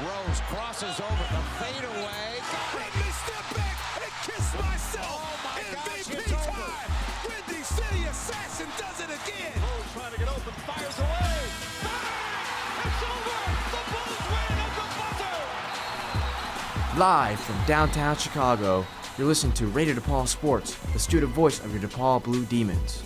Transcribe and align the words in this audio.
Rose 0.00 0.40
crosses 0.48 0.98
over 1.00 1.24
the 1.30 1.42
fadeaway. 1.60 2.40
Let 2.74 2.90
me 2.96 3.08
step 3.22 3.44
back 3.54 3.76
and 4.02 4.12
kiss 4.26 4.46
myself. 4.58 5.20
Oh 5.20 5.36
my 5.44 5.60
gosh, 5.74 6.08
MVP 6.08 6.18
it's 6.18 6.32
over. 6.32 6.50
time. 6.50 6.90
Windy 7.28 7.62
City 7.62 8.02
Assassin 8.08 8.66
does 8.78 8.98
it 9.00 9.10
again. 9.12 9.52
Rose 9.60 9.92
trying 9.94 10.12
to 10.12 10.18
get 10.18 10.28
open, 10.28 10.52
fires 10.66 10.98
away. 10.98 11.40
Bang! 11.84 12.82
It's 12.82 13.02
over. 13.04 13.38
The 13.70 13.82
Bulls 13.92 14.24
win 14.32 14.58
at 14.64 14.72
the 14.74 14.86
buzzer. 14.98 15.38
Live 16.98 17.38
from 17.40 17.58
downtown 17.66 18.16
Chicago, 18.16 18.84
you're 19.18 19.28
listening 19.28 19.52
to 19.54 19.66
Radio 19.68 19.94
DePaul 19.94 20.26
Sports, 20.26 20.74
the 20.92 20.98
student 20.98 21.32
voice 21.32 21.60
of 21.60 21.70
your 21.72 21.82
DePaul 21.88 22.22
Blue 22.24 22.44
Demons. 22.46 23.02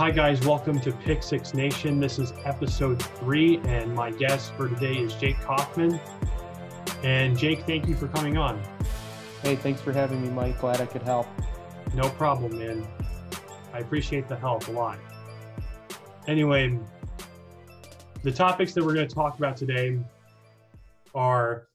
Hi, 0.00 0.10
guys. 0.10 0.40
Welcome 0.46 0.80
to 0.80 0.92
Pick 0.92 1.22
Six 1.22 1.52
Nation. 1.52 2.00
This 2.00 2.18
is 2.18 2.32
episode 2.46 3.02
three, 3.02 3.58
and 3.66 3.94
my 3.94 4.10
guest 4.10 4.54
for 4.54 4.66
today 4.66 4.94
is 4.94 5.12
Jake 5.12 5.38
Kaufman. 5.42 6.00
And 7.04 7.36
Jake, 7.36 7.66
thank 7.66 7.86
you 7.86 7.94
for 7.94 8.08
coming 8.08 8.38
on. 8.38 8.62
Hey, 9.42 9.56
thanks 9.56 9.82
for 9.82 9.92
having 9.92 10.22
me, 10.22 10.30
Mike. 10.30 10.58
Glad 10.58 10.80
I 10.80 10.86
could 10.86 11.02
help. 11.02 11.26
No 11.92 12.08
problem, 12.08 12.56
man. 12.56 12.88
I 13.74 13.80
appreciate 13.80 14.26
the 14.26 14.36
help 14.36 14.68
a 14.68 14.70
lot. 14.70 14.98
Anyway, 16.26 16.78
the 18.22 18.32
topics 18.32 18.72
that 18.72 18.82
we're 18.82 18.94
going 18.94 19.06
to 19.06 19.14
talk 19.14 19.36
about 19.36 19.54
today 19.54 19.98
are 21.14 21.68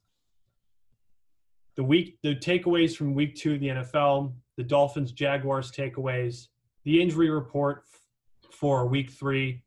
the 1.75 1.83
week, 1.83 2.17
the 2.23 2.35
takeaways 2.35 2.97
from 2.97 3.13
week 3.13 3.35
two 3.35 3.53
of 3.53 3.59
the 3.59 3.67
NFL, 3.67 4.33
the 4.57 4.63
Dolphins 4.63 5.11
Jaguars 5.11 5.71
takeaways, 5.71 6.47
the 6.85 6.99
injury 6.99 7.29
report 7.29 7.83
for 8.55 8.87
week 8.87 9.11
three, 9.11 9.61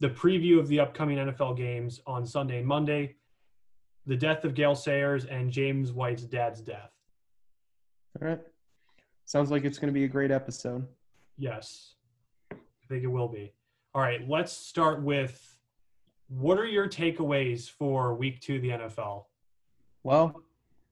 the 0.00 0.10
preview 0.10 0.58
of 0.58 0.68
the 0.68 0.80
upcoming 0.80 1.18
NFL 1.18 1.56
games 1.56 2.00
on 2.06 2.26
Sunday 2.26 2.58
and 2.58 2.66
Monday, 2.66 3.16
the 4.06 4.16
death 4.16 4.44
of 4.44 4.54
Gale 4.54 4.74
Sayers, 4.74 5.24
and 5.24 5.50
James 5.50 5.92
White's 5.92 6.24
dad's 6.24 6.60
death. 6.60 6.90
All 8.20 8.28
right. 8.28 8.40
Sounds 9.24 9.50
like 9.50 9.64
it's 9.64 9.78
going 9.78 9.92
to 9.92 9.98
be 9.98 10.04
a 10.04 10.08
great 10.08 10.30
episode. 10.30 10.86
Yes, 11.38 11.94
I 12.52 12.56
think 12.88 13.04
it 13.04 13.08
will 13.08 13.28
be. 13.28 13.52
All 13.94 14.02
right, 14.02 14.28
let's 14.28 14.52
start 14.52 15.02
with 15.02 15.56
what 16.28 16.58
are 16.58 16.66
your 16.66 16.88
takeaways 16.88 17.70
for 17.70 18.14
week 18.14 18.40
two 18.40 18.56
of 18.56 18.62
the 18.62 18.70
NFL? 18.70 19.24
Well, 20.02 20.42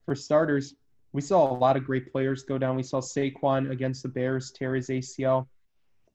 for 0.04 0.14
starters, 0.14 0.74
we 1.12 1.20
saw 1.20 1.50
a 1.50 1.56
lot 1.56 1.76
of 1.76 1.84
great 1.84 2.12
players 2.12 2.44
go 2.44 2.58
down. 2.58 2.76
We 2.76 2.82
saw 2.82 3.00
Saquon 3.00 3.70
against 3.70 4.02
the 4.02 4.08
Bears 4.08 4.52
tear 4.52 4.74
his 4.74 4.88
ACL. 4.88 5.46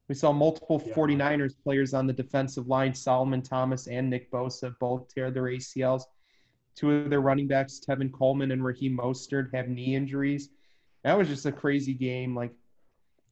We 0.07 0.15
saw 0.15 0.31
multiple 0.31 0.81
Yeah. 0.85 0.93
49ers 0.93 1.55
players 1.63 1.93
on 1.93 2.05
the 2.05 2.13
defensive 2.13 2.67
line, 2.67 2.93
Solomon 2.93 3.41
Thomas 3.41 3.87
and 3.87 4.09
Nick 4.09 4.29
Bosa, 4.31 4.77
both 4.79 5.13
tear 5.13 5.31
their 5.31 5.43
ACLs. 5.43 6.03
Two 6.75 6.91
of 6.91 7.09
their 7.09 7.21
running 7.21 7.47
backs, 7.47 7.79
Tevin 7.79 8.11
Coleman 8.11 8.51
and 8.51 8.63
Raheem 8.63 8.97
Mostert, 8.97 9.53
have 9.53 9.69
knee 9.69 9.95
injuries. 9.95 10.49
That 11.03 11.17
was 11.17 11.27
just 11.27 11.45
a 11.45 11.51
crazy 11.51 11.93
game. 11.93 12.35
Like, 12.35 12.53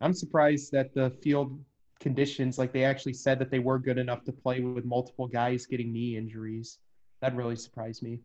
I'm 0.02 0.14
surprised 0.14 0.72
that 0.72 0.94
the 0.94 1.12
field 1.22 1.64
conditions, 2.00 2.58
like 2.58 2.72
they 2.74 2.84
actually 2.84 3.14
said 3.14 3.40
that 3.40 3.52
they 3.52 3.60
were 3.60 3.80
good 3.80 3.98
enough 3.98 4.24
to 4.26 4.32
play 4.32 4.62
with 4.62 4.86
multiple 4.86 5.28
guys 5.28 5.66
getting 5.66 5.92
knee 5.94 6.18
injuries. 6.18 6.80
That 7.22 7.36
really 7.36 7.56
surprised 7.56 8.02
me. 8.04 8.20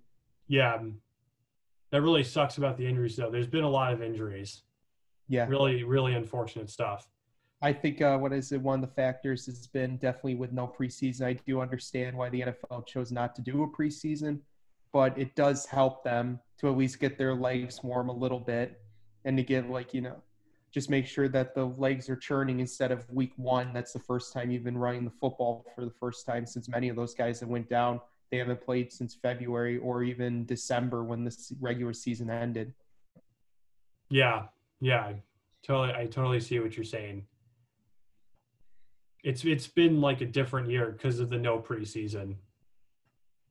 Yeah, 0.48 0.74
um, 0.74 1.00
that 1.90 2.02
really 2.02 2.24
sucks 2.24 2.58
about 2.58 2.76
the 2.76 2.86
injuries, 2.86 3.16
though. 3.16 3.30
There's 3.30 3.46
been 3.46 3.64
a 3.64 3.70
lot 3.70 3.92
of 3.92 4.02
injuries. 4.02 4.62
Yeah. 5.28 5.46
Really, 5.46 5.84
really 5.84 6.14
unfortunate 6.14 6.70
stuff. 6.70 7.08
I 7.60 7.72
think 7.72 8.00
uh, 8.00 8.16
what 8.18 8.32
is 8.32 8.52
it? 8.52 8.60
One 8.60 8.82
of 8.82 8.88
the 8.88 8.94
factors 8.94 9.46
has 9.46 9.66
been 9.66 9.96
definitely 9.96 10.36
with 10.36 10.52
no 10.52 10.72
preseason. 10.78 11.22
I 11.22 11.32
do 11.32 11.60
understand 11.60 12.16
why 12.16 12.28
the 12.28 12.40
NFL 12.42 12.86
chose 12.86 13.10
not 13.10 13.34
to 13.36 13.42
do 13.42 13.64
a 13.64 13.68
preseason, 13.68 14.40
but 14.92 15.18
it 15.18 15.34
does 15.34 15.66
help 15.66 16.04
them 16.04 16.38
to 16.60 16.68
at 16.68 16.76
least 16.76 17.00
get 17.00 17.18
their 17.18 17.34
legs 17.34 17.82
warm 17.82 18.08
a 18.08 18.12
little 18.12 18.38
bit 18.38 18.80
and 19.24 19.36
to 19.36 19.42
get 19.42 19.68
like 19.68 19.92
you 19.92 20.02
know, 20.02 20.22
just 20.72 20.88
make 20.88 21.06
sure 21.06 21.28
that 21.28 21.54
the 21.54 21.64
legs 21.64 22.08
are 22.08 22.16
churning 22.16 22.60
instead 22.60 22.92
of 22.92 23.08
week 23.10 23.32
one. 23.36 23.72
That's 23.72 23.92
the 23.92 23.98
first 23.98 24.32
time 24.32 24.50
you've 24.50 24.64
been 24.64 24.78
running 24.78 25.04
the 25.04 25.10
football 25.10 25.66
for 25.74 25.84
the 25.84 25.90
first 25.90 26.26
time 26.26 26.46
since 26.46 26.68
many 26.68 26.88
of 26.88 26.96
those 26.96 27.14
guys 27.14 27.40
that 27.40 27.48
went 27.48 27.68
down 27.68 28.00
they 28.30 28.38
haven't 28.38 28.60
played 28.60 28.92
since 28.92 29.14
February 29.14 29.78
or 29.78 30.02
even 30.02 30.44
December 30.44 31.04
when 31.04 31.24
the 31.24 31.36
regular 31.60 31.92
season 31.92 32.28
ended. 32.28 32.74
Yeah, 34.10 34.44
yeah, 34.80 35.12
totally. 35.62 35.94
I 35.94 36.06
totally 36.06 36.40
see 36.40 36.58
what 36.58 36.76
you're 36.76 36.84
saying. 36.84 37.24
It's 39.24 39.44
it's 39.44 39.66
been 39.66 40.00
like 40.00 40.20
a 40.20 40.26
different 40.26 40.70
year 40.70 40.92
because 40.92 41.20
of 41.20 41.30
the 41.30 41.38
no 41.38 41.58
preseason. 41.58 42.36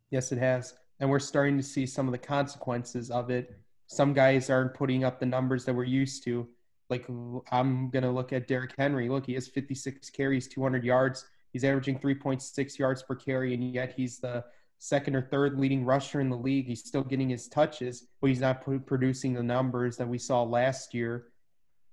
Yes, 0.09 0.31
it 0.31 0.37
has. 0.37 0.75
And 0.99 1.09
we're 1.09 1.19
starting 1.19 1.57
to 1.57 1.63
see 1.63 1.85
some 1.85 2.07
of 2.07 2.11
the 2.11 2.17
consequences 2.17 3.11
of 3.11 3.29
it. 3.29 3.59
Some 3.87 4.13
guys 4.13 4.49
aren't 4.49 4.73
putting 4.73 5.03
up 5.03 5.19
the 5.19 5.25
numbers 5.25 5.65
that 5.65 5.73
we're 5.73 5.83
used 5.83 6.23
to. 6.23 6.47
Like, 6.89 7.05
I'm 7.51 7.91
to 7.91 8.09
look 8.09 8.31
at 8.33 8.47
Derrick 8.47 8.73
Henry. 8.77 9.09
Look, 9.09 9.25
he 9.25 9.33
has 9.33 9.47
56 9.47 10.09
carries, 10.09 10.47
200 10.47 10.83
yards. 10.83 11.25
He's 11.51 11.63
averaging 11.63 11.99
3.6 11.99 12.79
yards 12.79 13.03
per 13.03 13.15
carry, 13.15 13.53
and 13.53 13.73
yet 13.73 13.93
he's 13.95 14.19
the 14.19 14.45
second 14.79 15.15
or 15.15 15.21
third 15.21 15.59
leading 15.59 15.83
rusher 15.83 16.21
in 16.21 16.29
the 16.29 16.37
league. 16.37 16.67
He's 16.67 16.85
still 16.85 17.03
getting 17.03 17.29
his 17.29 17.47
touches, 17.47 18.07
but 18.21 18.27
he's 18.27 18.39
not 18.39 18.63
producing 18.85 19.33
the 19.33 19.43
numbers 19.43 19.97
that 19.97 20.07
we 20.07 20.17
saw 20.17 20.43
last 20.43 20.93
year 20.93 21.27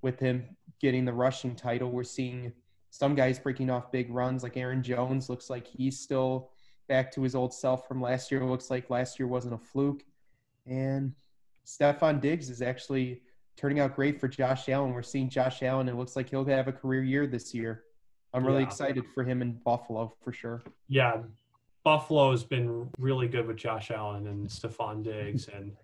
with 0.03 0.21
him 0.21 0.57
getting 0.81 1.05
the 1.05 1.13
rushing 1.13 1.57
title. 1.57 1.91
We're 1.91 2.05
seeing 2.05 2.53
some 2.95 3.17
guys 3.17 3.41
breaking 3.41 3.71
off 3.71 3.91
big 3.91 4.09
runs, 4.09 4.45
like 4.45 4.57
Aaron 4.57 4.81
Jones. 4.81 5.29
Looks 5.29 5.51
like 5.51 5.67
he's 5.67 5.99
still 5.99 6.53
back 6.89 7.11
to 7.11 7.23
his 7.23 7.35
old 7.35 7.53
self 7.53 7.89
from 7.89 8.01
last 8.01 8.31
year. 8.31 8.41
It 8.41 8.47
looks 8.47 8.71
like 8.71 8.89
last 8.89 9.19
year 9.19 9.27
wasn't 9.27 9.55
a 9.55 9.59
fluke. 9.59 10.05
And 10.65 11.13
Stefon 11.67 12.21
Diggs 12.21 12.51
is 12.51 12.63
actually 12.63 13.23
turning 13.57 13.81
out 13.81 13.97
great 13.97 14.21
for 14.21 14.29
Josh 14.29 14.69
Allen. 14.69 14.93
We're 14.93 15.03
seeing 15.03 15.29
Josh 15.29 15.61
Allen. 15.65 15.89
And 15.89 15.97
it 15.97 15.99
looks 15.99 16.15
like 16.15 16.31
he'll 16.31 16.45
have 16.45 16.69
a 16.69 16.73
career 16.73 17.03
year 17.03 17.27
this 17.27 17.53
year. 17.53 17.83
I'm 18.33 18.47
really 18.47 18.61
Yeah. 18.63 18.69
excited 18.69 19.05
for 19.13 19.25
him 19.25 19.43
in 19.43 19.55
Buffalo 19.65 20.13
for 20.23 20.33
sure. 20.33 20.63
Yeah, 20.87 21.25
Buffalo's 21.83 22.45
been 22.45 22.89
really 23.01 23.27
good 23.27 23.49
with 23.49 23.57
Josh 23.57 23.91
Allen 23.91 24.29
and 24.29 24.47
Stefon 24.47 25.03
Diggs, 25.03 25.49
and 25.49 25.77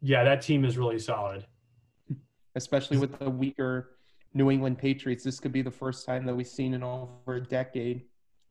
yeah, 0.00 0.24
that 0.24 0.40
team 0.40 0.64
is 0.64 0.78
really 0.78 0.98
solid. 0.98 1.46
especially 2.54 2.96
with 2.98 3.18
the 3.20 3.28
weaker 3.30 3.97
New 4.34 4.50
England 4.50 4.78
Patriots. 4.78 5.24
This 5.24 5.40
could 5.40 5.52
be 5.52 5.62
the 5.62 5.70
first 5.70 6.06
time 6.06 6.26
that 6.26 6.34
we've 6.34 6.46
seen 6.46 6.74
in 6.74 6.82
over 6.82 7.34
a 7.34 7.40
decade 7.40 8.04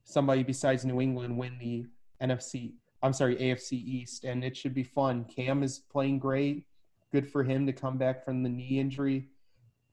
somebody 0.08 0.42
besides 0.42 0.86
New 0.86 1.02
England 1.02 1.38
win 1.38 1.58
the 1.60 1.86
NFC. 2.22 2.74
I'm 3.04 3.14
sorry, 3.14 3.36
AFC 3.36 3.74
East, 3.74 4.24
and 4.24 4.44
it 4.44 4.56
should 4.56 4.74
be 4.74 4.84
fun. 4.84 5.26
Cam 5.26 5.64
is 5.64 5.80
playing 5.80 6.20
great. 6.20 6.66
Good 7.12 7.30
for 7.30 7.44
him 7.44 7.66
to 7.68 7.74
come 7.74 7.98
back 7.98 8.24
from 8.24 8.42
the 8.42 8.50
knee 8.50 8.80
injury. 8.80 9.28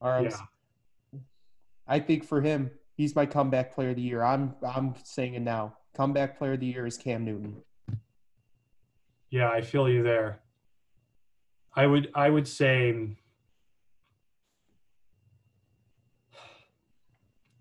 Right, 0.00 0.30
Yeah. 0.30 1.18
I 1.86 1.98
think 1.98 2.24
for 2.24 2.40
him, 2.40 2.70
he's 2.96 3.14
my 3.14 3.26
comeback 3.26 3.74
player 3.74 3.90
of 3.90 3.96
the 3.96 4.02
year. 4.02 4.22
I'm 4.22 4.54
I'm 4.66 4.94
saying 5.02 5.34
it 5.34 5.42
now. 5.42 5.76
Comeback 5.94 6.38
player 6.38 6.52
of 6.54 6.60
the 6.60 6.66
year 6.66 6.86
is 6.86 6.96
Cam 6.96 7.24
Newton. 7.24 7.62
Yeah, 9.30 9.50
I 9.50 9.60
feel 9.60 9.88
you 9.88 10.02
there. 10.02 10.40
I 11.74 11.86
would 11.86 12.10
I 12.14 12.30
would 12.30 12.48
say 12.48 13.16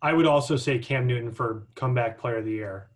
I 0.04 0.12
would 0.12 0.28
also 0.28 0.58
say 0.58 0.80
Cam 0.80 1.08
Newton 1.08 1.32
for 1.32 1.66
comeback 1.76 2.20
player 2.20 2.38
of 2.38 2.46
the 2.46 2.52
year. 2.52 2.90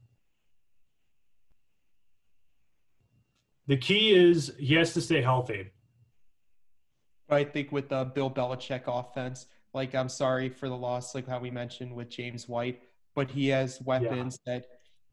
The 3.68 3.78
key 3.78 4.14
is 4.14 4.54
he 4.60 4.76
has 4.76 4.94
to 4.94 5.02
stay 5.02 5.22
healthy. 5.22 5.72
I 7.30 7.46
think 7.46 7.72
with 7.72 7.88
the 7.88 8.04
Bill 8.04 8.30
Belichick 8.30 8.84
offense, 8.88 9.46
like 9.74 9.96
I'm 9.96 10.10
sorry 10.10 10.50
for 10.50 10.68
the 10.68 10.76
loss, 10.76 11.16
like 11.16 11.28
how 11.28 11.40
we 11.40 11.50
mentioned 11.50 11.96
with 11.96 12.10
James 12.10 12.50
White, 12.50 12.82
but 13.16 13.32
he 13.32 13.48
has 13.50 13.82
weapons 13.82 14.40
that 14.46 14.66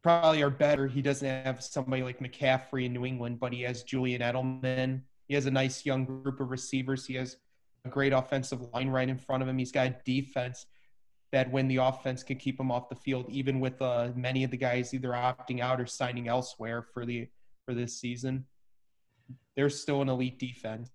probably 0.03 0.43
are 0.43 0.51
better. 0.51 0.89
He 0.89 1.01
doesn't 1.01 1.45
have 1.45 1.63
somebody 1.63 2.03
like 2.03 2.19
McCaffrey 2.19 2.87
in 2.87 2.93
New 2.93 3.07
England, 3.07 3.39
but 3.39 3.53
he 3.53 3.63
has 3.63 3.85
Julian 3.85 4.21
Edelman. 4.21 5.03
He 5.29 5.35
has 5.35 5.47
a 5.47 5.51
nice 5.51 5.87
young 5.87 6.05
group 6.05 6.41
of 6.41 6.51
receivers. 6.51 7.07
He 7.07 7.15
has 7.15 7.37
a 7.85 7.89
great 7.89 8.13
offensive 8.13 8.61
line 8.73 8.89
right 8.89 9.09
in 9.09 9.19
front 9.19 9.45
of 9.45 9.49
him. 9.49 9.59
He's 9.59 9.73
got 9.73 9.87
a 9.87 9.97
defense 10.05 10.67
that 11.35 11.51
when 11.51 11.67
the 11.67 11.79
offense 11.79 12.23
can 12.23 12.37
keep 12.37 12.61
him 12.61 12.71
off 12.71 12.89
the 12.89 12.95
field, 12.95 13.27
even 13.29 13.59
with 13.59 13.83
uh, 13.83 14.11
many 14.15 14.45
of 14.45 14.53
the 14.53 14.57
guys 14.57 14.95
either 14.95 15.09
opting 15.09 15.59
out 15.59 15.81
or 15.81 15.87
signing 15.87 16.29
elsewhere 16.29 16.81
for 16.81 17.05
the 17.05 17.27
for 17.67 17.75
this 17.75 17.99
season, 17.99 18.45
there's 19.57 19.81
still 19.81 20.01
an 20.01 20.09
elite 20.09 20.39
defense. 20.39 20.91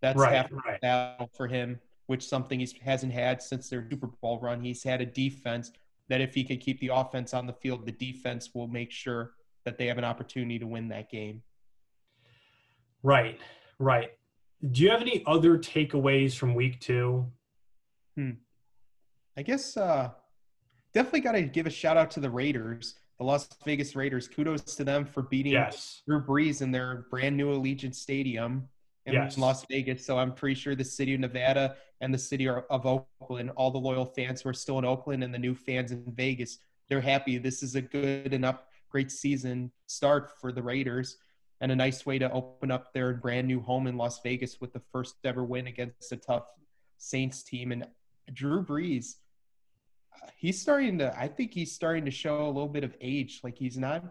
That's 0.00 0.16
Right, 0.16 0.34
half 0.34 0.50
the 0.50 0.56
right. 0.56 0.80
battle 0.80 1.28
for 1.36 1.48
him, 1.48 1.80
which 2.06 2.24
something 2.24 2.60
he 2.60 2.68
hasn't 2.80 3.12
had 3.12 3.42
since 3.42 3.68
their 3.68 3.84
Super 3.90 4.06
Bowl 4.06 4.38
run. 4.38 4.60
He's 4.60 4.84
had 4.84 5.00
a 5.00 5.06
defense 5.06 5.72
that 6.08 6.20
if 6.20 6.32
he 6.32 6.44
can 6.44 6.58
keep 6.58 6.78
the 6.78 6.88
offense 6.94 7.34
on 7.34 7.48
the 7.48 7.52
field, 7.52 7.84
the 7.84 7.92
defense 7.92 8.50
will 8.54 8.68
make 8.68 8.92
sure 8.92 9.32
that 9.64 9.78
they 9.78 9.86
have 9.86 9.98
an 9.98 10.04
opportunity 10.04 10.60
to 10.60 10.66
win 10.66 10.86
that 10.88 11.10
game. 11.10 11.42
Right, 13.02 13.40
right. 13.80 14.12
Do 14.70 14.82
you 14.82 14.90
have 14.90 15.00
any 15.00 15.24
other 15.26 15.58
takeaways 15.58 16.36
from 16.36 16.54
week 16.54 16.78
two? 16.78 17.26
I 19.36 19.42
guess 19.42 19.76
uh, 19.76 20.10
definitely 20.92 21.20
got 21.20 21.32
to 21.32 21.42
give 21.42 21.66
a 21.66 21.70
shout 21.70 21.96
out 21.96 22.10
to 22.12 22.20
the 22.20 22.30
Raiders, 22.30 22.96
the 23.18 23.24
Las 23.24 23.48
Vegas 23.64 23.96
Raiders. 23.96 24.28
Kudos 24.28 24.62
to 24.76 24.84
them 24.84 25.04
for 25.04 25.22
beating 25.22 25.52
Yes. 25.52 26.02
Drew 26.06 26.22
Brees 26.22 26.62
in 26.62 26.70
their 26.70 27.06
brand 27.10 27.36
new 27.36 27.48
Allegiant 27.52 27.94
Stadium 27.94 28.68
in 29.06 29.14
Yes. 29.14 29.38
Las 29.38 29.64
Vegas. 29.70 30.04
So 30.04 30.18
I'm 30.18 30.32
pretty 30.34 30.54
sure 30.54 30.74
the 30.74 30.84
city 30.84 31.14
of 31.14 31.20
Nevada 31.20 31.76
and 32.00 32.12
the 32.12 32.18
city 32.18 32.48
of 32.48 32.64
Oakland, 32.70 33.50
all 33.56 33.70
the 33.70 33.78
loyal 33.78 34.04
fans 34.04 34.42
who 34.42 34.48
are 34.50 34.54
still 34.54 34.78
in 34.78 34.84
Oakland 34.84 35.24
and 35.24 35.32
the 35.32 35.38
new 35.38 35.54
fans 35.54 35.92
in 35.92 36.04
Vegas, 36.14 36.58
they're 36.88 37.00
happy. 37.00 37.38
This 37.38 37.62
is 37.62 37.74
a 37.74 37.80
good 37.80 38.34
enough, 38.34 38.64
great 38.90 39.10
season 39.10 39.70
start 39.86 40.32
for 40.40 40.52
the 40.52 40.62
Raiders 40.62 41.16
and 41.60 41.70
a 41.72 41.76
nice 41.76 42.04
way 42.04 42.18
to 42.18 42.30
open 42.32 42.70
up 42.72 42.92
their 42.92 43.14
brand 43.14 43.46
new 43.46 43.60
home 43.60 43.86
in 43.86 43.96
Las 43.96 44.20
Vegas 44.20 44.60
with 44.60 44.72
the 44.72 44.82
first 44.92 45.14
ever 45.24 45.44
win 45.44 45.68
against 45.68 46.10
a 46.10 46.16
tough 46.16 46.44
Saints 46.98 47.44
team. 47.44 47.70
And 47.70 47.86
Drew 48.32 48.64
Brees, 48.64 49.14
he's 50.36 50.60
starting 50.60 50.98
to, 50.98 51.18
I 51.18 51.28
think 51.28 51.54
he's 51.54 51.72
starting 51.72 52.04
to 52.04 52.10
show 52.10 52.46
a 52.46 52.48
little 52.48 52.68
bit 52.68 52.84
of 52.84 52.96
age. 53.00 53.40
Like 53.42 53.56
he's 53.56 53.78
not 53.78 54.04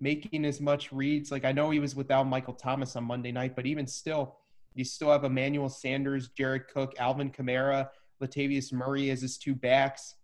making 0.00 0.44
as 0.44 0.60
much 0.60 0.92
reads. 0.92 1.30
Like 1.30 1.44
I 1.44 1.52
know 1.52 1.70
he 1.70 1.80
was 1.80 1.94
without 1.94 2.26
Michael 2.26 2.54
Thomas 2.54 2.96
on 2.96 3.04
Monday 3.04 3.32
night, 3.32 3.56
but 3.56 3.66
even 3.66 3.86
still, 3.86 4.36
you 4.74 4.84
still 4.84 5.10
have 5.10 5.24
Emmanuel 5.24 5.68
Sanders, 5.68 6.28
Jared 6.28 6.68
Cook, 6.68 6.94
Alvin 6.98 7.30
Kamara, 7.30 7.88
Latavius 8.22 8.72
Murray 8.72 9.10
as 9.10 9.22
his 9.22 9.38
two 9.38 9.54
backs, 9.54 10.14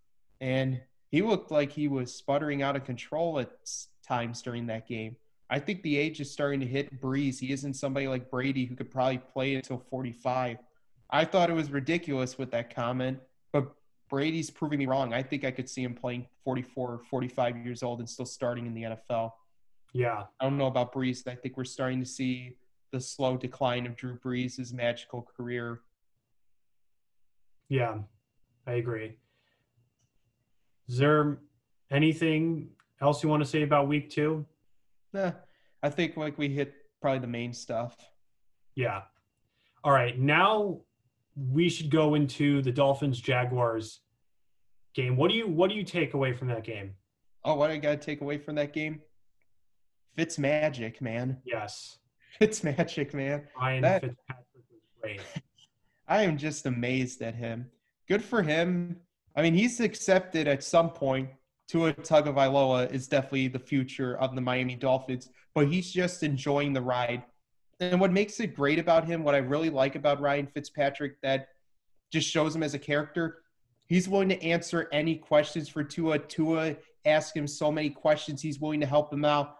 and 0.41 0.79
he 1.09 1.21
looked 1.21 1.51
like 1.51 1.71
he 1.71 1.87
was 1.87 2.13
sputtering 2.13 2.61
out 2.61 2.75
of 2.75 2.83
control 2.83 3.39
at 3.39 3.51
times 4.07 4.41
during 4.41 4.67
that 4.67 4.87
game. 4.87 5.15
I 5.49 5.59
think 5.59 5.83
the 5.83 5.97
age 5.97 6.19
is 6.19 6.31
starting 6.31 6.59
to 6.61 6.65
hit 6.65 6.99
Brees. 6.99 7.39
He 7.39 7.51
isn't 7.51 7.75
somebody 7.75 8.07
like 8.07 8.31
Brady 8.31 8.65
who 8.65 8.75
could 8.75 8.89
probably 8.89 9.19
play 9.19 9.55
until 9.55 9.77
45. 9.77 10.57
I 11.11 11.25
thought 11.25 11.51
it 11.51 11.53
was 11.53 11.69
ridiculous 11.69 12.37
with 12.39 12.49
that 12.51 12.73
comment, 12.73 13.19
but 13.51 13.75
Brady's 14.13 14.51
proving 14.51 14.77
me 14.77 14.85
wrong. 14.85 15.11
I 15.11 15.23
think 15.23 15.43
I 15.43 15.49
could 15.49 15.67
see 15.67 15.81
him 15.81 15.95
playing 15.95 16.27
44 16.43 16.87
or 16.87 16.99
45 16.99 17.57
years 17.65 17.81
old 17.81 17.97
and 17.97 18.07
still 18.07 18.27
starting 18.27 18.67
in 18.67 18.75
the 18.75 18.83
NFL. 18.83 19.31
Yeah. 19.91 20.25
I 20.39 20.43
don't 20.43 20.55
know 20.55 20.67
about 20.67 20.93
Brees. 20.93 21.27
I 21.27 21.33
think 21.33 21.57
we're 21.57 21.63
starting 21.63 21.99
to 21.99 22.05
see 22.05 22.57
the 22.91 23.01
slow 23.01 23.37
decline 23.37 23.87
of 23.87 23.95
Drew 23.95 24.19
Brees' 24.19 24.71
magical 24.71 25.27
career. 25.35 25.81
Yeah. 27.69 28.01
I 28.67 28.73
agree. 28.73 29.17
Is 30.87 30.99
there 30.99 31.39
anything 31.89 32.69
else 33.01 33.23
you 33.23 33.29
want 33.29 33.41
to 33.41 33.49
say 33.49 33.63
about 33.63 33.87
week 33.87 34.11
two? 34.11 34.45
Nah, 35.11 35.31
I 35.81 35.89
think 35.89 36.17
like 36.17 36.37
we 36.37 36.49
hit 36.49 36.75
probably 37.01 37.17
the 37.17 37.25
main 37.25 37.51
stuff. 37.51 37.97
Yeah. 38.75 39.01
All 39.83 39.91
right. 39.91 40.19
Now 40.19 40.81
we 41.35 41.67
should 41.67 41.89
go 41.89 42.13
into 42.13 42.61
the 42.61 42.71
Dolphins 42.71 43.19
Jaguars 43.19 44.01
game. 44.93 45.15
What 45.15 45.29
do 45.29 45.35
you 45.35 45.47
what 45.47 45.69
do 45.69 45.75
you 45.75 45.83
take 45.83 46.13
away 46.13 46.33
from 46.33 46.47
that 46.49 46.63
game? 46.63 46.93
Oh, 47.43 47.55
what 47.55 47.71
I 47.71 47.77
got 47.77 47.91
to 48.01 48.05
take 48.05 48.21
away 48.21 48.37
from 48.37 48.55
that 48.55 48.73
game? 48.73 49.01
Fitz 50.15 50.37
magic, 50.37 51.01
man. 51.01 51.37
Yes. 51.45 51.97
Fitz 52.39 52.63
magic, 52.63 53.13
man. 53.13 53.43
Ryan 53.59 53.81
That- 53.81 54.01
Fitzpatrick 54.01 54.45
was 54.71 54.81
great. 55.01 55.21
I 56.07 56.23
am 56.23 56.37
just 56.37 56.65
amazed 56.65 57.21
at 57.21 57.35
him. 57.35 57.69
Good 58.07 58.23
for 58.23 58.43
him. 58.43 58.97
I 59.35 59.41
mean, 59.41 59.53
he's 59.53 59.79
accepted 59.79 60.47
at 60.47 60.63
some 60.63 60.89
point 60.89 61.29
Tua 61.67 61.93
Tagovailoa 61.93 62.91
is 62.91 63.07
definitely 63.07 63.47
the 63.47 63.59
future 63.59 64.17
of 64.17 64.35
the 64.35 64.41
Miami 64.41 64.75
Dolphins, 64.75 65.29
but 65.55 65.67
he's 65.67 65.91
just 65.91 66.21
enjoying 66.21 66.73
the 66.73 66.81
ride. 66.81 67.23
And 67.79 67.99
what 67.99 68.11
makes 68.11 68.39
it 68.39 68.55
great 68.55 68.79
about 68.79 69.05
him, 69.05 69.23
what 69.23 69.33
I 69.33 69.39
really 69.39 69.69
like 69.69 69.95
about 69.95 70.21
Ryan 70.21 70.47
Fitzpatrick, 70.47 71.19
that 71.23 71.47
just 72.11 72.29
shows 72.29 72.55
him 72.55 72.63
as 72.63 72.73
a 72.73 72.79
character, 72.79 73.42
he's 73.93 74.09
willing 74.09 74.29
to 74.29 74.43
answer 74.43 74.89
any 74.91 75.15
questions 75.15 75.69
for 75.69 75.83
Tua. 75.83 76.17
Tua 76.17 76.75
ask 77.05 77.35
him 77.35 77.45
so 77.45 77.71
many 77.71 77.91
questions, 77.91 78.41
he's 78.41 78.59
willing 78.59 78.79
to 78.79 78.87
help 78.87 79.13
him 79.13 79.23
out. 79.23 79.57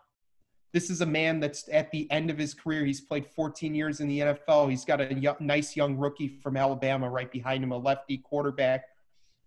This 0.71 0.89
is 0.89 1.01
a 1.01 1.06
man 1.06 1.39
that's 1.39 1.69
at 1.71 1.91
the 1.91 2.09
end 2.09 2.31
of 2.31 2.38
his 2.39 2.56
career. 2.56 2.83
He's 2.83 3.00
played 3.00 3.27
14 3.27 3.75
years 3.75 4.00
in 4.00 4.07
the 4.07 4.19
NFL. 4.19 4.71
He's 4.71 4.85
got 4.85 5.01
a 5.01 5.35
nice 5.39 5.75
young 5.75 5.95
rookie 5.97 6.27
from 6.27 6.57
Alabama 6.57 7.12
right 7.12 7.31
behind 7.31 7.63
him, 7.63 7.71
a 7.71 7.77
lefty 7.77 8.18
quarterback 8.18 8.85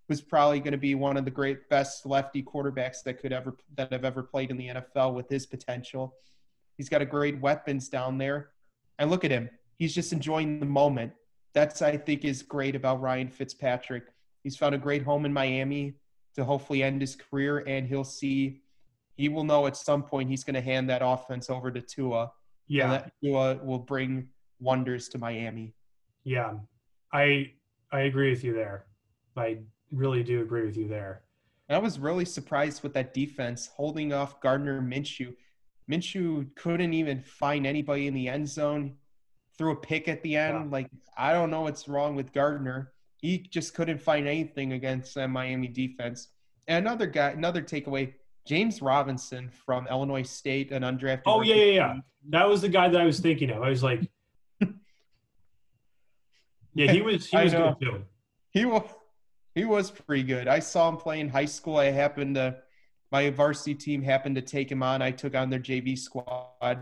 who's 0.07 0.21
probably 0.21 0.61
going 0.61 0.71
to 0.71 0.79
be 0.79 0.95
one 0.95 1.17
of 1.17 1.25
the 1.25 1.33
great 1.33 1.69
best 1.69 2.07
lefty 2.07 2.41
quarterbacks 2.41 3.03
that 3.03 3.19
could 3.21 3.33
ever 3.33 3.57
that 3.77 3.93
have 3.93 4.05
ever 4.05 4.23
played 4.23 4.53
in 4.53 4.57
the 4.57 4.69
NFL 4.69 5.15
with 5.15 5.29
his 5.29 5.47
potential. 5.47 6.15
He's 6.77 6.89
got 6.89 7.03
a 7.03 7.07
great 7.07 7.41
weapons 7.41 7.89
down 7.89 8.19
there. 8.19 8.51
And 9.01 9.11
look 9.11 9.25
at 9.25 9.33
him. 9.33 9.51
He's 9.79 9.97
just 9.97 10.13
enjoying 10.13 10.61
the 10.61 10.67
moment. 10.67 11.13
That's 11.55 11.83
I 11.83 11.97
think 11.97 12.25
is 12.25 12.45
great 12.45 12.77
about 12.77 13.01
Ryan 13.01 13.29
Fitzpatrick. 13.29 14.05
He's 14.47 14.57
found 14.57 14.77
a 14.77 14.79
great 14.79 15.03
home 15.03 15.27
in 15.27 15.33
Miami 15.33 15.95
to 16.37 16.45
hopefully 16.45 16.85
end 16.85 17.01
his 17.01 17.17
career 17.17 17.65
and 17.67 17.85
he'll 17.85 18.05
see 18.05 18.61
he 19.17 19.29
will 19.29 19.43
know 19.43 19.67
at 19.67 19.77
some 19.77 20.05
point 20.05 20.31
he's 20.31 20.45
going 20.45 20.55
to 20.55 20.61
hand 20.61 20.89
that 20.89 21.03
offense 21.05 21.51
over 21.51 21.73
to 21.73 21.81
Tua. 21.81 22.21
And 22.23 22.31
Yeah. 22.69 22.91
that 22.91 23.13
Tua 23.21 23.57
will 23.57 23.81
bring 23.81 24.29
wonders 24.61 25.09
to 25.09 25.19
Miami. 25.19 25.75
Yeah. 26.23 26.59
I 27.13 27.55
I 27.91 28.03
agree 28.03 28.31
with 28.31 28.45
you 28.45 28.53
there. 28.55 28.87
I 29.37 29.59
really 29.91 30.23
do 30.23 30.43
agree 30.43 30.65
with 30.65 30.77
you 30.77 30.87
there. 30.87 31.23
And 31.69 31.75
I 31.75 31.81
was 31.81 31.99
really 31.99 32.25
surprised 32.25 32.85
with 32.85 32.95
that 32.95 33.13
defense 33.13 33.67
holding 33.75 34.13
off 34.13 34.41
Gardner 34.41 34.81
Minshew. 34.81 35.35
Minshew 35.91 36.55
couldn't 36.55 36.93
even 36.95 37.21
find 37.21 37.67
anybody 37.67 38.07
in 38.07 38.15
the 38.15 38.29
end 38.29 38.49
zone. 38.49 38.95
Threw 39.59 39.73
a 39.73 39.77
pick 39.77 40.07
at 40.07 40.23
the 40.23 40.37
end. 40.37 40.67
Yeah. 40.67 40.71
Like 40.71 40.89
I 41.19 41.33
don't 41.33 41.51
know 41.51 41.63
what's 41.63 41.89
wrong 41.89 42.15
with 42.15 42.33
Gardner. 42.33 42.93
He 43.27 43.39
just 43.39 43.75
couldn't 43.75 43.99
find 43.99 44.29
anything 44.29 44.73
against 44.73 45.17
that 45.17 45.27
Miami 45.31 45.67
defense. 45.67 46.29
And 46.69 46.87
another 46.87 47.09
guy, 47.09 47.31
another 47.31 47.61
takeaway: 47.61 48.15
James 48.47 48.81
Robinson 48.81 49.51
from 49.51 49.89
Illinois 49.89 50.23
State, 50.23 50.71
an 50.71 50.85
undrafted. 50.85 51.23
Oh 51.27 51.43
yeah, 51.43 51.57
yeah, 51.57 51.73
yeah. 51.73 51.97
That 52.29 52.49
was 52.49 52.63
the 52.63 52.69
guy 52.69 52.89
that 52.89 53.01
I 53.01 53.05
was 53.05 53.19
thinking 53.19 53.51
of. 53.51 53.65
I 53.65 53.71
was 53.71 53.83
like 53.83 54.09
Yeah, 56.75 56.93
he 56.93 57.03
was 57.03 57.27
he 57.27 57.37
was 57.37 57.53
good 57.53 57.75
too. 57.81 58.05
He 58.53 58.65
was 58.65 58.89
he 59.57 59.65
was 59.65 59.91
pretty 59.91 60.23
good. 60.23 60.47
I 60.47 60.61
saw 60.61 60.89
him 60.89 60.97
play 60.97 61.19
in 61.19 61.29
high 61.29 61.47
school. 61.47 61.79
I 61.79 61.87
happened 61.87 62.37
to 62.37 62.59
my 63.11 63.31
varsity 63.31 63.75
team 63.75 64.03
happened 64.03 64.37
to 64.37 64.43
take 64.43 64.71
him 64.71 64.85
on. 64.85 65.03
I 65.03 65.11
took 65.11 65.35
on 65.35 65.51
their 65.51 65.59
JV 65.59 65.99
squad. 65.99 66.79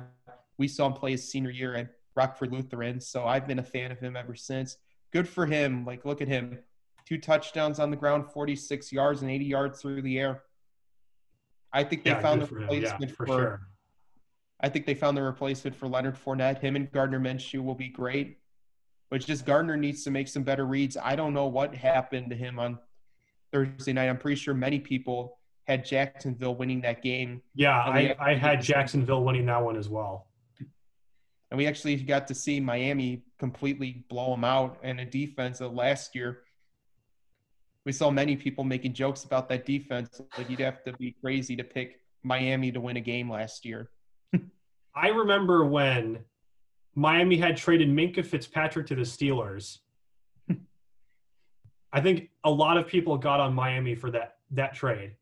We 0.58 0.68
saw 0.68 0.88
him 0.88 0.92
play 0.92 1.12
his 1.12 1.26
senior 1.26 1.50
year 1.50 1.74
at 1.74 1.88
Rockford 2.14 2.52
Lutheran, 2.52 3.00
so 3.00 3.24
I've 3.24 3.46
been 3.46 3.60
a 3.60 3.64
fan 3.64 3.90
of 3.92 3.98
him 3.98 4.14
ever 4.14 4.34
since. 4.34 4.76
Good 5.14 5.28
for 5.28 5.46
him. 5.46 5.84
Like 5.86 6.04
look 6.04 6.20
at 6.20 6.28
him. 6.28 6.58
Two 7.06 7.18
touchdowns 7.18 7.78
on 7.78 7.90
the 7.90 7.96
ground, 7.96 8.26
46 8.32 8.92
yards 8.92 9.22
and 9.22 9.30
80 9.30 9.44
yards 9.44 9.80
through 9.80 10.02
the 10.02 10.18
air. 10.18 10.42
I 11.72 11.84
think 11.84 12.02
they 12.02 12.10
Yeah, 12.10 12.20
found 12.20 12.42
the 12.42 12.46
for. 12.46 12.58
Yeah, 12.58 12.66
replacement 12.66 13.10
for 13.12 13.26
for, 13.26 13.32
sure. 13.32 13.60
I 14.60 14.68
think 14.68 14.86
they 14.86 14.94
found 14.94 15.16
the 15.16 15.22
replacement 15.22 15.76
for 15.76 15.86
Leonard 15.86 16.16
Fournette. 16.16 16.60
Him 16.60 16.74
and 16.76 16.90
Gardner 16.90 17.20
Minshew 17.20 17.62
will 17.62 17.74
be 17.74 17.88
great. 17.88 18.38
But 19.10 19.20
just 19.24 19.46
Gardner 19.46 19.76
needs 19.76 20.02
to 20.04 20.10
make 20.10 20.26
some 20.26 20.42
better 20.42 20.66
reads. 20.66 20.96
I 20.96 21.14
don't 21.14 21.34
know 21.34 21.46
what 21.46 21.74
happened 21.74 22.30
to 22.30 22.36
him 22.36 22.58
on 22.58 22.78
Thursday 23.52 23.92
night. 23.92 24.08
I'm 24.08 24.18
pretty 24.18 24.36
sure 24.40 24.54
many 24.54 24.80
people 24.80 25.38
had 25.64 25.84
Jacksonville 25.84 26.56
winning 26.56 26.80
that 26.80 27.02
game. 27.02 27.40
Yeah, 27.54 27.78
I, 27.78 28.16
I 28.18 28.34
had 28.34 28.62
Jacksonville 28.62 29.22
winning 29.22 29.46
that 29.46 29.62
one 29.62 29.76
as 29.76 29.88
well. 29.88 30.26
And 31.50 31.58
we 31.58 31.66
actually 31.66 31.96
got 31.96 32.26
to 32.28 32.34
see 32.34 32.58
Miami 32.58 33.22
completely 33.44 34.02
blow 34.08 34.30
them 34.30 34.42
out 34.42 34.78
and 34.82 34.98
a 35.00 35.04
defense 35.04 35.58
that 35.58 35.74
last 35.74 36.14
year. 36.14 36.44
We 37.84 37.92
saw 37.92 38.10
many 38.10 38.36
people 38.36 38.64
making 38.64 38.94
jokes 38.94 39.24
about 39.24 39.50
that 39.50 39.66
defense. 39.66 40.18
Like 40.38 40.48
you'd 40.48 40.60
have 40.60 40.82
to 40.84 40.94
be 40.94 41.14
crazy 41.20 41.54
to 41.56 41.62
pick 41.62 42.00
Miami 42.22 42.72
to 42.72 42.80
win 42.80 42.96
a 42.96 43.02
game 43.02 43.30
last 43.30 43.66
year. 43.66 43.90
I 44.94 45.08
remember 45.08 45.66
when 45.66 46.20
Miami 46.94 47.36
had 47.36 47.58
traded 47.58 47.88
Minkah 47.88 48.24
Fitzpatrick 48.24 48.86
to 48.86 48.94
the 48.94 49.02
Steelers. 49.02 49.80
I 51.92 52.00
think 52.00 52.30
a 52.44 52.50
lot 52.50 52.78
of 52.78 52.86
people 52.86 53.18
got 53.18 53.40
on 53.40 53.52
Miami 53.52 53.94
for 53.94 54.10
that 54.12 54.36
that 54.52 54.72
trade. 54.72 55.16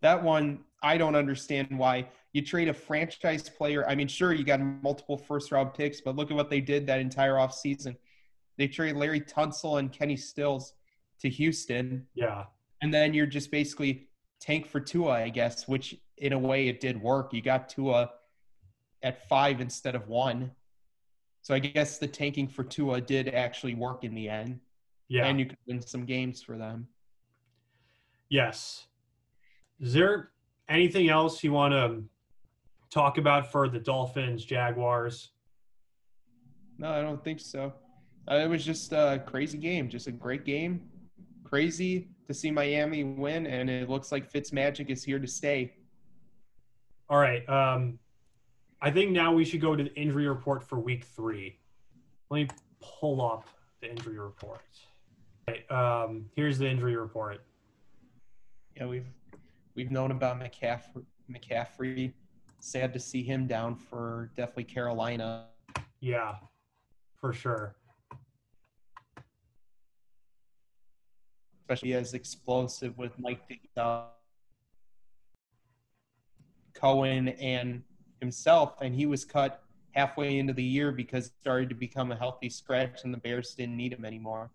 That 0.00 0.22
one, 0.22 0.60
I 0.82 0.96
don't 0.96 1.14
understand 1.14 1.68
why 1.78 2.08
you 2.32 2.42
trade 2.42 2.68
a 2.68 2.74
franchise 2.74 3.48
player. 3.48 3.86
I 3.88 3.94
mean, 3.94 4.08
sure, 4.08 4.32
you 4.32 4.44
got 4.44 4.60
multiple 4.60 5.16
first 5.18 5.52
round 5.52 5.74
picks, 5.74 6.00
but 6.00 6.16
look 6.16 6.30
at 6.30 6.36
what 6.36 6.48
they 6.50 6.60
did 6.60 6.86
that 6.86 7.00
entire 7.00 7.34
offseason. 7.34 7.96
They 8.56 8.68
traded 8.68 8.96
Larry 8.96 9.20
Tunsil 9.20 9.78
and 9.78 9.92
Kenny 9.92 10.16
Stills 10.16 10.74
to 11.20 11.28
Houston, 11.28 12.06
Yeah. 12.14 12.46
and 12.82 12.92
then 12.94 13.12
you're 13.12 13.26
just 13.26 13.50
basically 13.50 14.08
tank 14.38 14.66
for 14.66 14.80
Tua, 14.80 15.12
I 15.22 15.28
guess, 15.28 15.68
which 15.68 15.96
in 16.16 16.32
a 16.32 16.38
way 16.38 16.68
it 16.68 16.80
did 16.80 17.00
work. 17.00 17.32
You 17.34 17.42
got 17.42 17.68
Tua 17.68 18.10
at 19.02 19.28
five 19.28 19.60
instead 19.60 19.94
of 19.94 20.08
one. 20.08 20.50
So 21.42 21.54
I 21.54 21.58
guess 21.58 21.98
the 21.98 22.06
tanking 22.06 22.48
for 22.48 22.64
Tua 22.64 23.00
did 23.00 23.28
actually 23.28 23.74
work 23.74 24.04
in 24.04 24.14
the 24.14 24.28
end, 24.28 24.60
Yeah. 25.08 25.26
and 25.26 25.38
you 25.38 25.46
could 25.46 25.58
win 25.66 25.80
some 25.82 26.04
games 26.06 26.42
for 26.42 26.56
them. 26.56 26.88
Yes. 28.28 28.86
Is 29.80 29.92
there 29.92 30.30
anything 30.70 31.10
else 31.10 31.44
you 31.44 31.52
want 31.52 31.72
to 31.72 32.02
talk 32.90 33.18
about 33.18 33.50
for 33.50 33.68
the 33.68 33.78
Dolphins, 33.78 34.44
Jaguars? 34.44 35.32
No, 36.78 36.90
I 36.90 37.02
don't 37.02 37.22
think 37.22 37.40
so. 37.40 37.74
Uh, 38.30 38.36
it 38.36 38.48
was 38.48 38.64
just 38.64 38.92
a 38.92 39.22
crazy 39.26 39.58
game, 39.58 39.88
just 39.88 40.06
a 40.06 40.12
great 40.12 40.44
game. 40.44 40.88
Crazy 41.44 42.08
to 42.26 42.32
see 42.32 42.50
Miami 42.50 43.04
win, 43.04 43.46
and 43.46 43.68
it 43.68 43.90
looks 43.90 44.12
like 44.12 44.32
Fitzmagic 44.32 44.88
is 44.88 45.02
here 45.02 45.18
to 45.18 45.26
stay. 45.26 45.74
All 47.08 47.18
right. 47.18 47.46
Um, 47.48 47.98
I 48.80 48.90
think 48.90 49.10
now 49.10 49.32
we 49.32 49.44
should 49.44 49.60
go 49.60 49.74
to 49.76 49.84
the 49.84 49.94
injury 49.94 50.28
report 50.28 50.62
for 50.62 50.78
week 50.78 51.04
three. 51.04 51.58
Let 52.30 52.38
me 52.38 52.48
pull 52.80 53.20
up 53.20 53.48
the 53.82 53.90
injury 53.90 54.18
report. 54.18 54.62
Okay, 55.48 55.66
um, 55.68 56.26
here's 56.36 56.58
the 56.58 56.68
injury 56.68 56.96
report. 56.96 57.42
Yeah, 58.76 58.86
we've 58.86 59.06
we've 59.80 59.90
known 59.90 60.10
about 60.10 60.38
McCaffrey. 60.38 61.06
McCaffrey. 61.30 62.12
Sad 62.58 62.92
to 62.92 63.00
see 63.00 63.22
him 63.22 63.46
down 63.46 63.74
for 63.74 64.30
definitely 64.36 64.64
Carolina. 64.64 65.46
Yeah, 66.00 66.34
for 67.18 67.32
sure. 67.32 67.76
Especially 71.62 71.94
as 71.94 72.12
explosive 72.12 72.98
with 72.98 73.18
Mike 73.18 73.40
Cohen 76.74 77.28
and 77.28 77.82
himself, 78.20 78.74
and 78.82 78.94
he 78.94 79.06
was 79.06 79.24
cut 79.24 79.62
halfway 79.92 80.38
into 80.38 80.52
the 80.52 80.62
year 80.62 80.92
because 80.92 81.28
he 81.28 81.32
started 81.40 81.70
to 81.70 81.74
become 81.74 82.12
a 82.12 82.16
healthy 82.16 82.50
scratch, 82.50 83.04
and 83.04 83.14
the 83.14 83.18
Bears 83.18 83.54
didn't 83.54 83.78
need 83.78 83.94
him 83.94 84.04
anymore. 84.04 84.50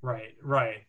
Right, 0.00 0.34
right, 0.42 0.86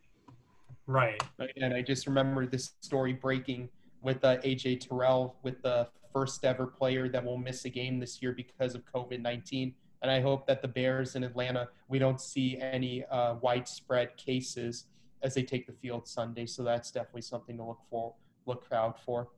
right. 0.88 1.22
And 1.58 1.74
I 1.74 1.82
just 1.82 2.08
remember 2.08 2.46
this 2.46 2.74
story 2.82 3.14
breaking 3.14 3.70
with 4.02 4.24
uh, 4.24 4.38
AJ 4.38 4.88
Terrell, 4.88 5.36
with 5.44 5.62
the 5.62 5.88
first 6.14 6.44
ever 6.46 6.66
player 6.66 7.10
that 7.10 7.24
will 7.24 7.38
miss 7.38 7.66
a 7.66 7.70
game 7.70 8.00
this 8.00 8.22
year 8.22 8.32
because 8.32 8.74
of 8.76 8.84
COVID 8.86 9.22
19. 9.22 9.74
And 10.02 10.12
I 10.12 10.22
hope 10.22 10.46
that 10.48 10.62
the 10.62 10.68
Bears 10.68 11.16
in 11.16 11.24
Atlanta, 11.24 11.70
we 11.88 12.00
don't 12.00 12.22
see 12.22 12.58
any 12.60 13.04
uh, 13.06 13.36
widespread 13.42 14.16
cases 14.18 14.86
as 15.24 15.34
they 15.34 15.44
take 15.44 15.66
the 15.66 15.74
field 15.74 16.08
Sunday. 16.08 16.46
So 16.46 16.64
that's 16.64 16.92
definitely 16.92 17.24
something 17.24 17.58
to 17.58 17.64
look 17.64 17.80
for, 17.90 18.14
look 18.46 18.66
out 18.72 19.04
for. 19.04 19.30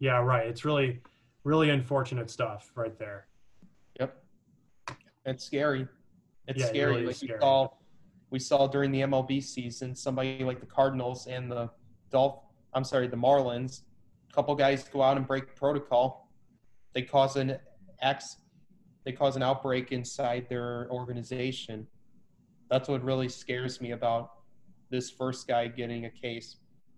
Yeah, 0.00 0.18
right. 0.18 0.46
It's 0.46 0.64
really, 0.64 1.00
really 1.44 1.70
unfortunate 1.70 2.30
stuff 2.30 2.70
right 2.74 2.98
there. 2.98 3.26
Yep. 4.00 4.22
It's 5.24 5.44
scary. 5.44 5.88
It's 6.46 6.58
Yeah, 6.60 6.66
it 6.66 6.68
scary. 6.68 6.90
really 6.92 7.06
like 7.06 7.16
scary. 7.16 7.40
saw, 7.40 7.68
we 8.32 8.38
saw 8.38 8.66
during 8.66 8.90
the 8.90 9.02
MLB 9.02 9.42
season, 9.42 9.94
somebody 9.94 10.42
like 10.42 10.58
the 10.58 10.66
Cardinals 10.66 11.26
and 11.26 11.52
the 11.52 11.70
Dolph. 12.10 12.40
I'm 12.72 12.82
sorry, 12.82 13.06
the 13.06 13.16
Marlins. 13.16 13.82
A 14.30 14.34
couple 14.34 14.54
guys 14.54 14.84
go 14.84 15.02
out 15.02 15.18
and 15.18 15.26
break 15.26 15.54
protocol. 15.54 16.30
They 16.94 17.02
cause 17.02 17.36
an 17.36 17.58
ex. 18.00 18.38
They 19.04 19.12
cause 19.12 19.36
an 19.36 19.42
outbreak 19.42 19.92
inside 19.92 20.46
their 20.48 20.90
organization. 20.90 21.86
That's 22.70 22.88
what 22.88 23.04
really 23.04 23.28
scares 23.28 23.82
me 23.82 23.90
about 23.90 24.30
this 24.88 25.10
first 25.10 25.46
guy 25.46 25.68
getting 25.68 26.06
a 26.06 26.10
case. 26.10 26.56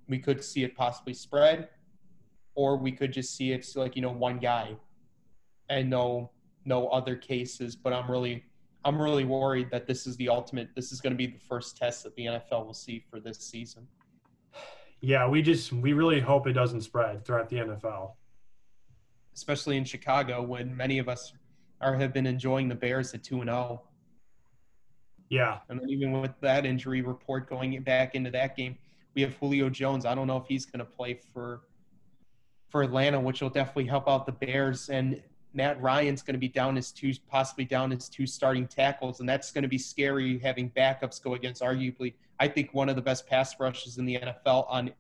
We 0.08 0.20
could 0.20 0.44
see 0.44 0.62
it 0.62 0.76
possibly 0.76 1.14
spread, 1.14 1.68
or 2.54 2.76
we 2.76 2.92
could 2.92 3.12
just 3.12 3.36
see 3.36 3.50
it's 3.50 3.74
like 3.74 3.96
you 3.96 4.02
know 4.02 4.12
one 4.12 4.38
guy, 4.38 4.76
and 5.68 5.90
no 5.90 6.30
no 6.64 6.86
other 6.88 7.16
cases. 7.16 7.74
But 7.74 7.92
I'm 7.92 8.08
really 8.08 8.44
I'm 8.84 9.00
really 9.00 9.24
worried 9.24 9.70
that 9.70 9.86
this 9.86 10.06
is 10.06 10.16
the 10.16 10.28
ultimate. 10.28 10.68
This 10.74 10.92
is 10.92 11.00
going 11.00 11.12
to 11.12 11.16
be 11.16 11.26
the 11.26 11.38
first 11.38 11.76
test 11.76 12.02
that 12.04 12.14
the 12.16 12.26
NFL 12.26 12.66
will 12.66 12.74
see 12.74 12.98
for 13.10 13.20
this 13.20 13.38
season. 13.38 13.86
Yeah, 15.00 15.28
we 15.28 15.42
just 15.42 15.72
we 15.72 15.92
really 15.92 16.20
hope 16.20 16.46
it 16.46 16.52
doesn't 16.54 16.82
spread 16.82 17.24
throughout 17.24 17.48
the 17.48 17.56
NFL. 17.56 18.12
especially 19.34 19.76
in 19.76 19.84
Chicago 19.84 20.42
when 20.42 20.76
many 20.76 20.98
of 20.98 21.08
us 21.08 21.32
are 21.80 21.94
have 21.96 22.12
been 22.12 22.26
enjoying 22.26 22.68
the 22.68 22.74
Bears 22.74 23.12
at 23.14 23.22
two 23.24 23.40
and 23.40 23.50
zero. 23.50 23.82
Yeah, 25.30 25.58
And 25.68 25.80
then 25.80 25.88
even 25.88 26.20
with 26.20 26.32
that 26.40 26.64
injury 26.66 27.02
report 27.02 27.48
going 27.48 27.80
back 27.82 28.14
into 28.14 28.30
that 28.30 28.56
game, 28.56 28.76
we 29.14 29.22
have 29.22 29.34
Julio 29.36 29.68
Jones. 29.70 30.04
I 30.06 30.14
don't 30.14 30.26
know 30.26 30.36
if 30.36 30.46
he's 30.46 30.66
going 30.66 30.78
to 30.80 30.84
play 30.84 31.14
for 31.32 31.62
for 32.68 32.82
Atlanta, 32.82 33.18
which 33.20 33.40
will 33.40 33.50
definitely 33.50 33.86
help 33.86 34.08
out 34.08 34.26
the 34.26 34.32
Bears. 34.32 34.88
And 34.90 35.22
Matt 35.54 35.80
Ryan's 35.80 36.22
going 36.22 36.34
to 36.34 36.40
be 36.40 36.48
down 36.48 36.74
his 36.76 36.90
two, 36.90 37.12
possibly 37.28 37.64
down 37.64 37.92
his 37.92 38.08
two 38.08 38.26
starting 38.26 38.66
tackles, 38.66 39.20
and 39.20 39.28
that's 39.28 39.52
going 39.52 39.62
to 39.62 39.68
be 39.68 39.78
scary 39.78 40.38
having 40.38 40.70
backups 40.70 41.22
go 41.22 41.34
against 41.34 41.62
arguably, 41.62 42.14
I 42.40 42.48
think, 42.48 42.74
one 42.74 42.88
of 42.88 42.96
the 42.96 43.02
best 43.02 43.26
pass 43.26 43.58
rushes 43.60 43.98
in 43.98 44.04
the 44.04 44.18
NFL 44.18 44.66
on 44.68 44.90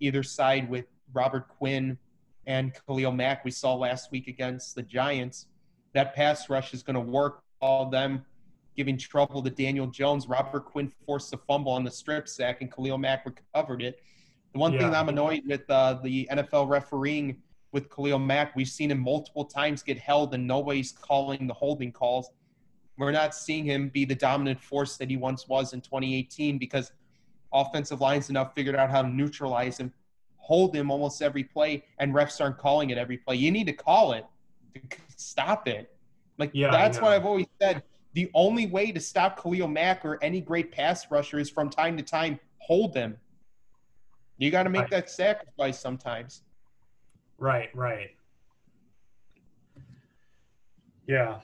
either 0.00 0.22
side 0.22 0.70
with 0.70 0.86
Robert 1.12 1.48
Quinn 1.48 1.98
and 2.46 2.72
Khalil 2.86 3.12
Mack. 3.12 3.44
We 3.44 3.50
saw 3.50 3.74
last 3.74 4.12
week 4.12 4.28
against 4.28 4.76
the 4.76 4.82
Giants. 4.82 5.46
That 5.94 6.14
pass 6.14 6.48
rush 6.48 6.72
is 6.74 6.82
going 6.82 6.94
to 6.94 7.00
work. 7.00 7.42
All 7.60 7.88
them 7.88 8.24
giving 8.76 8.98
trouble 8.98 9.42
to 9.42 9.50
Daniel 9.50 9.86
Jones. 9.86 10.28
Robert 10.28 10.64
Quinn 10.64 10.92
forced 11.06 11.32
a 11.32 11.38
fumble 11.38 11.72
on 11.72 11.84
the 11.84 11.90
strip 11.90 12.28
sack, 12.28 12.60
and 12.60 12.72
Khalil 12.72 12.98
Mack 12.98 13.26
recovered 13.26 13.82
it. 13.82 14.00
The 14.52 14.58
one 14.58 14.72
thing 14.72 14.92
Yeah. 14.92 15.00
I'm 15.00 15.08
annoyed 15.08 15.42
with 15.46 15.68
uh, 15.68 15.94
the 16.02 16.28
NFL 16.30 16.68
refereeing 16.68 17.42
with 17.74 17.90
Khalil 17.90 18.20
Mack, 18.20 18.54
we've 18.54 18.68
seen 18.68 18.92
him 18.92 19.00
multiple 19.00 19.44
times 19.44 19.82
get 19.82 19.98
held, 19.98 20.32
and 20.32 20.46
nobody's 20.46 20.92
calling 20.92 21.48
the 21.48 21.52
holding 21.52 21.90
calls. 21.90 22.30
We're 22.96 23.10
not 23.10 23.34
seeing 23.34 23.64
him 23.64 23.88
be 23.88 24.04
the 24.04 24.14
dominant 24.14 24.60
force 24.60 24.96
that 24.96 25.10
he 25.10 25.16
once 25.16 25.48
was 25.48 25.72
in 25.72 25.80
2018 25.80 26.56
because 26.56 26.92
offensive 27.52 28.00
lines 28.00 28.28
have 28.28 28.34
now 28.34 28.44
figured 28.44 28.76
out 28.76 28.90
how 28.90 29.02
to 29.02 29.08
neutralize 29.08 29.78
him, 29.78 29.92
hold 30.36 30.74
him 30.74 30.88
almost 30.88 31.20
every 31.20 31.42
play, 31.42 31.84
and 31.98 32.14
refs 32.14 32.40
aren't 32.40 32.58
calling 32.58 32.90
it 32.90 32.96
every 32.96 33.18
play. 33.18 33.34
You 33.34 33.50
need 33.50 33.66
to 33.66 33.72
call 33.72 34.12
it 34.12 34.24
to 34.74 34.80
stop 35.16 35.66
it. 35.66 35.92
Like 36.38 36.50
Yeah, 36.54 36.70
that's 36.70 37.00
what. 37.00 37.12
I've 37.12 37.26
always 37.26 37.46
said. 37.60 37.82
The 38.12 38.30
only 38.32 38.66
way 38.66 38.92
to 38.92 39.00
stop 39.00 39.42
Khalil 39.42 39.66
Mack 39.66 40.04
or 40.04 40.22
any 40.22 40.40
great 40.40 40.70
pass 40.70 41.10
rusher 41.10 41.40
is 41.40 41.50
from 41.50 41.68
time 41.68 41.96
to 41.96 42.02
time 42.04 42.38
hold 42.58 42.94
them. 42.94 43.16
You 44.38 44.52
got 44.52 44.62
to 44.62 44.70
make 44.70 44.88
that 44.90 45.10
sacrifice 45.10 45.80
sometimes. 45.80 46.42
Right, 47.38 47.68
right. 47.74 48.10
Yeah, 51.06 51.40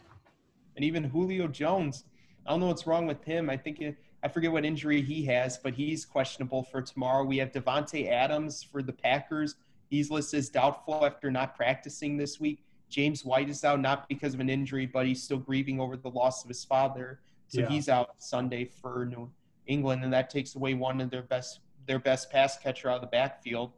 And 0.77 0.85
even 0.85 1.05
Julio 1.05 1.47
Jones, 1.47 2.05
I 2.47 2.51
don't 2.51 2.61
know 2.61 2.69
what's 2.69 2.87
wrong 2.87 3.07
with 3.07 3.23
him. 3.25 3.51
I 3.51 3.59
think 3.59 3.83
it, 3.83 3.97
I 4.23 4.29
forget 4.29 4.51
what 4.51 4.65
injury 4.65 5.03
he 5.03 5.23
has, 5.27 5.59
but 5.59 5.75
he's 5.75 6.07
questionable 6.07 6.63
for 6.63 6.81
tomorrow. 6.81 7.25
We 7.25 7.37
have 7.39 7.53
Davante 7.53 8.11
Adams 8.11 8.63
for 8.63 8.83
the 8.83 8.93
Packers. 8.95 9.57
He's 9.91 10.11
listed 10.11 10.39
as 10.39 10.49
doubtful 10.49 11.05
after 11.05 11.31
not 11.31 11.55
practicing 11.57 12.17
this 12.17 12.41
week. 12.41 12.65
James 12.89 13.23
White 13.23 13.51
is 13.51 13.63
out 13.63 13.81
not 13.81 14.09
because 14.09 14.33
of 14.33 14.41
an 14.41 14.49
injury, 14.49 14.87
but 14.87 15.07
he's 15.07 15.23
still 15.23 15.37
grieving 15.39 15.79
over 15.79 15.97
the 15.97 16.09
loss 16.09 16.43
of 16.43 16.49
his 16.49 16.65
father. 16.65 17.21
So 17.49 17.61
Yeah. 17.61 17.69
he's 17.69 17.91
out 17.91 18.15
Sunday 18.23 18.65
for 18.65 19.05
New 19.05 19.31
England, 19.67 20.05
and 20.05 20.13
that 20.15 20.31
takes 20.31 20.55
away 20.55 20.73
one 20.73 21.01
of 21.03 21.11
their 21.11 21.23
best 21.23 21.61
their 21.87 21.99
best 21.99 22.31
pass 22.31 22.57
catcher 22.59 22.89
out 22.89 22.97
of 22.97 23.01
the 23.01 23.07
backfield. 23.09 23.73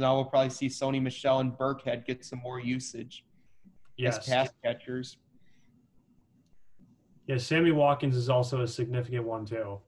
So 0.00 0.06
now 0.06 0.14
we'll 0.14 0.24
probably 0.24 0.48
see 0.48 0.68
Sony 0.68 1.02
Michel 1.02 1.40
and 1.40 1.52
Burkhead 1.52 2.06
get 2.06 2.24
some 2.24 2.38
more 2.38 2.58
usage 2.58 3.22
yes. 3.98 4.16
as 4.16 4.26
pass 4.26 4.48
catchers. 4.64 5.18
Yeah, 7.26 7.36
Sammy 7.36 7.70
Watkins 7.70 8.16
is 8.16 8.30
also 8.30 8.62
a 8.62 8.66
significant 8.66 9.24
one 9.24 9.44
too. 9.44 9.78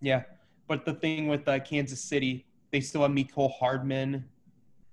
Yeah, 0.00 0.22
but 0.68 0.86
the 0.86 0.94
thing 0.94 1.28
with 1.28 1.46
uh, 1.46 1.58
Kansas 1.58 2.00
City, 2.00 2.46
they 2.70 2.80
still 2.80 3.02
have 3.02 3.10
Mecole 3.10 3.52
Hardman. 3.52 4.24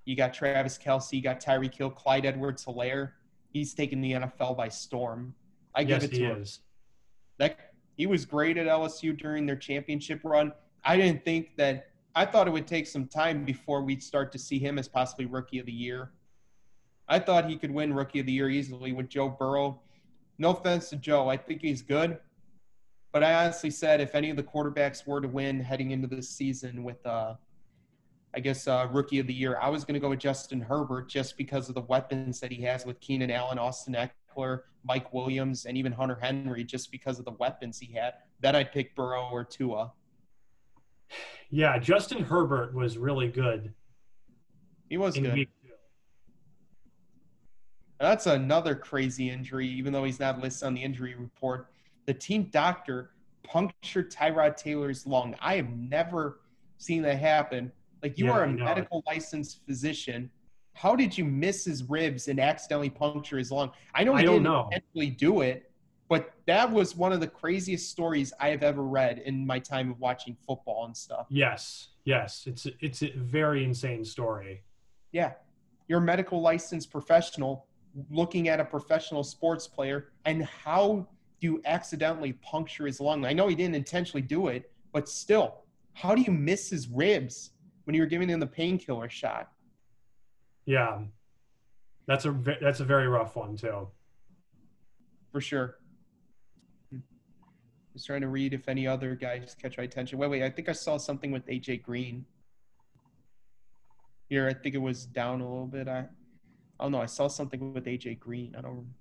You 0.03 0.17
got 0.17 0.33
Travis 0.33 0.77
Kelce, 0.77 1.13
you 1.13 1.21
got 1.21 1.39
Tyreek 1.39 1.73
Hill, 1.73 1.89
Clyde 1.89 2.25
Edwards 2.25 2.65
Helaire. 2.65 3.11
He's 3.53 3.73
taking 3.73 4.01
the 4.01 4.11
NFL 4.11 4.57
by 4.57 4.67
storm. 4.67 5.33
I 5.73 5.81
yes, 5.81 6.01
give 6.01 6.11
it 6.11 6.17
he 6.17 6.23
to 6.23 6.31
him. 6.31 6.41
is. 6.41 6.59
That 7.37 7.57
he 7.95 8.07
was 8.07 8.25
great 8.25 8.57
at 8.57 8.67
LSU 8.67 9.17
during 9.17 9.45
their 9.45 9.55
championship 9.55 10.19
run. 10.25 10.51
I 10.83 10.97
didn't 10.97 11.23
think 11.23 11.55
that. 11.55 11.88
I 12.15 12.25
thought 12.25 12.47
it 12.47 12.51
would 12.51 12.67
take 12.67 12.87
some 12.87 13.07
time 13.07 13.45
before 13.45 13.83
we'd 13.83 14.03
start 14.03 14.31
to 14.31 14.39
see 14.39 14.59
him 14.59 14.79
as 14.79 14.87
possibly 14.87 15.25
rookie 15.25 15.59
of 15.59 15.65
the 15.65 15.71
year. 15.71 16.11
I 17.07 17.19
thought 17.19 17.49
he 17.49 17.57
could 17.57 17.71
win 17.71 17.93
rookie 17.93 18.19
of 18.19 18.25
the 18.25 18.31
year 18.31 18.49
easily 18.49 18.91
with 18.91 19.09
Joe 19.09 19.29
Burrow. 19.29 19.81
No 20.37 20.51
offense 20.51 20.89
to 20.89 20.95
Joe, 20.95 21.27
I 21.27 21.37
think 21.37 21.61
he's 21.61 21.81
good. 21.81 22.19
But 23.11 23.23
I 23.23 23.33
honestly 23.33 23.71
said 23.71 24.01
if 24.01 24.13
any 24.13 24.29
of 24.29 24.37
the 24.37 24.43
quarterbacks 24.43 25.07
were 25.07 25.19
to 25.19 25.27
win 25.27 25.59
heading 25.59 25.91
into 25.91 26.07
this 26.07 26.29
season 26.29 26.83
with, 26.83 27.03
uh, 27.05 27.35
I 28.35 28.39
guess, 28.39 28.67
uh, 28.67 28.87
rookie 28.91 29.19
of 29.19 29.25
the 29.25 29.33
year, 29.33 29.57
I 29.59 29.69
was 29.69 29.83
going 29.83 29.95
to 29.95 29.99
go 29.99 30.09
with 30.09 30.19
Justin 30.19 30.61
Herbert 30.61 31.09
just 31.09 31.35
because 31.35 31.69
of 31.69 31.75
the 31.75 31.81
weapons 31.81 32.39
that 32.39 32.51
he 32.51 32.61
has 32.63 32.85
with 32.85 32.99
Keenan 32.99 33.31
Allen, 33.31 33.57
Austin 33.57 33.95
Ekeler, 33.95 34.61
Mike 34.83 35.11
Williams, 35.11 35.65
and 35.65 35.75
even 35.77 35.91
Hunter 35.91 36.19
Henry, 36.21 36.63
just 36.63 36.91
because 36.91 37.17
of 37.17 37.25
the 37.25 37.31
weapons 37.31 37.79
he 37.79 37.93
had. 37.93 38.13
Then 38.39 38.55
I'd 38.55 38.71
pick 38.71 38.95
Burrow 38.95 39.29
or 39.31 39.43
Tua. 39.43 39.91
Yeah, 41.49 41.77
Justin 41.79 42.23
Herbert 42.23 42.73
was 42.75 42.97
really 42.97 43.27
good. 43.27 43.73
He 44.89 44.97
was 44.97 45.17
good. 45.17 45.47
That's 47.99 48.27
another 48.27 48.75
crazy 48.75 49.29
injury, 49.29 49.67
even 49.67 49.91
though 49.91 50.03
he's 50.05 50.19
not 50.19 50.39
listed 50.39 50.67
on 50.67 50.73
the 50.73 50.81
injury 50.81 51.15
report. 51.15 51.67
The 52.05 52.13
team 52.13 52.49
doctor 52.51 53.11
punctured 53.43 54.11
Tyrod 54.11 54.55
Taylor's 54.55 55.05
lung. 55.05 55.35
I 55.41 55.55
have 55.55 55.69
never 55.69 56.39
seen 56.77 57.01
that 57.01 57.19
happen. 57.19 57.71
Like 58.01 58.17
you 58.17 58.27
Yeah, 58.27 58.31
are 58.31 58.43
a 58.43 58.47
medical 58.47 59.03
licensed 59.05 59.65
physician, 59.65 60.29
how 60.73 60.95
did 60.95 61.17
you 61.17 61.25
miss 61.25 61.65
his 61.65 61.83
ribs 61.83 62.29
and 62.29 62.39
accidentally 62.39 62.89
puncture 62.89 63.37
his 63.37 63.51
lung? 63.51 63.71
I 63.93 64.05
know 64.05 64.15
he 64.15 64.21
I 64.21 64.25
don't 64.25 64.35
didn't 64.35 64.43
know. 64.45 64.63
intentionally 64.71 65.09
do 65.09 65.41
it, 65.41 65.68
but 66.09 66.33
that 66.47 66.69
was 66.69 66.95
one 66.95 67.13
of 67.13 67.19
the 67.19 67.27
craziest 67.27 67.89
stories 67.89 68.33
I 68.39 68.49
have 68.49 68.63
ever 68.63 68.83
read 68.83 69.19
in 69.19 69.45
my 69.45 69.59
time 69.59 69.91
of 69.91 69.99
watching 69.99 70.35
football 70.45 70.85
and 70.85 70.97
stuff. 70.97 71.27
Yes, 71.29 71.89
yes, 72.03 72.45
it's 72.47 72.67
it's 72.81 73.03
a 73.03 73.11
very 73.15 73.63
insane 73.63 74.03
story. 74.03 74.63
Yeah. 75.11 75.33
You're 75.87 75.99
a 75.99 76.03
medical 76.03 76.41
licensed 76.41 76.91
professional 76.91 77.67
looking 78.11 78.49
at 78.49 78.59
a 78.59 78.65
professional 78.65 79.23
sports 79.23 79.67
player, 79.67 80.11
and 80.25 80.43
how 80.43 81.07
do 81.39 81.47
you 81.47 81.61
accidentally 81.65 82.33
puncture 82.33 82.85
his 82.85 82.99
lung? 82.99 83.25
I 83.25 83.33
know 83.33 83.47
he 83.47 83.55
didn't 83.55 83.75
intentionally 83.75 84.21
do 84.21 84.47
it, 84.47 84.71
but 84.91 85.07
still, 85.07 85.63
how 85.93 86.13
do 86.13 86.21
you 86.21 86.31
miss 86.31 86.69
his 86.69 86.87
ribs 86.87 87.51
when 87.85 87.95
you 87.95 88.01
were 88.01 88.07
giving 88.07 88.29
him 88.29 88.39
the 88.39 88.47
painkiller 88.47 89.09
shot? 89.09 89.51
Yeah, 90.65 91.01
that's 92.07 92.25
a 92.25 92.31
that's 92.61 92.79
a 92.79 92.85
very 92.85 93.07
rough 93.07 93.35
one 93.35 93.55
too. 93.55 93.87
For 95.31 95.41
sure. 95.41 95.78
Trying 98.05 98.21
to 98.21 98.27
read 98.27 98.53
if 98.53 98.67
any 98.67 98.87
other 98.87 99.15
guys 99.15 99.55
catch 99.61 99.77
my 99.77 99.83
attention. 99.83 100.17
Wait, 100.17 100.29
wait, 100.29 100.43
I 100.43 100.49
think 100.49 100.69
I 100.69 100.73
saw 100.73 100.97
something 100.97 101.31
with 101.31 101.45
AJ 101.47 101.83
Green. 101.83 102.25
Here, 104.29 104.47
I 104.47 104.53
think 104.53 104.75
it 104.75 104.79
was 104.79 105.05
down 105.05 105.41
a 105.41 105.49
little 105.49 105.67
bit. 105.67 105.87
I, 105.87 106.05
oh 106.79 106.89
no, 106.89 107.01
I 107.01 107.07
saw 107.07 107.27
something 107.27 107.73
with 107.73 107.85
AJ 107.85 108.19
Green. 108.19 108.55
I 108.57 108.61
don't. 108.61 108.93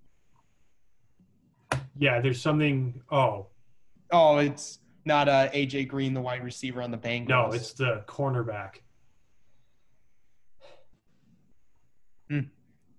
Yeah, 1.99 2.21
there's 2.21 2.41
something. 2.41 3.03
Oh 3.11 3.49
Oh, 4.11 4.39
it's 4.39 4.79
not 5.05 5.29
uh, 5.29 5.51
AJ 5.51 5.89
Green, 5.89 6.15
the 6.15 6.21
wide 6.21 6.45
receiver 6.45 6.83
on 6.83 6.91
the 6.91 6.99
Bengals. 6.99 7.29
no, 7.29 7.51
it's 7.53 7.73
the 7.73 8.03
cornerback. 8.07 8.77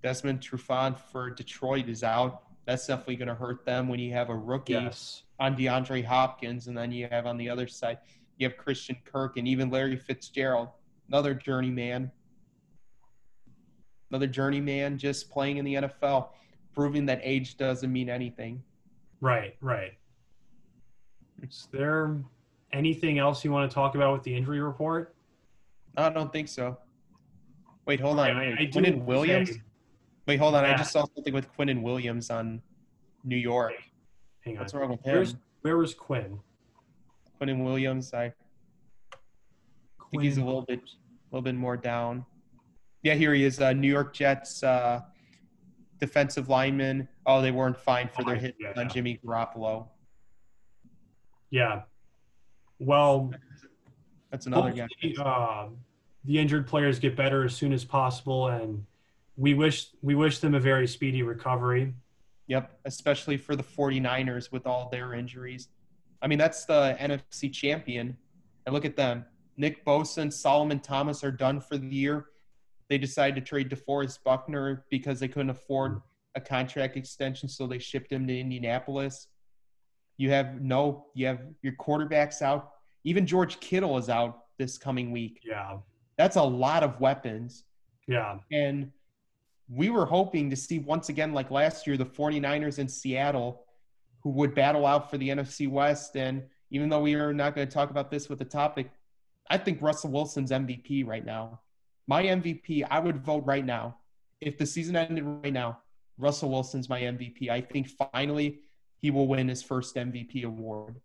Desmond 0.02 0.40
Trufant 0.40 0.98
for 0.98 1.30
Detroit 1.30 1.90
is 1.90 2.04
out. 2.04 2.44
That's 2.66 2.88
definitely 2.88 3.18
going 3.18 3.28
to 3.28 3.36
hurt 3.36 3.66
them 3.66 3.90
when 3.90 4.00
you 4.00 4.14
have 4.14 4.30
a 4.30 4.36
rookie 4.36 4.74
Yes, 4.74 5.24
on 5.40 5.56
DeAndre 5.56 6.04
Hopkins, 6.04 6.68
and 6.68 6.78
then 6.78 6.92
you 6.92 7.08
have 7.12 7.26
on 7.26 7.38
the 7.38 7.50
other 7.50 7.68
side 7.68 8.00
you 8.38 8.48
have 8.48 8.58
Christian 8.58 8.98
Kirk 9.06 9.38
and 9.38 9.48
even 9.48 9.70
Larry 9.70 9.98
Fitzgerald, 9.98 10.70
another 11.10 11.34
journeyman, 11.34 12.12
another 14.10 14.28
journeyman 14.28 14.98
just 14.98 15.30
playing 15.30 15.58
in 15.58 15.66
the 15.66 15.76
NFL, 15.76 16.30
proving 16.74 17.06
that 17.08 17.20
age 17.24 17.58
doesn't 17.58 17.92
mean 17.92 18.10
anything. 18.10 18.62
right, 19.22 19.56
right. 19.62 19.94
Is 21.42 21.68
there 21.72 22.18
anything 22.74 23.18
else 23.18 23.46
you 23.46 23.52
want 23.52 23.70
to 23.70 23.74
talk 23.74 23.96
about 23.96 24.12
with 24.14 24.24
the 24.24 24.36
injury 24.36 24.60
report? 24.60 25.16
I 25.96 26.10
don't 26.10 26.32
think 26.34 26.50
so. 26.50 26.78
Wait, 27.86 28.00
hold 28.00 28.20
on. 28.20 28.30
I- 28.36 28.52
I 28.60 28.70
Williams. 29.06 29.52
say- 29.52 29.62
Wait, 30.28 30.38
hold 30.38 30.54
on. 30.56 30.64
I 30.66 30.76
just 30.76 30.92
saw 30.92 31.06
something 31.16 31.34
with 31.34 31.52
Quinnen 31.58 31.82
Williams 31.82 32.30
on 32.30 32.62
New 33.24 33.38
York. 33.38 33.74
Hang 34.50 34.58
on. 34.58 34.64
What's 34.64 34.74
wrong 34.74 34.90
with 34.90 35.06
him? 35.06 35.14
Where's 35.14 35.36
where 35.62 35.78
was 35.78 35.94
Quinn? 35.94 36.40
Quinnen 37.40 37.64
Williams. 37.64 38.14
I 38.14 38.34
think 40.12 40.24
he's 40.24 40.38
a 40.38 40.44
little 40.44 40.64
bit, 40.64 40.80
a 40.80 41.36
little 41.36 41.44
bit 41.44 41.56
more 41.56 41.78
down. 41.78 42.26
Yeah, 43.04 43.14
here 43.14 43.34
he 43.34 43.44
is. 43.44 43.62
Uh, 43.62 43.74
New 43.74 43.88
York 43.88 44.14
Jets 44.14 44.64
uh, 44.64 45.02
defensive 46.00 46.50
lineman. 46.50 47.08
Oh, 47.26 47.42
they 47.42 47.52
weren't 47.52 47.78
fined 47.78 48.10
for 48.12 48.24
their 48.24 48.36
Oh, 48.36 48.40
hit 48.40 48.56
yeah. 48.60 48.74
on 48.76 48.90
Jimmy 48.90 49.20
Garoppolo. 49.24 49.88
Yeah. 51.52 51.84
Well, 52.80 53.32
That's 54.32 54.48
another 54.48 54.72
guy. 54.72 54.88
hopefully, 55.02 55.16
uh, 55.24 55.68
the 56.26 56.40
injured 56.40 56.68
players 56.68 57.00
get 57.00 57.16
better 57.16 57.44
as 57.46 57.56
soon 57.56 57.72
as 57.72 57.86
possible, 57.86 58.48
and 58.48 58.84
we 59.38 59.54
wish 59.54 59.88
we 60.02 60.16
wish 60.16 60.40
them 60.40 60.56
a 60.56 60.60
very 60.60 60.88
speedy 60.88 61.22
recovery. 61.24 61.94
Yep, 62.50 62.80
especially 62.86 63.38
for 63.38 63.56
the 63.56 63.64
49ers 63.64 64.52
with 64.52 64.68
all 64.68 64.90
their 64.90 65.14
injuries. 65.14 65.70
I 66.22 66.28
mean, 66.28 66.40
that's 66.40 66.66
the 66.66 66.98
NFC 67.00 67.54
champion. 67.54 68.18
And 68.66 68.74
look 68.74 68.86
at 68.86 68.98
them. 68.98 69.24
Nick 69.56 69.86
Bosa 69.86 70.18
and 70.18 70.34
Solomon 70.34 70.80
Thomas 70.80 71.24
are 71.24 71.32
done 71.32 71.62
for 71.62 71.78
the 71.78 71.88
year. 71.88 72.26
They 72.90 72.98
decided 72.98 73.36
to 73.36 73.42
trade 73.42 73.70
DeForest 73.70 74.24
Buckner 74.24 74.86
because 74.90 75.20
they 75.20 75.28
couldn't 75.28 75.52
afford 75.52 76.02
a 76.36 76.42
contract 76.42 76.98
extension, 76.98 77.48
so 77.48 77.68
they 77.68 77.80
shipped 77.80 78.12
him 78.12 78.26
to 78.28 78.40
Indianapolis. 78.40 79.28
You 80.18 80.32
have 80.32 80.60
no, 80.60 81.06
you 81.14 81.28
have 81.28 81.42
your 81.62 81.74
quarterbacks 81.74 82.42
out. 82.42 82.72
Even 83.04 83.26
George 83.28 83.60
Kittle 83.60 83.98
is 83.98 84.10
out 84.10 84.46
this 84.58 84.78
coming 84.78 85.12
week. 85.12 85.42
Yeah. 85.46 85.78
That's 86.18 86.36
a 86.36 86.44
lot 86.44 86.84
of 86.84 87.00
weapons. 87.00 87.64
Yeah. 88.08 88.40
And 88.52 88.92
we 89.70 89.90
were 89.90 90.06
hoping 90.06 90.50
to 90.50 90.56
see 90.56 90.80
once 90.80 91.10
again, 91.10 91.34
like 91.34 91.52
last 91.52 91.86
year, 91.86 91.96
the 91.96 92.06
49ers 92.06 92.80
in 92.80 92.88
Seattle, 92.88 93.66
who 94.24 94.32
would 94.32 94.56
battle 94.56 94.86
out 94.86 95.10
for 95.10 95.18
the 95.18 95.30
NFC 95.30 95.70
West. 95.70 96.16
And 96.16 96.44
even 96.72 96.90
though 96.90 97.02
we 97.02 97.14
are 97.16 97.34
not 97.34 97.56
going 97.56 97.68
to 97.68 97.74
talk 97.74 97.92
about 97.92 98.10
this 98.10 98.30
with 98.30 98.40
the 98.40 98.46
topic, 98.46 98.90
I 99.50 99.58
think 99.58 99.82
Russell 99.82 100.12
Wilson's 100.12 100.52
MVP 100.52 101.06
right 101.06 101.26
now. 101.26 101.62
My 102.08 102.24
MVP, 102.24 102.86
I 102.90 103.00
would 103.00 103.24
vote 103.24 103.46
right 103.46 103.66
now. 103.66 103.98
If 104.42 104.58
the 104.58 104.66
season 104.66 104.96
ended 104.96 105.24
right 105.26 105.54
now, 105.54 105.80
Russell 106.18 106.50
Wilson's 106.50 106.90
my 106.90 107.02
MVP. 107.02 107.50
I 107.50 107.62
think 107.62 107.90
finally 108.14 108.60
he 108.98 109.12
will 109.12 109.28
win 109.28 109.48
his 109.48 109.62
first 109.62 109.96
MVP 109.96 110.44
award. 110.44 111.00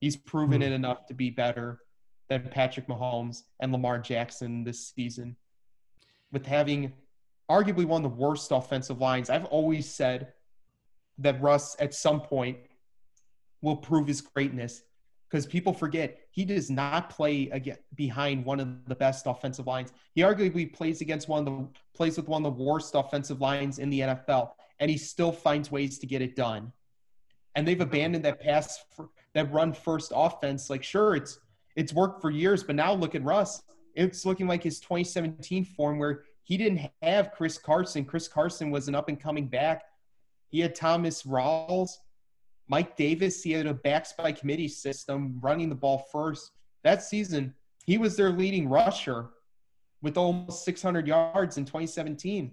He's 0.00 0.16
proven 0.16 0.60
Hmm. 0.60 0.68
it 0.68 0.72
enough 0.72 1.06
to 1.06 1.14
be 1.14 1.30
better 1.30 1.80
than 2.28 2.48
Patrick 2.50 2.86
Mahomes 2.86 3.42
and 3.60 3.72
Lamar 3.72 3.98
Jackson 3.98 4.64
this 4.64 4.92
season. 4.94 5.36
With 6.32 6.46
having 6.46 6.92
arguably 7.50 7.84
one 7.84 8.04
of 8.04 8.10
the 8.10 8.16
worst 8.16 8.52
offensive 8.52 9.00
lines, 9.00 9.28
I've 9.28 9.44
always 9.46 9.92
said 9.92 10.32
that 11.18 11.42
Russ 11.42 11.76
at 11.80 11.92
some 11.92 12.20
point 12.20 12.58
will 13.60 13.76
prove 13.76 14.06
his 14.06 14.20
greatness 14.20 14.82
because 15.28 15.46
people 15.46 15.72
forget 15.72 16.18
he 16.30 16.44
does 16.44 16.70
not 16.70 17.10
play 17.10 17.48
again 17.50 17.76
behind 17.94 18.44
one 18.44 18.60
of 18.60 18.68
the 18.86 18.94
best 18.94 19.26
offensive 19.26 19.66
lines. 19.66 19.92
He 20.14 20.22
arguably 20.22 20.72
plays 20.72 21.00
against 21.00 21.28
one 21.28 21.40
of 21.40 21.44
the 21.44 21.68
plays 21.94 22.16
with 22.16 22.28
one 22.28 22.46
of 22.46 22.56
the 22.56 22.62
worst 22.62 22.94
offensive 22.94 23.40
lines 23.40 23.78
in 23.78 23.90
the 23.90 24.00
NFL, 24.00 24.52
and 24.78 24.90
he 24.90 24.96
still 24.96 25.32
finds 25.32 25.70
ways 25.70 25.98
to 25.98 26.06
get 26.06 26.22
it 26.22 26.36
done. 26.36 26.72
And 27.56 27.66
they've 27.66 27.80
abandoned 27.80 28.24
that 28.24 28.40
pass 28.40 28.84
for, 28.94 29.10
that 29.34 29.52
run 29.52 29.72
first 29.72 30.12
offense. 30.14 30.70
Like, 30.70 30.84
sure, 30.84 31.16
it's 31.16 31.38
it's 31.76 31.92
worked 31.92 32.20
for 32.20 32.30
years, 32.30 32.62
but 32.62 32.76
now 32.76 32.92
look 32.92 33.14
at 33.14 33.24
Russ. 33.24 33.62
It's 33.94 34.24
looking 34.24 34.46
like 34.46 34.62
his 34.62 34.80
2017 34.80 35.64
form 35.64 35.98
where 35.98 36.22
he 36.50 36.56
didn't 36.56 36.90
have 37.00 37.30
Chris 37.30 37.56
Carson. 37.56 38.04
Chris 38.04 38.26
Carson 38.26 38.72
was 38.72 38.88
an 38.88 38.96
up 38.96 39.08
and 39.08 39.20
coming 39.20 39.46
back. 39.46 39.84
He 40.48 40.58
had 40.58 40.74
Thomas 40.74 41.22
Rawls, 41.22 41.90
Mike 42.66 42.96
Davis. 42.96 43.40
He 43.40 43.52
had 43.52 43.68
a 43.68 43.72
backs 43.72 44.12
by 44.18 44.32
committee 44.32 44.66
system 44.66 45.38
running 45.40 45.68
the 45.68 45.76
ball 45.76 46.08
first. 46.10 46.50
That 46.82 47.04
season, 47.04 47.54
he 47.86 47.98
was 47.98 48.16
their 48.16 48.30
leading 48.30 48.68
rusher 48.68 49.28
with 50.02 50.16
almost 50.16 50.64
600 50.64 51.06
yards 51.06 51.56
in 51.56 51.64
2017. 51.66 52.52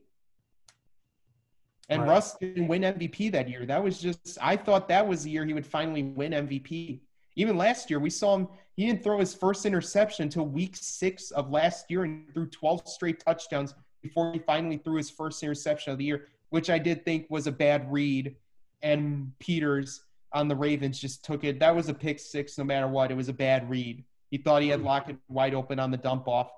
And 1.90 2.02
Right. 2.04 2.08
Russ 2.08 2.38
didn't 2.38 2.68
win 2.68 2.84
MVP 2.84 3.32
that 3.32 3.50
year. 3.50 3.66
That 3.66 3.84
was 3.84 4.00
just, 4.00 4.38
I 4.40 4.58
thought 4.58 4.88
that 4.90 5.08
was 5.08 5.24
the 5.24 5.32
year 5.32 5.44
he 5.44 5.56
would 5.56 5.66
finally 5.66 6.04
win 6.04 6.34
MVP. 6.34 7.00
Even 7.36 7.58
last 7.58 7.90
year, 7.90 8.00
we 8.00 8.12
saw 8.12 8.36
him, 8.36 8.48
he 8.76 8.86
didn't 8.86 9.04
throw 9.04 9.18
his 9.18 9.34
first 9.34 9.66
interception 9.66 10.22
until 10.22 10.46
week 10.46 10.76
six 10.76 11.32
of 11.32 11.50
last 11.50 11.90
year 11.90 12.04
and 12.04 12.32
threw 12.32 12.46
12 12.46 12.88
straight 12.88 13.20
touchdowns 13.26 13.74
before 14.02 14.32
he 14.34 14.40
finally 14.40 14.78
threw 14.78 14.96
his 14.96 15.10
first 15.10 15.42
interception 15.44 15.92
of 15.92 15.98
the 15.98 16.06
year, 16.06 16.28
which 16.50 16.70
I 16.70 16.78
did 16.78 17.04
think 17.06 17.28
was 17.30 17.48
a 17.48 17.52
bad 17.52 17.92
read. 17.92 18.36
And 18.82 19.32
Peters 19.40 20.02
on 20.34 20.48
the 20.48 20.56
Ravens 20.56 21.00
just 21.00 21.26
took 21.26 21.44
it. 21.44 21.60
That 21.60 21.76
was 21.76 21.90
a 21.90 21.94
pick 21.94 22.20
six 22.20 22.58
no 22.58 22.64
matter 22.64 22.88
what. 22.88 23.12
It 23.12 23.18
was 23.18 23.30
a 23.30 23.34
bad 23.34 23.70
read. 23.70 24.04
He 24.30 24.38
thought 24.38 24.62
he 24.62 24.70
had 24.70 24.82
hmm. 24.82 24.86
Lockett 24.86 25.18
wide 25.28 25.54
open 25.54 25.80
on 25.80 25.92
the 25.92 25.98
dump 25.98 26.28
off, 26.28 26.52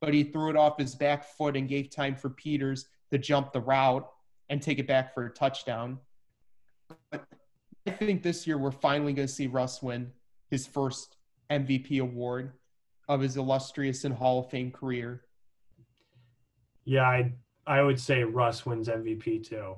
but 0.00 0.14
he 0.14 0.24
threw 0.24 0.50
it 0.50 0.56
off 0.56 0.78
his 0.78 0.94
back 0.94 1.24
foot 1.24 1.56
and 1.56 1.68
gave 1.68 1.90
time 1.90 2.14
for 2.14 2.30
Peters 2.30 2.86
to 3.10 3.18
jump 3.18 3.52
the 3.52 3.60
route 3.60 4.08
and 4.48 4.62
take 4.62 4.78
it 4.78 4.86
back 4.86 5.14
for 5.14 5.26
a 5.26 5.30
touchdown. 5.30 5.98
But 7.10 7.24
I 7.86 7.90
think 7.90 8.22
this 8.22 8.46
year 8.46 8.58
we're 8.58 8.70
finally 8.70 9.12
going 9.12 9.26
to 9.26 9.32
see 9.32 9.46
Russ 9.46 9.82
win 9.82 10.12
his 10.50 10.66
first 10.66 11.16
MVP 11.50 12.00
award 12.00 12.52
of 13.08 13.20
his 13.20 13.36
illustrious 13.36 14.04
and 14.04 14.14
Hall 14.14 14.40
of 14.40 14.50
Fame 14.50 14.70
career. 14.70 15.22
Yeah, 16.86 17.02
I 17.02 17.32
I 17.66 17.82
would 17.82 18.00
say 18.00 18.22
Russ 18.22 18.64
wins 18.64 18.88
MVP 18.88 19.46
too. 19.46 19.74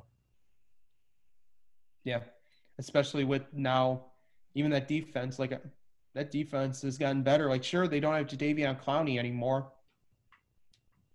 Yeah, 2.04 2.20
especially 2.78 3.24
with 3.24 3.42
now 3.52 4.04
even 4.54 4.70
that 4.72 4.86
defense. 4.86 5.38
Like 5.38 5.60
that 6.14 6.30
defense 6.30 6.82
has 6.82 6.98
gotten 6.98 7.22
better. 7.22 7.48
Like 7.48 7.64
sure 7.64 7.88
they 7.88 7.98
don't 7.98 8.14
have 8.14 8.26
Jadeveon 8.26 8.82
Clowney 8.82 9.18
anymore, 9.18 9.72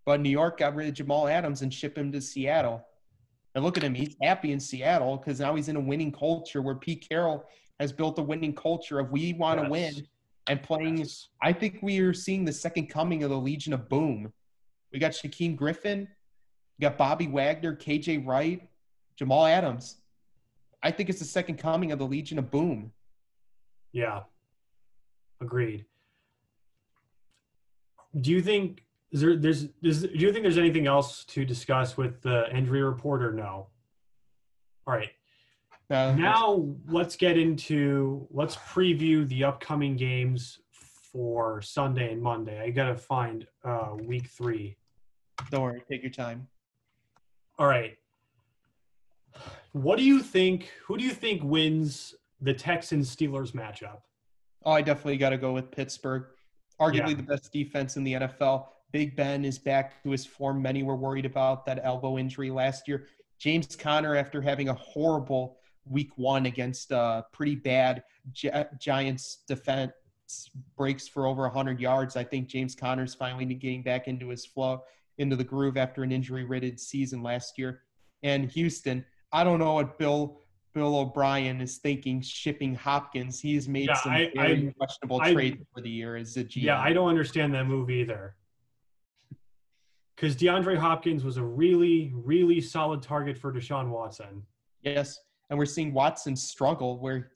but 0.06 0.20
New 0.20 0.30
York 0.30 0.58
got 0.60 0.76
rid 0.76 0.88
of 0.88 0.96
Jamal 0.96 1.28
Adams 1.28 1.62
and 1.62 1.74
shipped 1.74 1.98
him 1.98 2.12
to 2.12 2.20
Seattle. 2.22 2.86
And 3.56 3.64
look 3.64 3.78
at 3.78 3.84
him; 3.84 3.94
he's 3.94 4.16
happy 4.22 4.52
in 4.52 4.60
Seattle 4.60 5.18
because 5.18 5.40
now 5.40 5.54
he's 5.56 5.70
in 5.70 5.76
a 5.76 5.80
winning 5.80 6.12
culture 6.12 6.62
where 6.64 6.76
Pete 6.76 7.06
Carroll 7.08 7.46
has 7.80 7.92
built 7.94 8.18
a 8.18 8.24
winning 8.24 8.56
culture 8.56 9.00
of 9.00 9.12
we 9.12 9.34
want 9.34 9.60
to 9.60 9.64
Yes. 9.64 9.72
win 9.72 10.08
and 10.48 10.64
playing. 10.64 10.98
Yes. 10.98 11.30
I 11.42 11.54
think 11.54 11.80
we 11.84 12.00
are 12.00 12.14
seeing 12.14 12.46
the 12.46 12.54
second 12.54 12.88
coming 12.88 13.24
of 13.24 13.30
the 13.30 13.38
Legion 13.38 13.74
of 13.74 13.88
Boom. 13.90 14.34
We 14.94 15.00
got 15.00 15.12
Shaquem 15.12 15.56
Griffin, 15.56 16.08
We 16.78 16.84
got 16.84 16.98
Bobby 16.98 17.28
Wagner, 17.28 17.76
KJ 17.76 18.26
Wright, 18.26 18.70
Jamal 19.18 19.46
Adams. 19.46 19.98
I 20.84 20.92
think 20.92 21.10
it's 21.10 21.20
the 21.20 21.26
second 21.26 21.58
coming 21.58 21.92
of 21.92 22.00
the 22.00 22.06
Legion 22.06 22.38
of 22.38 22.52
Boom. 22.52 22.92
Yeah. 23.92 24.22
Agreed. 25.42 25.86
Do 28.20 28.32
you 28.32 28.42
think 28.42 28.84
is 29.12 29.22
there 29.22 29.36
there's, 29.36 29.68
there's 29.82 30.02
do 30.04 30.10
you 30.18 30.32
think 30.32 30.44
there's 30.44 30.58
anything 30.58 30.88
else 30.88 31.24
to 31.26 31.46
discuss 31.46 31.98
with 31.98 32.22
the 32.22 32.54
injury 32.56 32.84
report 32.84 33.24
or 33.24 33.32
no? 33.32 33.68
All 34.86 34.94
right. 34.94 35.10
Uh, 35.90 36.14
Now 36.18 36.68
let's 36.88 37.16
get 37.16 37.38
into 37.38 38.28
let's 38.32 38.56
preview 38.56 39.28
the 39.28 39.44
upcoming 39.44 39.96
games 39.96 40.60
for 40.72 41.62
Sunday 41.62 42.12
and 42.12 42.22
Monday. 42.22 42.60
I 42.62 42.70
gotta 42.70 42.96
find 42.96 43.48
uh, 43.64 43.92
week 44.00 44.28
three. 44.28 44.78
Don't 45.50 45.62
worry, 45.62 45.82
take 45.90 46.02
your 46.02 46.12
time. 46.12 46.48
All 47.60 47.68
right. 47.68 47.98
What 49.72 49.98
do 49.98 50.04
you 50.04 50.22
think? 50.22 50.70
Who 50.86 50.98
do 50.98 51.04
you 51.04 51.12
think 51.12 51.42
wins 51.44 52.16
the 52.42 52.54
Texans 52.54 53.14
Steelers 53.16 53.52
matchup? 53.54 54.02
Oh, 54.66 54.72
I 54.72 54.82
definitely 54.82 55.18
got 55.18 55.30
to 55.32 55.38
go 55.38 55.52
with 55.52 55.72
Pittsburgh. 55.72 56.26
Arguably 56.80 57.10
Yeah. 57.10 57.16
the 57.16 57.24
best 57.24 57.52
defense 57.52 57.98
in 57.98 58.04
the 58.04 58.14
NFL. 58.14 58.70
Big 58.92 59.16
Ben 59.16 59.44
is 59.44 59.58
back 59.58 60.02
to 60.04 60.12
his 60.12 60.26
form. 60.26 60.62
Many 60.62 60.84
were 60.84 60.96
worried 60.96 61.26
about 61.26 61.66
that 61.66 61.80
elbow 61.84 62.18
injury 62.18 62.52
last 62.52 62.88
year. 62.88 63.08
James 63.40 63.76
Conner, 63.76 64.16
after 64.16 64.42
having 64.42 64.70
a 64.70 64.74
horrible 64.74 65.58
week 65.86 66.12
one 66.18 66.46
against 66.46 66.92
a 66.92 67.26
pretty 67.34 67.56
bad 67.56 68.04
Gi- 68.32 68.52
Giants 68.80 69.38
defense, 69.48 69.92
breaks 70.78 71.08
for 71.08 71.26
over 71.28 71.44
100 71.44 71.80
yards. 71.80 72.16
I 72.16 72.24
think 72.24 72.48
James 72.48 72.74
Conner's 72.76 73.14
finally 73.14 73.46
getting 73.46 73.82
back 73.84 74.08
into 74.08 74.30
his 74.30 74.46
flow, 74.46 74.84
into 75.18 75.36
the 75.36 75.44
groove 75.44 75.78
after 75.78 76.04
an 76.04 76.12
injury-ridden 76.12 76.78
season 76.78 77.22
last 77.22 77.58
year. 77.58 77.82
And 78.24 78.50
Houston, 78.52 79.06
I 79.32 79.44
don't 79.44 79.60
know 79.60 79.74
what 79.76 79.98
Bill 79.98 80.40
Bill 80.74 80.96
O'Brien 80.98 81.62
is 81.62 81.78
thinking 81.78 82.20
shipping 82.20 82.74
Hopkins. 82.74 83.40
He's 83.40 83.70
made 83.70 83.86
Yeah, 83.90 83.94
some 83.94 84.12
I- 84.12 84.32
very 84.34 84.70
I- 84.70 84.72
questionable 84.72 85.22
I- 85.22 85.32
trades 85.32 85.64
for 85.72 85.82
the 85.82 85.90
year 85.90 86.16
as 86.16 86.36
a 86.36 86.44
GM. 86.44 86.64
Yeah, 86.64 86.80
I 86.82 86.94
don't 86.94 87.10
understand 87.10 87.54
that 87.54 87.68
move 87.68 87.92
either. 87.92 88.36
Because 90.16 90.36
DeAndre 90.36 90.76
Hopkins 90.78 91.24
was 91.24 91.38
a 91.38 91.44
really, 91.44 92.12
really 92.16 92.60
solid 92.60 93.04
target 93.04 93.38
for 93.38 93.54
Deshaun 93.54 93.90
Watson. 93.90 94.44
Yes, 94.82 95.20
and 95.52 95.60
we're 95.60 95.66
seeing 95.68 95.94
Watson 95.94 96.36
struggle 96.36 97.00
where 97.00 97.34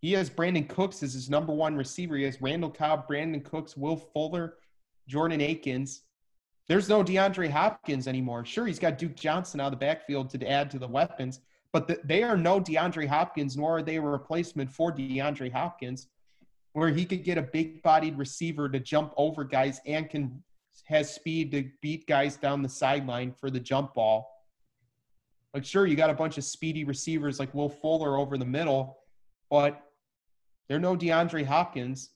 he 0.00 0.12
has 0.12 0.30
Brandin 0.30 0.68
Cooks 0.68 1.02
as 1.02 1.14
his 1.14 1.28
number 1.28 1.52
one 1.52 1.74
receiver. 1.74 2.16
He 2.16 2.22
has 2.22 2.40
Randall 2.40 2.70
Cobb, 2.70 3.08
Brandin 3.08 3.44
Cooks, 3.44 3.76
Will 3.76 3.96
Fuller, 3.96 4.58
Jordan 5.08 5.40
Akins. 5.40 6.02
There's 6.72 6.88
no 6.88 7.04
DeAndre 7.04 7.50
Hopkins 7.50 8.08
anymore. 8.08 8.46
Sure, 8.46 8.66
he's 8.66 8.78
got 8.78 8.96
Duke 8.96 9.14
Johnson 9.14 9.60
out 9.60 9.66
of 9.66 9.72
the 9.72 9.76
backfield 9.76 10.30
to 10.30 10.48
add 10.48 10.70
to 10.70 10.78
the 10.78 10.88
weapons, 10.88 11.40
but 11.70 11.86
th- 11.86 12.00
they 12.02 12.22
are 12.22 12.34
no 12.34 12.62
DeAndre 12.62 13.06
Hopkins, 13.06 13.58
nor 13.58 13.76
are 13.76 13.82
they 13.82 13.96
a 13.96 14.00
replacement 14.00 14.72
for 14.72 14.90
DeAndre 14.90 15.52
Hopkins, 15.52 16.08
where 16.72 16.88
he 16.88 17.04
could 17.04 17.24
get 17.24 17.36
a 17.36 17.42
big-bodied 17.42 18.16
receiver 18.16 18.70
to 18.70 18.80
jump 18.80 19.12
over 19.18 19.44
guys 19.44 19.82
and 19.84 20.08
can 20.08 20.42
has 20.86 21.14
speed 21.14 21.50
to 21.50 21.68
beat 21.82 22.06
guys 22.06 22.36
down 22.36 22.62
the 22.62 22.70
sideline 22.70 23.34
for 23.38 23.50
the 23.50 23.60
jump 23.60 23.92
ball. 23.92 24.30
Like, 25.52 25.66
sure, 25.66 25.86
you 25.86 25.94
got 25.94 26.08
a 26.08 26.14
bunch 26.14 26.38
of 26.38 26.44
speedy 26.44 26.84
receivers 26.84 27.38
like 27.38 27.52
Will 27.52 27.68
Fuller 27.68 28.16
over 28.16 28.38
the 28.38 28.46
middle, 28.46 28.96
but 29.50 29.78
they're 30.70 30.80
no 30.80 30.96
DeAndre 30.96 31.44
Hopkins. 31.44 32.12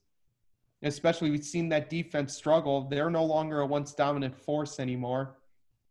Especially, 0.86 1.30
we've 1.30 1.44
seen 1.44 1.68
that 1.70 1.90
defense 1.90 2.34
struggle. 2.34 2.82
They're 2.88 3.10
no 3.10 3.24
longer 3.24 3.60
a 3.60 3.66
once 3.66 3.92
dominant 3.92 4.34
force 4.36 4.78
anymore. 4.78 5.36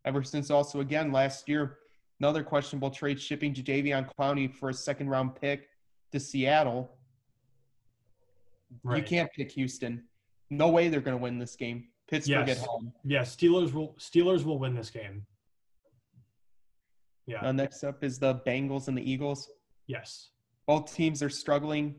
Ever 0.04 0.22
since, 0.22 0.50
also, 0.50 0.80
again, 0.80 1.12
last 1.12 1.48
year, 1.48 1.78
another 2.20 2.42
questionable 2.42 2.90
trade 2.90 3.20
shipping 3.20 3.52
Jadeveon 3.52 4.08
Clowney 4.18 4.52
for 4.52 4.70
a 4.70 4.74
second 4.74 5.08
round 5.08 5.34
pick 5.40 5.68
to 6.12 6.20
Seattle. 6.20 6.90
You 8.94 9.02
can't 9.02 9.30
pick 9.32 9.50
Houston. 9.52 10.04
No 10.50 10.68
way 10.68 10.88
they're 10.88 11.00
going 11.00 11.16
to 11.16 11.22
win 11.22 11.38
this 11.38 11.56
game. 11.56 11.88
Pittsburgh 12.08 12.46
Yes. 12.48 12.60
at 12.62 12.66
home. 12.66 12.92
Yeah, 13.04 13.22
Steelers 13.22 13.72
will 13.72 13.94
Steelers 13.98 14.44
will 14.44 14.58
win 14.58 14.74
this 14.74 14.90
game. 14.90 15.26
Yeah. 17.26 17.40
Uh, 17.44 17.52
next 17.52 17.82
up 17.82 18.04
is 18.04 18.18
the 18.18 18.36
Bengals 18.46 18.88
and 18.88 18.96
the 18.96 19.08
Eagles. 19.10 19.50
yes. 19.86 20.30
both 20.66 20.92
teams 20.94 21.22
are 21.22 21.28
struggling, 21.30 21.94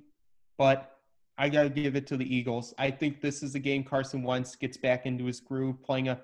but 0.57 0.96
I 1.37 1.49
got 1.49 1.63
to 1.63 1.69
give 1.69 1.95
it 1.95 2.07
to 2.07 2.17
the 2.17 2.35
Eagles. 2.35 2.73
I 2.77 2.89
think 2.89 3.21
this 3.21 3.43
is 3.43 3.53
a 3.55 3.59
game 3.59 3.83
Carson 3.83 4.23
Wentz 4.23 4.55
gets 4.55 4.77
back 4.77 5.05
into 5.05 5.25
his 5.25 5.39
groove, 5.39 5.81
playing 5.83 6.09
a 6.09 6.19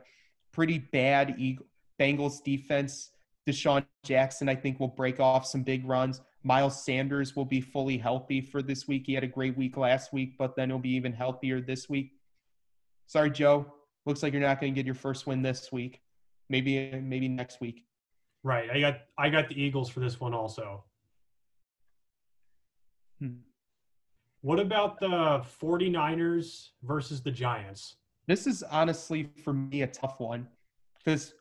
pretty 0.52 0.80
bad 0.80 1.36
Eagle, 1.38 1.66
Bengals 2.00 2.44
defense. 2.44 3.12
DeSean 3.48 3.86
Jackson, 4.04 4.48
I 4.50 4.56
think, 4.56 4.80
will 4.80 4.88
break 4.88 5.20
off 5.20 5.46
some 5.46 5.64
big 5.64 5.86
runs. 5.86 6.22
Miles 6.44 6.84
Sanders 6.84 7.36
will 7.36 7.46
be 7.46 7.62
fully 7.62 7.98
healthy 7.98 8.42
for 8.42 8.62
this 8.62 8.88
week. 8.88 9.04
He 9.06 9.14
had 9.14 9.24
a 9.24 9.28
great 9.28 9.58
week 9.58 9.78
last 9.78 10.14
week, 10.14 10.38
but 10.38 10.56
then 10.56 10.70
he'll 10.70 10.80
be 10.80 10.96
even 10.96 11.14
healthier 11.14 11.62
this 11.62 11.90
week. 11.90 12.14
Sorry, 13.08 13.30
Joe. 13.30 13.72
Looks 14.06 14.24
like 14.24 14.34
you're 14.34 14.42
not 14.42 14.60
going 14.60 14.74
to 14.74 14.76
get 14.76 14.86
your 14.86 14.96
first 14.96 15.28
win 15.28 15.42
this 15.42 15.72
week. 15.72 16.02
Maybe 16.50 16.92
maybe 17.02 17.28
next 17.28 17.62
week. 17.62 17.86
Right. 18.44 18.70
I 18.70 18.80
got 18.80 18.98
I 19.18 19.30
got 19.30 19.48
the 19.48 19.62
Eagles 19.62 19.90
for 19.90 20.02
this 20.02 20.20
one 20.20 20.34
also. 20.34 20.84
Hmm. 23.20 23.36
What 24.44 24.60
about 24.60 25.00
the 25.00 25.42
49ers 25.62 26.72
versus 26.84 27.22
the 27.22 27.32
Giants? 27.32 27.96
This 28.28 28.46
is 28.46 28.62
honestly 28.62 29.30
for 29.42 29.54
me 29.54 29.84
a 29.84 29.88
tough 29.88 30.20
one 30.20 30.50
because 30.98 31.34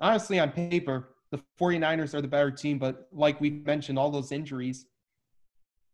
honestly, 0.00 0.40
on 0.40 0.50
paper, 0.50 1.10
the 1.30 1.40
49ers 1.60 2.14
are 2.14 2.20
the 2.20 2.26
better 2.26 2.50
team, 2.50 2.80
but 2.80 3.06
like 3.12 3.40
we 3.40 3.50
mentioned, 3.50 3.96
all 3.96 4.10
those 4.10 4.32
injuries. 4.32 4.86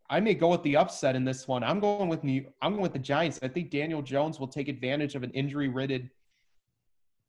I 0.08 0.20
may 0.20 0.32
go 0.32 0.48
with 0.48 0.62
the 0.62 0.78
upset 0.78 1.14
in 1.14 1.22
this 1.22 1.46
one. 1.46 1.62
I'm 1.62 1.80
going 1.80 2.08
with 2.08 2.24
New, 2.24 2.46
I'm 2.62 2.72
going 2.72 2.82
with 2.82 2.94
the 2.94 2.98
Giants. 2.98 3.38
I 3.42 3.48
think 3.48 3.68
Daniel 3.68 4.00
Jones 4.00 4.40
will 4.40 4.48
take 4.48 4.68
advantage 4.68 5.14
of 5.14 5.22
an 5.22 5.32
injury-ridden 5.32 6.10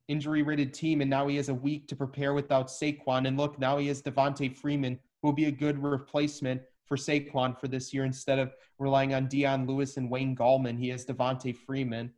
injury-ridden 0.08 0.72
team, 0.72 1.02
and 1.02 1.10
now 1.10 1.28
he 1.28 1.36
has 1.36 1.50
a 1.50 1.54
week 1.54 1.90
to 1.90 1.96
prepare 1.98 2.34
without 2.34 2.68
Saquon. 2.68 3.28
And 3.28 3.36
look, 3.36 3.60
now 3.60 3.80
he 3.80 3.88
has 3.88 4.02
Devonta 4.02 4.56
Freeman, 4.56 4.98
who 5.22 5.28
will 5.28 5.34
be 5.34 5.46
a 5.46 5.52
good 5.52 5.78
replacement 5.84 6.62
for 6.86 6.98
Saquon 6.98 7.60
for 7.60 7.68
this 7.68 7.94
year 7.94 8.06
instead 8.06 8.40
of 8.40 8.54
relying 8.80 9.14
on 9.14 9.28
Dion 9.28 9.66
Lewis 9.66 9.98
and 9.98 10.10
Wayne 10.10 10.36
Gallman. 10.36 10.78
He 10.78 10.90
has 10.90 11.06
Devonta 11.06 11.56
Freeman. 11.56 12.12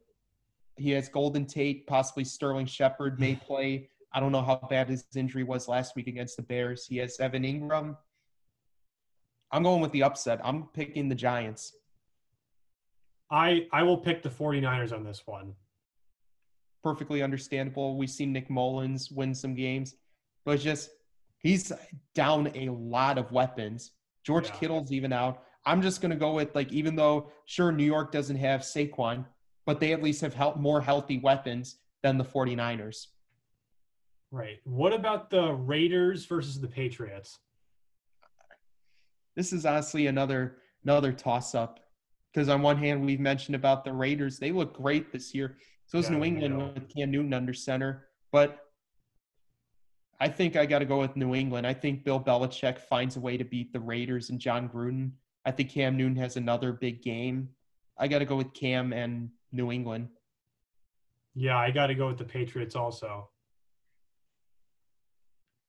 He 0.76 0.92
has 0.92 1.10
Golden 1.10 1.46
Tate, 1.46 1.88
possibly 1.88 2.24
Sterling 2.24 2.66
Shepard 2.66 3.20
may 3.20 3.36
play. 3.48 3.90
I 4.14 4.20
don't 4.20 4.32
know 4.32 4.42
how 4.42 4.60
bad 4.70 4.90
his 4.90 5.06
injury 5.16 5.44
was 5.44 5.68
last 5.68 5.96
week 5.96 6.08
against 6.08 6.38
the 6.38 6.44
Bears. 6.44 6.86
He 6.86 6.98
has 6.98 7.20
Evan 7.20 7.44
Engram. 7.44 7.96
I'm 9.52 9.64
going 9.64 9.82
with 9.82 9.92
the 9.92 10.04
upset. 10.04 10.40
I'm 10.44 10.64
picking 10.74 11.08
the 11.08 11.16
Giants. 11.16 11.74
I 13.30 13.68
I 13.72 13.84
will 13.84 13.98
pick 13.98 14.24
the 14.24 14.30
49ers 14.30 14.94
on 14.94 15.04
this 15.04 15.24
one. 15.26 15.54
Perfectly 16.84 17.22
understandable. 17.22 17.98
We've 17.98 18.10
seen 18.10 18.32
Nick 18.32 18.50
Mullens 18.50 19.12
win 19.12 19.34
some 19.34 19.54
games, 19.54 19.96
but 20.46 20.60
just 20.60 20.90
he's 21.40 21.72
down 22.16 22.52
a 22.56 22.70
lot 22.70 23.18
of 23.18 23.32
weapons. 23.32 23.92
George 24.28 24.50
Yeah. 24.50 24.56
Kittle's 24.56 24.92
even 24.92 25.14
out. 25.14 25.44
I'm 25.66 25.82
just 25.82 26.02
going 26.02 26.12
to 26.12 26.18
go 26.18 26.34
with 26.34 26.54
like 26.54 26.70
even 26.74 26.98
though 26.98 27.32
sure 27.46 27.72
New 27.72 27.86
York 27.86 28.12
doesn't 28.12 28.36
have 28.36 28.60
Saquon, 28.62 29.26
but 29.66 29.80
they 29.80 29.94
at 29.94 30.04
least 30.04 30.20
have 30.20 30.34
help, 30.34 30.58
more 30.58 30.82
healthy 30.82 31.18
weapons 31.20 31.78
than 32.04 32.18
the 32.18 32.26
49ers. 32.26 33.08
Right. 34.30 34.58
What 34.66 34.92
about 34.92 35.30
the 35.30 35.54
Raiders 35.54 36.26
versus 36.26 36.60
the 36.60 36.68
Patriots? 36.68 37.40
this 39.38 39.54
is 39.54 39.66
honestly 39.68 40.08
another 40.08 40.58
another 40.84 41.14
toss 41.14 41.54
up 41.54 41.80
because 42.34 42.50
on 42.50 42.62
one 42.64 42.76
hand 42.76 43.06
we've 43.06 43.20
mentioned 43.20 43.56
about 43.56 43.84
the 43.86 43.94
Raiders 43.94 44.40
they 44.40 44.52
look 44.52 44.74
great 44.74 45.12
this 45.12 45.32
year 45.36 45.58
so 45.86 46.00
is 46.00 46.10
Yeah, 46.10 46.18
New 46.18 46.24
England 46.24 46.58
with 46.58 46.90
Cam 46.90 47.12
Newton 47.12 47.36
under 47.36 47.54
center 47.54 48.08
but 48.32 48.67
I 50.20 50.28
think 50.28 50.56
I 50.56 50.66
got 50.66 50.80
to 50.80 50.86
go 50.86 51.00
with 51.00 51.16
New 51.16 51.36
England 51.36 51.66
I 51.68 51.74
think 51.74 52.04
Bill 52.04 52.20
Belichick 52.20 52.80
finds 52.80 53.18
a 53.18 53.20
way 53.20 53.38
to 53.38 53.44
beat 53.44 53.74
the 53.74 53.80
Raiders 53.80 54.30
and 54.30 54.40
Jon 54.40 54.70
Gruden 54.70 55.12
I 55.46 55.52
think 55.52 55.70
Cam 55.70 55.98
Newton 55.98 56.16
has 56.18 56.38
another 56.38 56.74
big 56.74 57.02
game 57.02 57.50
I 57.98 58.08
got 58.08 58.20
to 58.20 58.26
go 58.26 58.36
with 58.36 58.54
Cam 58.54 58.94
and 58.94 59.30
New 59.52 59.72
England 59.72 60.10
Yeah, 61.36 61.58
I 61.58 61.72
got 61.72 61.88
to 61.88 61.96
go 61.96 62.08
with 62.08 62.18
the 62.18 62.26
Patriots 62.26 62.76
also. 62.76 63.30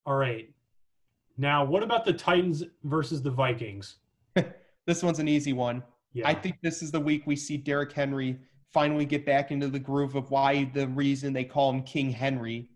All 0.07 0.17
right. 0.17 0.49
Now, 1.37 1.65
what 1.65 1.83
about 1.83 2.05
the 2.07 2.15
Titans 2.15 2.65
versus 2.83 3.23
the 3.23 3.31
Vikings? 3.31 3.99
this 4.87 5.03
one's 5.03 5.19
an 5.19 5.29
easy 5.29 5.53
one 5.53 5.83
Yeah. 6.15 6.27
I 6.27 6.35
think 6.35 6.57
this 6.63 6.83
is 6.83 6.91
the 6.91 6.99
week 7.01 7.27
we 7.27 7.37
see 7.37 7.59
Derrick 7.59 7.93
Henry 7.93 8.39
finally 8.73 9.05
get 9.05 9.25
back 9.25 9.51
into 9.51 9.69
the 9.69 9.79
groove 9.79 10.15
of 10.15 10.31
why 10.31 10.65
the 10.75 10.89
reason 10.89 11.33
they 11.33 11.45
call 11.45 11.71
him 11.71 11.83
King 11.83 12.11
Henry. 12.11 12.71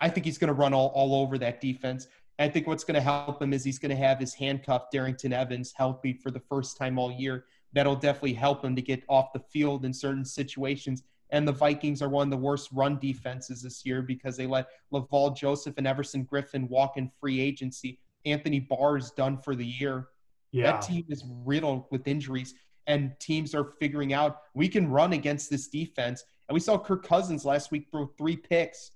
I 0.00 0.08
think 0.08 0.26
he's 0.26 0.38
going 0.38 0.48
to 0.48 0.54
run 0.54 0.74
all, 0.74 0.88
all 0.88 1.14
over 1.22 1.38
that 1.38 1.60
defense. 1.60 2.08
I 2.38 2.48
think 2.48 2.66
what's 2.66 2.84
going 2.84 2.94
to 2.94 3.02
help 3.02 3.40
him 3.42 3.52
is 3.52 3.62
he's 3.62 3.78
going 3.78 3.90
to 3.90 4.02
have 4.02 4.18
his 4.18 4.32
handcuff 4.32 4.86
Darrynton 4.92 5.32
Evans 5.32 5.72
healthy 5.76 6.14
for 6.14 6.30
the 6.30 6.40
first 6.40 6.78
time 6.78 6.98
all 6.98 7.12
year. 7.12 7.44
That'll 7.74 7.94
definitely 7.94 8.32
help 8.32 8.64
him 8.64 8.74
to 8.76 8.82
get 8.82 9.04
off 9.08 9.32
the 9.32 9.40
field 9.40 9.84
in 9.84 9.92
certain 9.92 10.24
situations 10.24 11.02
And 11.32 11.46
the 11.46 11.52
Vikings 11.52 12.02
are 12.02 12.08
one 12.08 12.26
of 12.26 12.30
the 12.30 12.36
worst 12.36 12.70
run 12.72 12.98
defenses 12.98 13.62
this 13.62 13.84
year 13.86 14.02
because 14.02 14.36
they 14.36 14.46
let 14.46 14.68
Laval 14.90 15.30
Joseph 15.30 15.74
and 15.78 15.86
Everson 15.86 16.26
Griffen 16.26 16.68
walk 16.68 16.96
in 16.96 17.10
free 17.20 17.40
agency. 17.40 17.98
Anthony 18.24 18.60
Barr 18.60 18.96
is 18.96 19.10
done 19.12 19.38
for 19.38 19.54
the 19.54 19.64
year. 19.64 20.08
Yeah. 20.52 20.72
That 20.72 20.82
team 20.82 21.04
is 21.08 21.24
riddled 21.44 21.84
with 21.90 22.08
injuries, 22.08 22.54
and 22.86 23.12
teams 23.20 23.54
are 23.54 23.72
figuring 23.78 24.12
out 24.12 24.38
we 24.54 24.68
can 24.68 24.90
run 24.90 25.12
against 25.12 25.48
this 25.48 25.68
defense. 25.68 26.24
And 26.48 26.54
we 26.54 26.60
saw 26.60 26.76
Kirk 26.76 27.06
Cousins 27.06 27.44
last 27.44 27.70
week 27.70 27.86
throw 27.90 28.06
three 28.18 28.36
picks. 28.36 28.90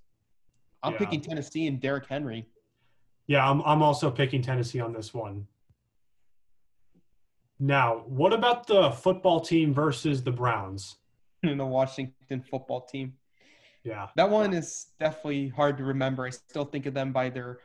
I'm 0.85 0.93
Yeah. 0.93 0.99
picking 0.99 1.21
Tennessee 1.21 1.67
and 1.67 1.81
Derrick 1.81 2.07
Henry. 2.07 2.47
Yeah, 3.27 3.49
I'm, 3.49 3.63
I'm 3.63 3.83
also 3.83 4.11
picking 4.11 4.43
Tennessee 4.43 4.81
on 4.81 4.93
this 4.93 5.15
one. 5.15 5.47
Now, 7.59 8.05
what 8.07 8.33
about 8.33 8.67
the 8.67 8.91
football 8.91 9.41
team 9.41 9.73
versus 9.73 10.23
the 10.23 10.31
Browns? 10.33 10.97
in 11.43 11.59
the 11.59 11.67
Washington 11.67 12.41
football 12.43 12.83
team. 12.83 13.15
Yeah. 13.83 14.09
That 14.17 14.29
one 14.31 14.55
is 14.55 14.87
definitely 14.99 15.49
hard 15.49 15.77
to 15.79 15.85
remember. 15.85 16.27
I 16.27 16.31
still 16.31 16.65
think 16.65 16.87
of 16.87 16.95
them 16.95 17.13
by 17.13 17.29
their 17.31 17.59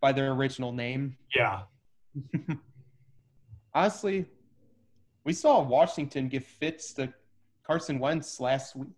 by 0.00 0.12
their 0.12 0.30
original 0.32 0.70
name. 0.72 1.16
Yeah. 1.34 1.62
Honestly, 3.74 4.26
we 5.24 5.32
saw 5.32 5.62
Washington 5.62 6.28
give 6.28 6.44
fits 6.44 6.92
to 6.94 7.12
Carson 7.66 7.98
Wentz 7.98 8.38
last 8.38 8.76
week. 8.76 8.90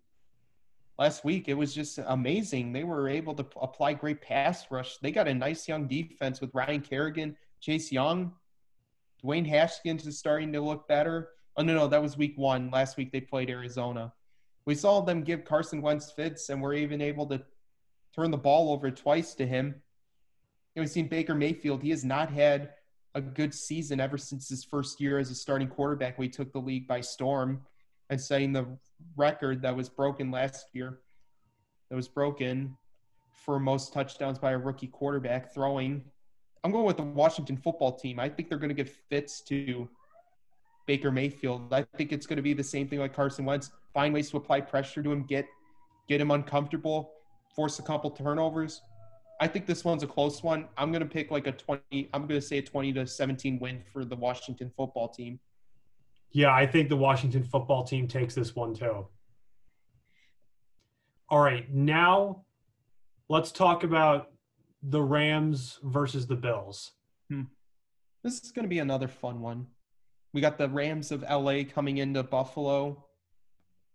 Last 0.99 1.25
week, 1.25 1.49
it 1.49 1.55
was 1.55 1.75
just 1.75 1.99
amazing. 2.07 2.73
They 2.73 2.85
were 2.85 3.09
able 3.09 3.35
to 3.35 3.47
apply 3.61 3.95
great 3.95 4.23
pass 4.23 4.67
rush. 4.71 4.97
They 4.99 5.11
got 5.11 5.29
a 5.29 5.35
nice 5.35 5.69
young 5.69 5.87
defense 5.87 6.41
with 6.41 6.55
Ryan 6.55 6.81
Kerrigan, 6.81 7.37
Chase 7.61 7.93
Young, 7.93 8.33
Dwayne 9.25 9.47
Haskins 9.47 10.07
is 10.07 10.19
starting 10.19 10.53
to 10.53 10.61
look 10.61 10.87
better. 10.89 11.31
Oh 11.57 11.63
no, 11.63 11.75
no, 11.75 11.89
that 11.89 12.03
was 12.03 12.17
week 12.17 12.35
one. 12.37 12.71
Last 12.71 12.97
week 12.97 13.13
they 13.13 13.21
played 13.21 13.51
Arizona. 13.51 14.13
We 14.67 14.75
saw 14.75 15.01
them 15.01 15.23
give 15.23 15.45
Carson 15.45 15.81
Wentz 15.81 16.11
fits, 16.13 16.49
and 16.49 16.61
we're 16.61 16.75
even 16.75 17.01
able 17.01 17.27
to 17.27 17.43
turn 18.15 18.31
the 18.31 18.37
ball 18.37 18.73
over 18.73 18.91
twice 18.91 19.35
to 19.35 19.47
him. 19.47 19.67
And 20.75 20.83
we've 20.83 20.91
seen 20.91 21.09
Baker 21.09 21.35
Mayfield. 21.35 21.83
He 21.83 21.91
has 21.91 22.05
not 22.05 22.31
had 22.31 22.71
a 23.15 23.21
good 23.21 23.55
season 23.55 24.01
ever 24.01 24.19
since 24.19 24.49
his 24.49 24.65
first 24.65 25.01
year 25.01 25.19
as 25.19 25.31
a 25.31 25.35
starting 25.35 25.69
quarterback. 25.69 26.19
We 26.19 26.29
took 26.29 26.53
the 26.53 26.59
league 26.59 26.87
by 26.87 27.01
storm 27.01 27.63
and 28.11 28.21
setting 28.21 28.53
the 28.53 28.66
record 29.16 29.62
that 29.62 29.77
was 29.77 29.88
broken 29.88 30.31
last 30.31 30.69
year. 30.73 31.01
That 31.90 31.97
was 31.97 32.09
broken 32.09 32.77
for 33.33 33.59
most 33.61 33.92
touchdowns 33.92 34.38
by 34.38 34.53
a 34.53 34.59
rookie 34.59 34.88
quarterback 34.88 35.53
throwing. 35.55 36.03
I'm 36.64 36.73
going 36.73 36.85
with 36.85 36.97
the 36.97 37.05
Washington 37.05 37.57
football 37.57 37.92
team. 37.92 38.19
I 38.19 38.29
think 38.29 38.49
they're 38.49 38.59
going 38.59 38.71
to 38.71 38.75
give 38.75 38.90
fits 39.09 39.40
to 39.42 39.88
Baker 40.87 41.11
Mayfield. 41.11 41.73
I 41.73 41.83
think 41.97 42.12
it's 42.12 42.27
going 42.27 42.37
to 42.37 42.42
be 42.42 42.55
the 42.55 42.64
same 42.64 42.88
thing 42.88 42.99
like 42.99 43.14
Carson 43.14 43.45
Wentz. 43.45 43.71
Find 43.95 44.12
ways 44.12 44.31
to 44.31 44.37
apply 44.37 44.62
pressure 44.62 45.03
to 45.03 45.12
him, 45.12 45.23
get 45.23 45.47
get 46.09 46.21
him 46.21 46.31
uncomfortable, 46.31 47.12
force 47.55 47.79
a 47.79 47.83
couple 47.83 48.11
turnovers. 48.11 48.83
I 49.40 49.47
think 49.49 49.66
this 49.66 49.85
one's 49.85 50.03
a 50.03 50.07
close 50.07 50.42
one. 50.42 50.69
I'm 50.79 50.90
going 50.90 51.03
to 51.03 51.09
pick 51.09 51.31
like 51.31 51.47
a 51.47 51.53
20 51.53 52.09
I'm 52.12 52.27
going 52.27 52.40
to 52.40 52.47
say 52.47 52.59
a 52.59 52.62
20 52.62 52.92
to 52.95 53.07
17 53.07 53.59
win 53.59 53.83
for 53.92 54.05
the 54.05 54.16
Washington 54.16 54.71
football 54.77 55.09
team. 55.09 55.38
Yeah, 56.33 56.53
I 56.53 56.67
think 56.67 56.89
the 56.89 56.97
Washington 56.97 57.43
football 57.43 57.85
team 57.85 58.09
takes 58.09 58.35
this 58.35 58.55
one 58.55 58.75
too. 58.75 59.07
All 61.29 61.41
right, 61.41 61.73
now 61.73 62.45
let's 63.29 63.51
talk 63.51 63.85
about 63.85 64.31
the 64.83 65.03
Rams 65.03 65.79
versus 65.83 66.27
the 66.27 66.37
Bills. 66.37 66.93
Hmm. 67.31 67.43
This 68.23 68.41
is 68.41 68.53
going 68.53 68.65
to 68.65 68.69
be 68.69 68.79
another 68.79 69.09
fun 69.09 69.41
one. 69.41 69.67
We 70.33 70.41
got 70.41 70.59
the 70.59 70.69
Rams 70.69 71.12
of 71.12 71.23
LA 71.23 71.62
coming 71.65 71.99
into 71.99 72.23
Buffalo. 72.23 73.07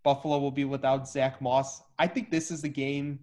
Buffalo 0.04 0.40
will 0.40 0.52
be 0.52 0.66
without 0.66 1.08
Zack 1.08 1.42
Moss. 1.42 1.84
I 2.00 2.08
think 2.08 2.32
this 2.32 2.50
is 2.52 2.62
the 2.62 2.70
game. 2.70 3.20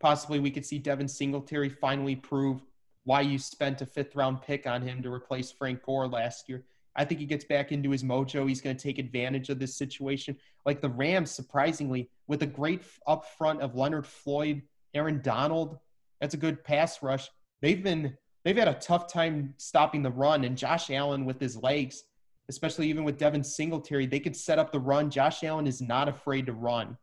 Possibly 0.00 0.40
we 0.40 0.50
could 0.50 0.66
see 0.66 0.78
Devin 0.78 1.08
Singletary 1.08 1.68
finally 1.68 2.16
prove 2.16 2.62
why 3.04 3.20
you 3.20 3.38
spent 3.38 3.80
a 3.80 3.86
fifth 3.86 4.16
round 4.16 4.42
pick 4.42 4.66
on 4.66 4.82
him 4.82 5.02
to 5.02 5.12
replace 5.12 5.50
Frank 5.52 5.82
Gore 5.82 6.08
last 6.08 6.48
year. 6.48 6.64
I 6.96 7.04
think 7.04 7.20
he 7.20 7.26
gets 7.26 7.44
back 7.44 7.72
into 7.72 7.90
his 7.90 8.02
mojo. 8.02 8.48
He's 8.48 8.60
going 8.60 8.76
to 8.76 8.82
take 8.82 8.98
advantage 8.98 9.50
of 9.50 9.58
this 9.58 9.76
situation. 9.76 10.36
Like 10.64 10.80
the 10.80 10.88
Rams, 10.88 11.30
surprisingly, 11.30 12.08
with 12.26 12.42
a 12.42 12.46
great 12.46 12.82
up 13.06 13.26
front 13.36 13.60
of 13.60 13.74
Leonard 13.74 14.06
Floyd, 14.06 14.62
Aaron 14.94 15.20
Donald, 15.22 15.78
that's 16.20 16.34
a 16.34 16.38
good 16.38 16.64
pass 16.64 17.02
rush. 17.02 17.28
They've 17.60 17.82
been 17.82 18.16
they've 18.44 18.56
had 18.56 18.68
a 18.68 18.74
tough 18.74 19.12
time 19.12 19.54
stopping 19.58 20.02
the 20.02 20.10
run, 20.10 20.44
and 20.44 20.56
Josh 20.56 20.90
Allen 20.90 21.24
with 21.26 21.38
his 21.38 21.56
legs, 21.56 22.04
especially 22.48 22.88
even 22.88 23.04
with 23.04 23.18
Devin 23.18 23.44
Singletary, 23.44 24.06
they 24.06 24.20
could 24.20 24.36
set 24.36 24.58
up 24.58 24.72
the 24.72 24.80
run. 24.80 25.10
Josh 25.10 25.44
Allen 25.44 25.66
is 25.66 25.82
not 25.82 26.08
afraid 26.08 26.46
to 26.46 26.52
run. 26.52 26.96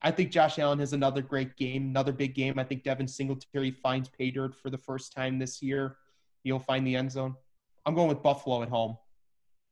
I 0.00 0.10
think 0.10 0.30
Josh 0.30 0.58
Allen 0.58 0.80
has 0.80 0.94
another 0.94 1.22
great 1.22 1.56
game, 1.56 1.84
another 1.84 2.12
big 2.12 2.34
game. 2.34 2.58
I 2.58 2.64
think 2.64 2.82
Devin 2.82 3.06
Singletary 3.06 3.70
finds 3.70 4.08
pay 4.08 4.30
dirt 4.30 4.54
for 4.54 4.70
the 4.70 4.78
first 4.78 5.12
time 5.12 5.38
this 5.38 5.62
year. 5.62 5.96
He'll 6.42 6.58
find 6.58 6.84
the 6.86 6.96
end 6.96 7.12
zone. 7.12 7.36
I'm 7.86 7.94
going 7.94 8.08
with 8.08 8.22
Buffalo 8.22 8.62
at 8.62 8.68
home. 8.68 8.96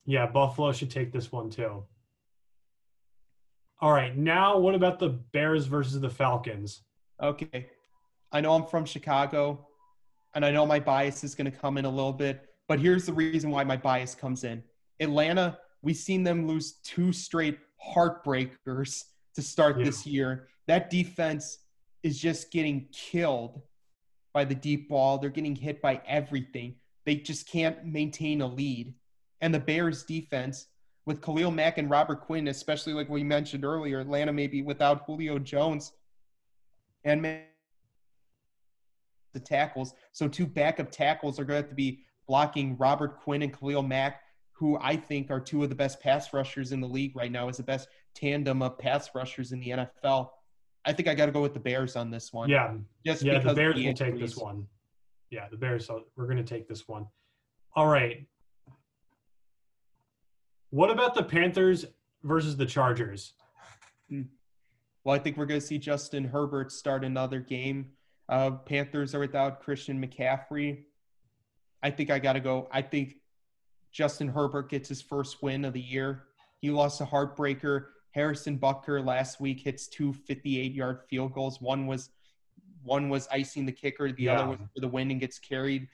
Yeah, 0.06 0.26
Buffalo 0.26 0.72
should 0.72 0.90
take 0.90 1.12
this 1.12 1.30
one 1.30 1.50
too. 1.50 1.84
All 3.80 3.92
right, 3.92 4.16
now 4.16 4.58
what 4.58 4.74
about 4.74 4.98
the 4.98 5.08
Bears 5.08 5.66
versus 5.66 6.00
the 6.00 6.10
Falcons? 6.10 6.82
Okay. 7.22 7.66
I 8.32 8.40
know 8.40 8.52
I'm 8.52 8.66
from 8.66 8.84
Chicago, 8.84 9.66
and 10.34 10.44
I 10.44 10.50
know 10.50 10.66
my 10.66 10.78
bias 10.80 11.24
is 11.24 11.34
going 11.34 11.50
to 11.50 11.56
come 11.56 11.78
in 11.78 11.84
a 11.84 11.90
little 11.90 12.12
bit, 12.12 12.46
but 12.68 12.78
here's 12.78 13.06
the 13.06 13.12
reason 13.12 13.50
why 13.50 13.64
my 13.64 13.76
bias 13.76 14.14
comes 14.14 14.44
in. 14.44 14.62
Atlanta, 15.00 15.58
we've 15.82 15.96
seen 15.96 16.22
them 16.22 16.46
lose 16.46 16.74
two 16.84 17.12
straight 17.12 17.58
heartbreakers 17.94 19.04
to 19.34 19.42
start 19.42 19.78
Yeah. 19.78 19.84
this 19.86 20.06
year. 20.06 20.48
That 20.66 20.90
defense 20.90 21.58
is 22.02 22.20
just 22.20 22.52
getting 22.52 22.86
killed 22.92 23.62
by 24.32 24.44
the 24.44 24.54
deep 24.54 24.88
ball. 24.88 25.18
They're 25.18 25.30
getting 25.30 25.56
hit 25.56 25.80
by 25.82 26.00
everything. 26.06 26.76
They 27.06 27.16
just 27.16 27.48
can't 27.48 27.84
maintain 27.86 28.42
a 28.42 28.46
lead. 28.46 28.94
And 29.40 29.54
the 29.54 29.60
Bears 29.60 30.04
defense, 30.04 30.66
with 31.06 31.22
Khalil 31.22 31.50
Mack 31.50 31.78
and 31.78 31.88
Robert 31.90 32.20
Quinn, 32.20 32.48
especially 32.48 32.92
like 32.92 33.08
we 33.08 33.24
mentioned 33.24 33.64
earlier, 33.64 34.00
Atlanta 34.00 34.32
maybe 34.32 34.62
without 34.62 35.04
Julio 35.06 35.38
Jones 35.38 35.92
and 37.04 37.24
the 39.32 39.40
tackles. 39.40 39.94
So 40.12 40.28
two 40.28 40.46
backup 40.46 40.90
tackles 40.90 41.38
are 41.40 41.44
going 41.44 41.58
to 41.58 41.62
have 41.62 41.70
to 41.70 41.74
be 41.74 42.04
blocking 42.26 42.76
Robert 42.76 43.20
Quinn 43.20 43.42
and 43.42 43.56
Khalil 43.56 43.82
Mack, 43.82 44.22
who 44.52 44.78
I 44.80 44.96
think 44.96 45.30
are 45.30 45.40
two 45.40 45.62
of 45.62 45.68
the 45.68 45.74
best 45.74 46.00
pass 46.00 46.32
rushers 46.32 46.72
in 46.72 46.80
the 46.80 46.86
league 46.86 47.16
right 47.16 47.32
now, 47.32 47.48
is 47.48 47.56
the 47.56 47.62
best 47.62 47.88
tandem 48.14 48.62
of 48.62 48.78
pass 48.78 49.10
rushers 49.14 49.52
in 49.52 49.60
the 49.60 49.70
NFL. 49.70 50.30
I 50.84 50.92
think 50.92 51.08
I 51.08 51.14
got 51.14 51.26
to 51.26 51.32
go 51.32 51.42
with 51.42 51.54
the 51.54 51.60
Bears 51.60 51.96
on 51.96 52.10
this 52.10 52.32
one. 52.32 52.48
Yeah, 52.48 52.74
just 53.04 53.22
yeah, 53.22 53.38
because 53.38 53.50
the 53.50 53.54
Bears 53.54 53.76
will 53.76 53.94
take 53.94 54.18
this 54.18 54.36
one. 54.36 54.66
Yeah, 55.30 55.48
the 55.50 55.56
Bears. 55.56 55.86
So 55.86 56.04
we're 56.16 56.26
going 56.26 56.36
to 56.36 56.44
take 56.44 56.68
this 56.68 56.86
one. 56.88 57.06
All 57.74 57.86
right. 57.86 58.26
What 60.70 60.90
about 60.90 61.14
the 61.14 61.22
Panthers 61.22 61.84
versus 62.22 62.56
the 62.56 62.66
Chargers? 62.66 63.34
Well, 65.04 65.14
I 65.14 65.18
think 65.18 65.36
we're 65.36 65.46
going 65.46 65.60
to 65.60 65.66
see 65.66 65.78
Justin 65.78 66.24
Herbert 66.24 66.70
start 66.70 67.04
another 67.04 67.40
game. 67.40 67.90
Uh, 68.28 68.52
Panthers 68.52 69.14
are 69.14 69.20
without 69.20 69.60
Christian 69.60 70.00
McCaffrey. 70.00 70.84
I 71.82 71.90
think 71.90 72.10
I 72.10 72.18
got 72.18 72.34
to 72.34 72.40
go. 72.40 72.68
I 72.70 72.82
think 72.82 73.16
Justin 73.90 74.28
Herbert 74.28 74.68
gets 74.68 74.88
his 74.88 75.02
first 75.02 75.42
win 75.42 75.64
of 75.64 75.72
the 75.72 75.80
year. 75.80 76.24
He 76.60 76.70
lost 76.70 77.00
a 77.00 77.04
heartbreaker. 77.04 77.86
Harrison 78.12 78.58
Butker 78.58 79.04
last 79.04 79.40
week 79.40 79.60
hits 79.60 79.88
two 79.88 80.14
58-yard 80.28 81.00
field 81.08 81.32
goals. 81.32 81.60
One 81.60 81.86
was 81.86 82.10
one 82.82 83.08
was 83.08 83.28
icing 83.30 83.66
the 83.66 83.72
kicker. 83.72 84.10
The 84.12 84.28
other 84.28 84.48
was 84.48 84.58
for 84.74 84.80
the 84.80 84.88
win 84.88 85.10
and 85.10 85.20
gets 85.20 85.38
carried 85.38 85.88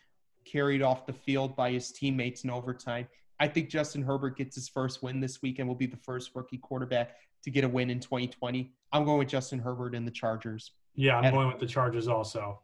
carried 0.45 0.83
off 0.83 1.07
the 1.07 1.13
field 1.13 1.57
by 1.57 1.73
his 1.73 1.91
teammates 1.91 2.45
in 2.45 2.51
overtime. 2.51 3.09
I 3.39 3.49
think 3.49 3.69
Justin 3.69 4.03
Herbert 4.03 4.37
gets 4.37 4.55
his 4.55 4.69
first 4.69 5.03
win 5.03 5.21
this 5.21 5.43
week 5.43 5.59
and 5.59 5.69
will 5.69 5.75
be 5.75 5.87
the 5.87 5.97
first 5.97 6.31
rookie 6.35 6.59
quarterback 6.59 7.17
to 7.45 7.51
get 7.51 7.65
a 7.65 7.69
win 7.69 7.91
in 7.91 8.01
2020. 8.01 8.73
I'm 8.93 9.05
going 9.05 9.19
with 9.19 9.29
Justin 9.29 9.59
Herbert 9.59 9.95
and 9.95 10.07
the 10.07 10.11
Chargers. 10.11 10.73
Yeah, 10.95 11.19
I'm 11.19 11.25
And- 11.25 11.35
going 11.35 11.49
with 11.49 11.59
the 11.59 11.67
Chargers 11.67 12.09
also. 12.09 12.61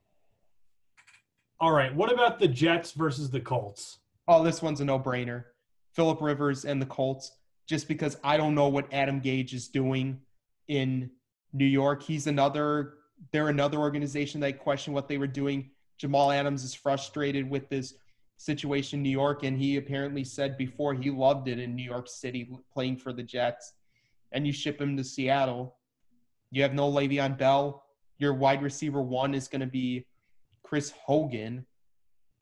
All 1.60 1.72
right. 1.72 1.94
What 1.94 2.12
about 2.12 2.38
the 2.38 2.48
Jets 2.48 2.92
versus 2.92 3.30
the 3.30 3.40
Colts? 3.40 3.98
Oh, 4.26 4.42
this 4.42 4.62
one's 4.62 4.80
a 4.80 4.84
no-brainer. 4.84 5.44
Philip 5.92 6.20
Rivers 6.20 6.64
and 6.64 6.80
the 6.80 6.86
Colts, 6.86 7.32
just 7.68 7.86
because 7.86 8.16
I 8.24 8.36
don't 8.36 8.54
know 8.54 8.68
what 8.68 8.92
Adam 8.92 9.20
Gage 9.20 9.52
is 9.54 9.68
doing 9.68 10.20
in 10.68 11.10
New 11.52 11.66
York. 11.66 12.02
He's 12.02 12.26
another 12.26 12.94
they're 13.30 13.48
another 13.50 13.78
organization 13.78 14.40
that 14.40 14.46
I 14.48 14.52
question 14.52 14.92
what 14.92 15.06
they 15.06 15.16
were 15.16 15.28
doing. 15.28 15.70
Jamal 15.96 16.32
Adams 16.32 16.64
is 16.64 16.74
frustrated 16.74 17.48
with 17.48 17.68
this 17.68 17.94
situation 18.36 19.02
New 19.02 19.10
York, 19.10 19.44
and 19.44 19.58
he 19.58 19.76
apparently 19.76 20.24
said 20.24 20.56
before 20.56 20.94
he 20.94 21.10
loved 21.10 21.48
it 21.48 21.58
in 21.58 21.76
New 21.76 21.84
York 21.84 22.08
City 22.08 22.50
playing 22.72 22.96
for 22.96 23.12
the 23.12 23.22
Jets. 23.22 23.74
And 24.32 24.46
you 24.46 24.52
ship 24.52 24.80
him 24.80 24.96
to 24.96 25.04
Seattle. 25.04 25.76
You 26.50 26.62
have 26.62 26.74
no 26.74 26.90
Le'Veon 26.90 27.38
Bell. 27.38 27.84
Your 28.18 28.34
wide 28.34 28.62
receiver 28.62 29.02
one 29.02 29.34
is 29.34 29.48
going 29.48 29.60
to 29.60 29.66
be 29.66 30.06
Chris 30.62 30.90
Hogan. 30.90 31.66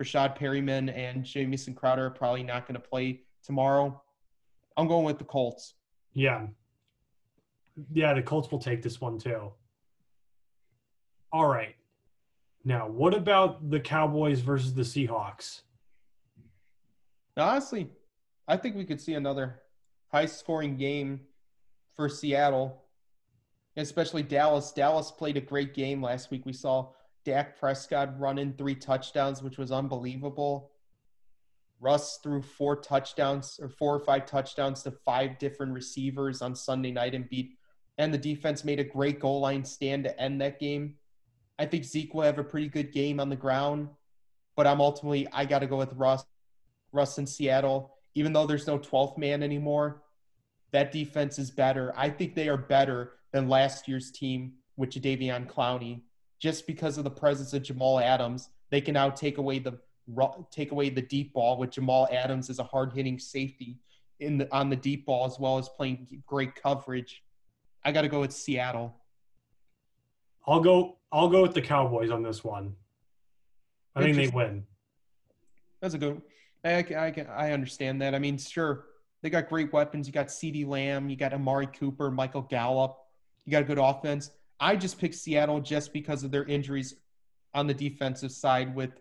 Rashad 0.01 0.35
Perryman 0.37 0.89
and 0.89 1.25
Jamison 1.25 1.75
Crowder 1.75 2.07
are 2.07 2.11
probably 2.11 2.43
not 2.43 2.67
going 2.67 2.81
to 2.81 2.89
play 2.89 3.23
tomorrow. 3.43 4.03
I'm 4.77 4.89
going 4.89 5.05
with 5.05 5.19
the 5.19 5.25
Colts. 5.25 5.75
Yeah. 6.15 6.47
Yeah, 7.93 8.15
the 8.15 8.23
Colts 8.23 8.51
will 8.51 8.59
take 8.59 8.83
this 8.83 9.01
one 9.01 9.19
too. 9.19 9.53
All 11.33 11.47
right. 11.47 11.77
Now, 12.65 12.89
what 12.89 13.15
about 13.15 13.71
the 13.71 13.81
Cowboys 13.81 14.41
versus 14.41 14.75
the 14.75 14.83
Seahawks? 14.83 15.63
Honestly, 17.37 17.89
I 18.49 18.57
think 18.57 18.77
we 18.77 18.85
could 18.85 19.01
see 19.01 19.15
another 19.15 19.61
high 20.09 20.27
scoring 20.27 20.77
game 20.77 21.21
for 21.97 22.09
Seattle, 22.09 22.85
especially 23.77 24.23
Dallas. 24.23 24.73
Dallas 24.73 25.11
played 25.11 25.37
a 25.37 25.41
great 25.41 25.75
game 25.75 26.03
last 26.03 26.31
week. 26.31 26.45
We 26.45 26.53
saw 26.53 26.91
Dak 27.25 27.59
Prescott 27.59 28.19
run 28.19 28.39
in 28.39 28.55
three 28.55 28.75
touchdowns, 28.75 29.43
which 29.43 29.59
was 29.59 29.71
unbelievable. 29.71 30.73
Russ 31.81 32.19
threw 32.23 32.43
four 32.43 32.77
touchdowns 32.77 33.59
or 33.61 33.69
four 33.69 33.95
or 33.95 34.01
five 34.01 34.27
touchdowns 34.27 34.83
to 34.83 34.91
five 34.91 35.39
different 35.39 35.73
receivers 35.73 36.43
on 36.43 36.55
Sunday 36.55 36.91
night 36.91 37.15
and 37.15 37.29
beat. 37.29 37.53
And 37.97 38.13
the 38.13 38.19
defense 38.19 38.65
made 38.65 38.81
a 38.81 38.85
great 38.85 39.21
goal 39.21 39.41
line 39.41 39.65
stand 39.65 40.05
to 40.05 40.21
end 40.21 40.41
that 40.41 40.59
game. 40.59 40.97
I 41.59 41.67
think 41.67 41.85
Zeke 41.85 42.13
will 42.15 42.23
have 42.23 42.39
a 42.39 42.45
pretty 42.45 42.69
good 42.69 42.93
game 42.93 43.21
on 43.21 43.29
the 43.29 43.37
ground, 43.37 43.89
but 44.57 44.67
I'm 44.67 44.81
ultimately 44.81 45.29
I 45.33 45.45
got 45.45 45.61
to 45.61 45.67
go 45.67 45.77
with 45.77 45.93
Russ. 45.93 46.25
Russ 46.93 47.19
in 47.19 47.27
Seattle, 47.27 47.97
even 48.15 48.33
though 48.33 48.47
there's 48.47 48.67
no 48.67 48.79
12th 48.79 49.19
man 49.19 49.43
anymore, 49.43 50.03
that 50.73 50.93
defense 50.93 51.39
is 51.39 51.51
better. 51.51 51.93
I 51.97 52.11
think 52.11 52.35
they 52.35 52.49
are 52.49 52.57
better 52.57 53.13
than 53.33 53.49
last 53.49 53.89
year's 53.89 54.11
team 54.11 54.55
with 54.77 54.91
Jadeveon 54.91 55.47
Clowney, 55.47 56.03
just 56.39 56.67
because 56.67 56.99
of 56.99 57.05
the 57.05 57.11
presence 57.11 57.53
of 57.53 57.63
Jamal 57.63 58.01
Adams. 58.01 58.51
They 58.71 58.81
can 58.81 58.95
now 58.95 59.11
take 59.11 59.39
away 59.39 59.59
the 59.59 59.79
take 60.51 60.73
away 60.73 60.91
the 60.91 61.03
deep 61.03 61.33
ball 61.33 61.57
with 61.57 61.71
Jamal 61.71 62.09
Adams 62.11 62.51
as 62.51 62.59
a 62.59 62.65
hard 62.65 62.93
hitting 62.93 63.19
safety 63.19 63.79
in 64.19 64.39
the, 64.39 64.53
on 64.53 64.69
the 64.69 64.77
deep 64.77 65.07
ball 65.07 65.25
as 65.25 65.39
well 65.39 65.59
as 65.59 65.69
playing 65.69 66.23
great 66.27 66.55
coverage. 66.61 67.23
I 67.85 67.93
got 67.93 68.03
to 68.03 68.09
go 68.09 68.21
with 68.21 68.33
Seattle. 68.33 68.97
I'll 70.47 70.61
go. 70.61 70.97
I'll 71.13 71.29
go 71.29 71.43
with 71.43 71.55
the 71.55 71.63
Cowboys 71.63 72.11
on 72.11 72.23
this 72.23 72.45
one. 72.45 72.75
I 73.95 74.03
think 74.03 74.17
they 74.17 74.29
win. 74.29 74.65
That's 75.81 75.95
a 75.95 75.99
good. 75.99 76.23
I, 76.65 76.85
I, 76.95 77.27
I 77.35 77.53
understand 77.53 78.03
that. 78.03 78.15
I 78.15 78.19
mean, 78.19 78.39
sure, 78.39 78.87
they 79.23 79.31
got 79.31 79.49
great 79.49 79.73
weapons. 79.73 80.07
You 80.07 80.13
got 80.13 80.29
CeeDee 80.29 80.67
Lamb, 80.67 81.09
you 81.09 81.17
got 81.17 81.33
Amari 81.33 81.67
Cooper, 81.67 82.11
Michael 82.11 82.43
Gallup. 82.43 82.97
You 83.45 83.53
got 83.53 83.63
a 83.63 83.67
good 83.67 83.79
offense. 83.79 84.31
I 84.59 84.77
just 84.77 84.99
picked 84.99 85.15
Seattle 85.15 85.61
just 85.61 85.93
because 85.93 86.23
of 86.23 86.31
their 86.31 86.45
injuries 86.45 86.97
on 87.55 87.67
the 87.67 87.75
defensive 87.75 88.31
side 88.31 88.75
with 88.75 89.01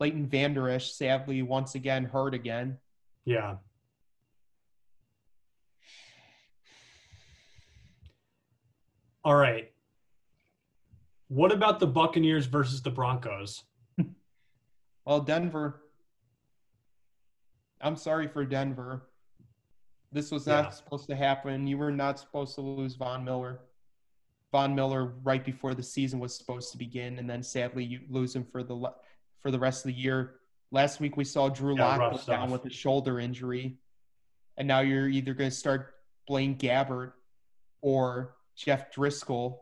Leighton 0.00 0.26
Vander 0.26 0.68
Esch, 0.68 0.92
sadly, 0.92 1.42
once 1.42 1.74
again 1.74 2.04
hurt 2.04 2.34
again. 2.34 2.78
Yeah. 3.24 3.56
All 9.24 9.34
right. 9.34 9.72
What 11.28 11.50
about 11.50 11.80
the 11.80 11.86
Buccaneers 11.86 12.46
versus 12.46 12.82
the 12.82 12.90
Broncos? 12.90 13.64
well, 15.04 15.20
Denver. 15.20 15.82
I'm 17.86 17.96
sorry 17.96 18.26
for 18.26 18.44
Denver. 18.44 19.08
This 20.10 20.32
was 20.32 20.44
not 20.44 20.64
yeah. 20.64 20.70
supposed 20.70 21.06
to 21.08 21.14
happen. 21.14 21.68
You 21.68 21.78
were 21.78 21.92
not 21.92 22.18
supposed 22.18 22.56
to 22.56 22.60
lose 22.60 22.96
Von 22.96 23.24
Miller. 23.24 23.60
Von 24.50 24.74
Miller 24.74 25.12
right 25.22 25.44
before 25.44 25.72
the 25.72 25.84
season 25.84 26.18
was 26.18 26.36
supposed 26.36 26.72
to 26.72 26.78
begin, 26.78 27.20
and 27.20 27.30
then 27.30 27.44
sadly 27.44 27.84
you 27.84 28.00
lose 28.10 28.34
him 28.34 28.44
for 28.44 28.64
the 28.64 28.92
for 29.38 29.52
the 29.52 29.58
rest 29.58 29.84
of 29.84 29.92
the 29.92 30.00
year. 30.00 30.34
Last 30.72 30.98
week 30.98 31.16
we 31.16 31.22
saw 31.22 31.48
Drew 31.48 31.76
yeah, 31.76 31.96
Lock 31.96 32.26
down 32.26 32.50
with 32.50 32.64
a 32.64 32.70
shoulder 32.70 33.20
injury, 33.20 33.78
and 34.56 34.66
now 34.66 34.80
you're 34.80 35.08
either 35.08 35.32
going 35.32 35.50
to 35.50 35.56
start 35.56 35.94
Blaine 36.26 36.56
Gabbert 36.56 37.12
or 37.82 38.34
Jeff 38.56 38.92
Driskel. 38.92 39.58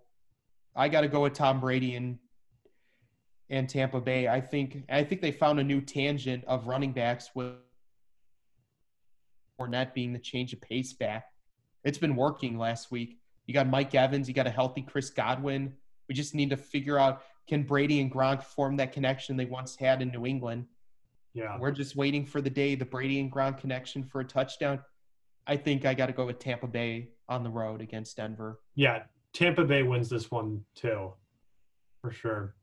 I 0.74 0.88
got 0.88 1.02
to 1.02 1.08
go 1.08 1.20
with 1.20 1.34
Tom 1.34 1.60
Brady 1.60 1.94
and 1.94 2.18
and 3.50 3.68
Tampa 3.68 4.00
Bay. 4.00 4.28
I 4.28 4.40
think 4.40 4.84
I 4.88 5.04
think 5.04 5.20
they 5.20 5.32
found 5.32 5.60
a 5.60 5.64
new 5.64 5.82
tangent 5.82 6.42
of 6.46 6.66
running 6.66 6.92
backs 6.92 7.30
with 7.34 7.56
Fournette 9.58 9.94
being 9.94 10.12
the 10.12 10.18
change 10.18 10.52
of 10.52 10.60
pace 10.60 10.92
back. 10.92 11.26
It's 11.84 11.98
been 11.98 12.16
working 12.16 12.58
last 12.58 12.90
week. 12.90 13.18
You 13.46 13.54
got 13.54 13.68
Mike 13.68 13.94
Evans, 13.94 14.26
you 14.26 14.34
got 14.34 14.46
a 14.46 14.50
healthy 14.50 14.82
Chris 14.82 15.10
Godwin. 15.10 15.74
We 16.08 16.14
just 16.14 16.34
need 16.34 16.50
to 16.50 16.56
figure 16.56 16.98
out 16.98 17.22
can 17.46 17.62
Brady 17.62 18.00
and 18.00 18.10
Gronk 18.10 18.42
form 18.42 18.76
that 18.76 18.92
connection 18.92 19.36
they 19.36 19.44
once 19.44 19.76
had 19.76 20.00
in 20.00 20.08
New 20.08 20.24
England. 20.24 20.66
Yeah. 21.34 21.58
We're 21.58 21.72
just 21.72 21.96
waiting 21.96 22.24
for 22.24 22.40
the 22.40 22.50
day, 22.50 22.74
the 22.74 22.84
Brady 22.84 23.20
and 23.20 23.30
Gronk 23.30 23.58
connection 23.58 24.04
for 24.04 24.20
a 24.20 24.24
touchdown. 24.24 24.80
I 25.46 25.56
think 25.56 25.84
I 25.84 25.92
got 25.92 26.06
to 26.06 26.12
go 26.12 26.24
with 26.24 26.38
Tampa 26.38 26.66
Bay 26.66 27.10
on 27.28 27.42
the 27.42 27.50
road 27.50 27.82
against 27.82 28.16
Denver. 28.16 28.60
Yeah, 28.76 29.02
Tampa 29.32 29.64
Bay 29.64 29.82
wins 29.82 30.08
this 30.08 30.30
one 30.30 30.64
too, 30.74 31.12
for 32.00 32.10
sure. 32.10 32.54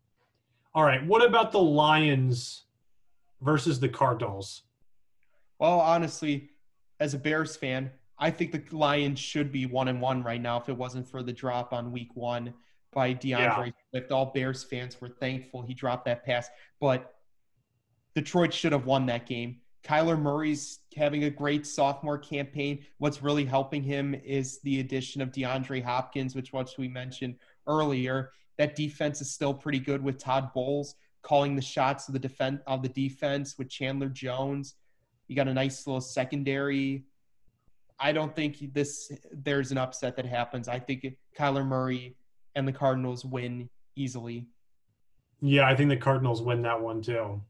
All 0.73 0.83
right, 0.83 1.05
what 1.05 1.23
about 1.23 1.51
the 1.51 1.59
Lions 1.59 2.63
versus 3.41 3.79
the 3.79 3.89
Cardinals? 3.89 4.63
Well, 5.59 5.79
honestly, 5.79 6.50
as 7.01 7.15
a 7.15 7.17
Bears 7.17 7.57
fan, 7.57 7.91
I 8.19 8.29
think 8.29 8.51
the 8.51 8.63
Lions 8.77 9.19
should 9.19 9.51
be 9.51 9.65
one 9.65 9.87
and 9.87 9.99
one 9.99 10.21
right 10.23 10.39
now 10.39 10.57
if 10.61 10.69
it 10.69 10.77
wasn't 10.77 11.09
for 11.09 11.23
the 11.23 11.33
drop 11.33 11.73
on 11.73 11.91
week 11.91 12.11
one 12.13 12.53
by 12.93 13.13
D'Andre 13.13 13.65
yeah. 13.65 13.71
Swift. 13.89 14.11
All 14.11 14.27
Bears 14.27 14.63
fans 14.63 15.01
were 15.01 15.09
thankful 15.09 15.63
he 15.63 15.73
dropped 15.73 16.05
that 16.05 16.23
pass, 16.23 16.47
but 16.79 17.15
Detroit 18.13 18.53
should 18.53 18.71
have 18.71 18.85
won 18.85 19.07
that 19.07 19.25
game. 19.25 19.57
Kyler 19.83 20.21
Murray's 20.21 20.81
having 20.95 21.23
a 21.23 21.29
great 21.31 21.65
sophomore 21.65 22.19
campaign. 22.19 22.85
What's 22.99 23.23
really 23.23 23.45
helping 23.45 23.81
him 23.81 24.13
is 24.23 24.59
the 24.61 24.79
addition 24.79 25.23
of 25.23 25.31
DeAndre 25.31 25.83
Hopkins, 25.83 26.35
which 26.35 26.53
once 26.53 26.77
we 26.77 26.87
mentioned 26.87 27.35
earlier. 27.65 28.31
That 28.59 28.75
defense 28.75 29.21
is 29.21 29.31
still 29.31 29.55
pretty 29.55 29.79
good 29.79 30.03
with 30.03 30.19
Todd 30.19 30.53
Bowles 30.53 30.93
calling 31.23 31.55
the 31.55 31.61
shots 31.63 32.07
of 32.07 32.13
the 32.13 32.19
defense 32.19 32.61
of 32.67 32.83
the 32.83 32.89
defense 32.89 33.57
with 33.57 33.69
Chandler 33.69 34.09
Jones. 34.09 34.75
You 35.31 35.37
got 35.37 35.47
a 35.47 35.53
nice 35.53 35.87
little 35.87 36.01
secondary. 36.01 37.05
I 37.97 38.11
don't 38.11 38.35
think 38.35 38.73
this 38.73 39.13
there's 39.31 39.71
an 39.71 39.77
upset 39.77 40.17
that 40.17 40.25
happens. 40.25 40.67
I 40.67 40.77
think 40.77 41.05
Kyler 41.39 41.65
Murray 41.65 42.17
and 42.55 42.67
the 42.67 42.73
Cardinals 42.73 43.23
win 43.23 43.69
easily. 43.95 44.47
Yeah, 45.39 45.69
I 45.69 45.73
think 45.73 45.87
the 45.87 45.95
Cardinals 45.95 46.41
win 46.41 46.61
that 46.63 46.81
one 46.81 47.01
too. 47.01 47.41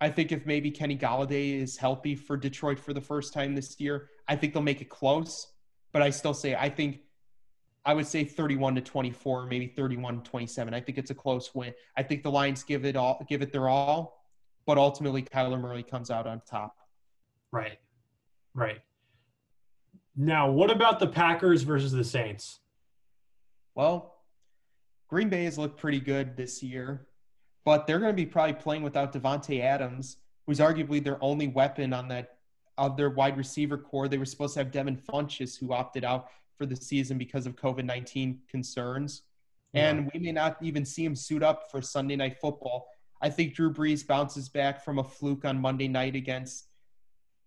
I 0.00 0.08
think 0.08 0.32
if 0.32 0.46
maybe 0.46 0.70
Kenny 0.70 0.96
Golladay 0.96 1.60
is 1.60 1.76
healthy 1.76 2.14
for 2.14 2.38
Detroit 2.38 2.78
for 2.78 2.94
the 2.94 3.00
first 3.02 3.34
time 3.34 3.54
this 3.54 3.78
year, 3.78 4.08
I 4.26 4.34
think 4.34 4.54
they'll 4.54 4.62
make 4.62 4.80
it 4.80 4.88
close. 4.88 5.48
But 5.92 6.00
I 6.00 6.08
still 6.08 6.32
say 6.32 6.54
I 6.54 6.70
think 6.70 7.00
I 7.84 7.92
would 7.92 8.06
say 8.06 8.24
31 8.24 8.76
to 8.76 8.80
24, 8.80 9.48
maybe 9.48 9.66
31 9.66 10.22
to 10.22 10.30
27. 10.30 10.72
I 10.72 10.80
think 10.80 10.96
it's 10.96 11.10
a 11.10 11.14
close 11.14 11.54
win. 11.54 11.74
I 11.94 12.04
think 12.04 12.22
the 12.22 12.30
Lions 12.30 12.62
give 12.62 12.86
it 12.86 12.96
all 12.96 13.22
give 13.28 13.42
it 13.42 13.52
their 13.52 13.68
all, 13.68 14.24
but 14.64 14.78
ultimately 14.78 15.22
Kyler 15.22 15.60
Murray 15.60 15.82
comes 15.82 16.10
out 16.10 16.26
on 16.26 16.40
top. 16.48 16.74
Right. 17.52 17.78
Right. 18.54 18.80
Now, 20.16 20.50
what 20.50 20.70
about 20.70 20.98
the 20.98 21.06
Packers 21.06 21.62
versus 21.62 21.92
the 21.92 22.04
Saints? 22.04 22.60
Well, 23.74 24.16
Green 25.08 25.28
Bay 25.28 25.44
has 25.44 25.58
looked 25.58 25.78
pretty 25.78 26.00
good 26.00 26.36
this 26.36 26.62
year, 26.62 27.06
but 27.64 27.86
they're 27.86 27.98
going 27.98 28.12
to 28.12 28.16
be 28.16 28.26
probably 28.26 28.54
playing 28.54 28.82
without 28.82 29.12
Davante 29.12 29.60
Adams, 29.60 30.18
who's 30.46 30.58
arguably 30.58 31.02
their 31.02 31.22
only 31.22 31.48
weapon 31.48 31.92
on 31.92 32.08
that 32.08 32.36
of 32.78 32.96
their 32.96 33.10
wide 33.10 33.36
receiver 33.36 33.78
core. 33.78 34.08
They 34.08 34.18
were 34.18 34.24
supposed 34.24 34.54
to 34.54 34.60
have 34.60 34.70
Devin 34.70 34.96
Funchess, 34.96 35.58
who 35.58 35.72
opted 35.72 36.04
out 36.04 36.28
for 36.56 36.66
the 36.66 36.76
season 36.76 37.18
because 37.18 37.46
of 37.46 37.56
COVID 37.56 37.84
19 37.84 38.40
concerns. 38.48 39.22
Yeah. 39.72 39.90
And 39.90 40.10
we 40.12 40.20
may 40.20 40.32
not 40.32 40.56
even 40.62 40.84
see 40.84 41.04
him 41.04 41.14
suit 41.14 41.42
up 41.42 41.70
for 41.70 41.80
Sunday 41.80 42.16
night 42.16 42.38
football. 42.40 42.88
I 43.20 43.30
think 43.30 43.54
Drew 43.54 43.72
Brees 43.72 44.06
bounces 44.06 44.48
back 44.48 44.84
from 44.84 44.98
a 44.98 45.04
fluke 45.04 45.44
on 45.44 45.60
Monday 45.60 45.88
night 45.88 46.16
against 46.16 46.66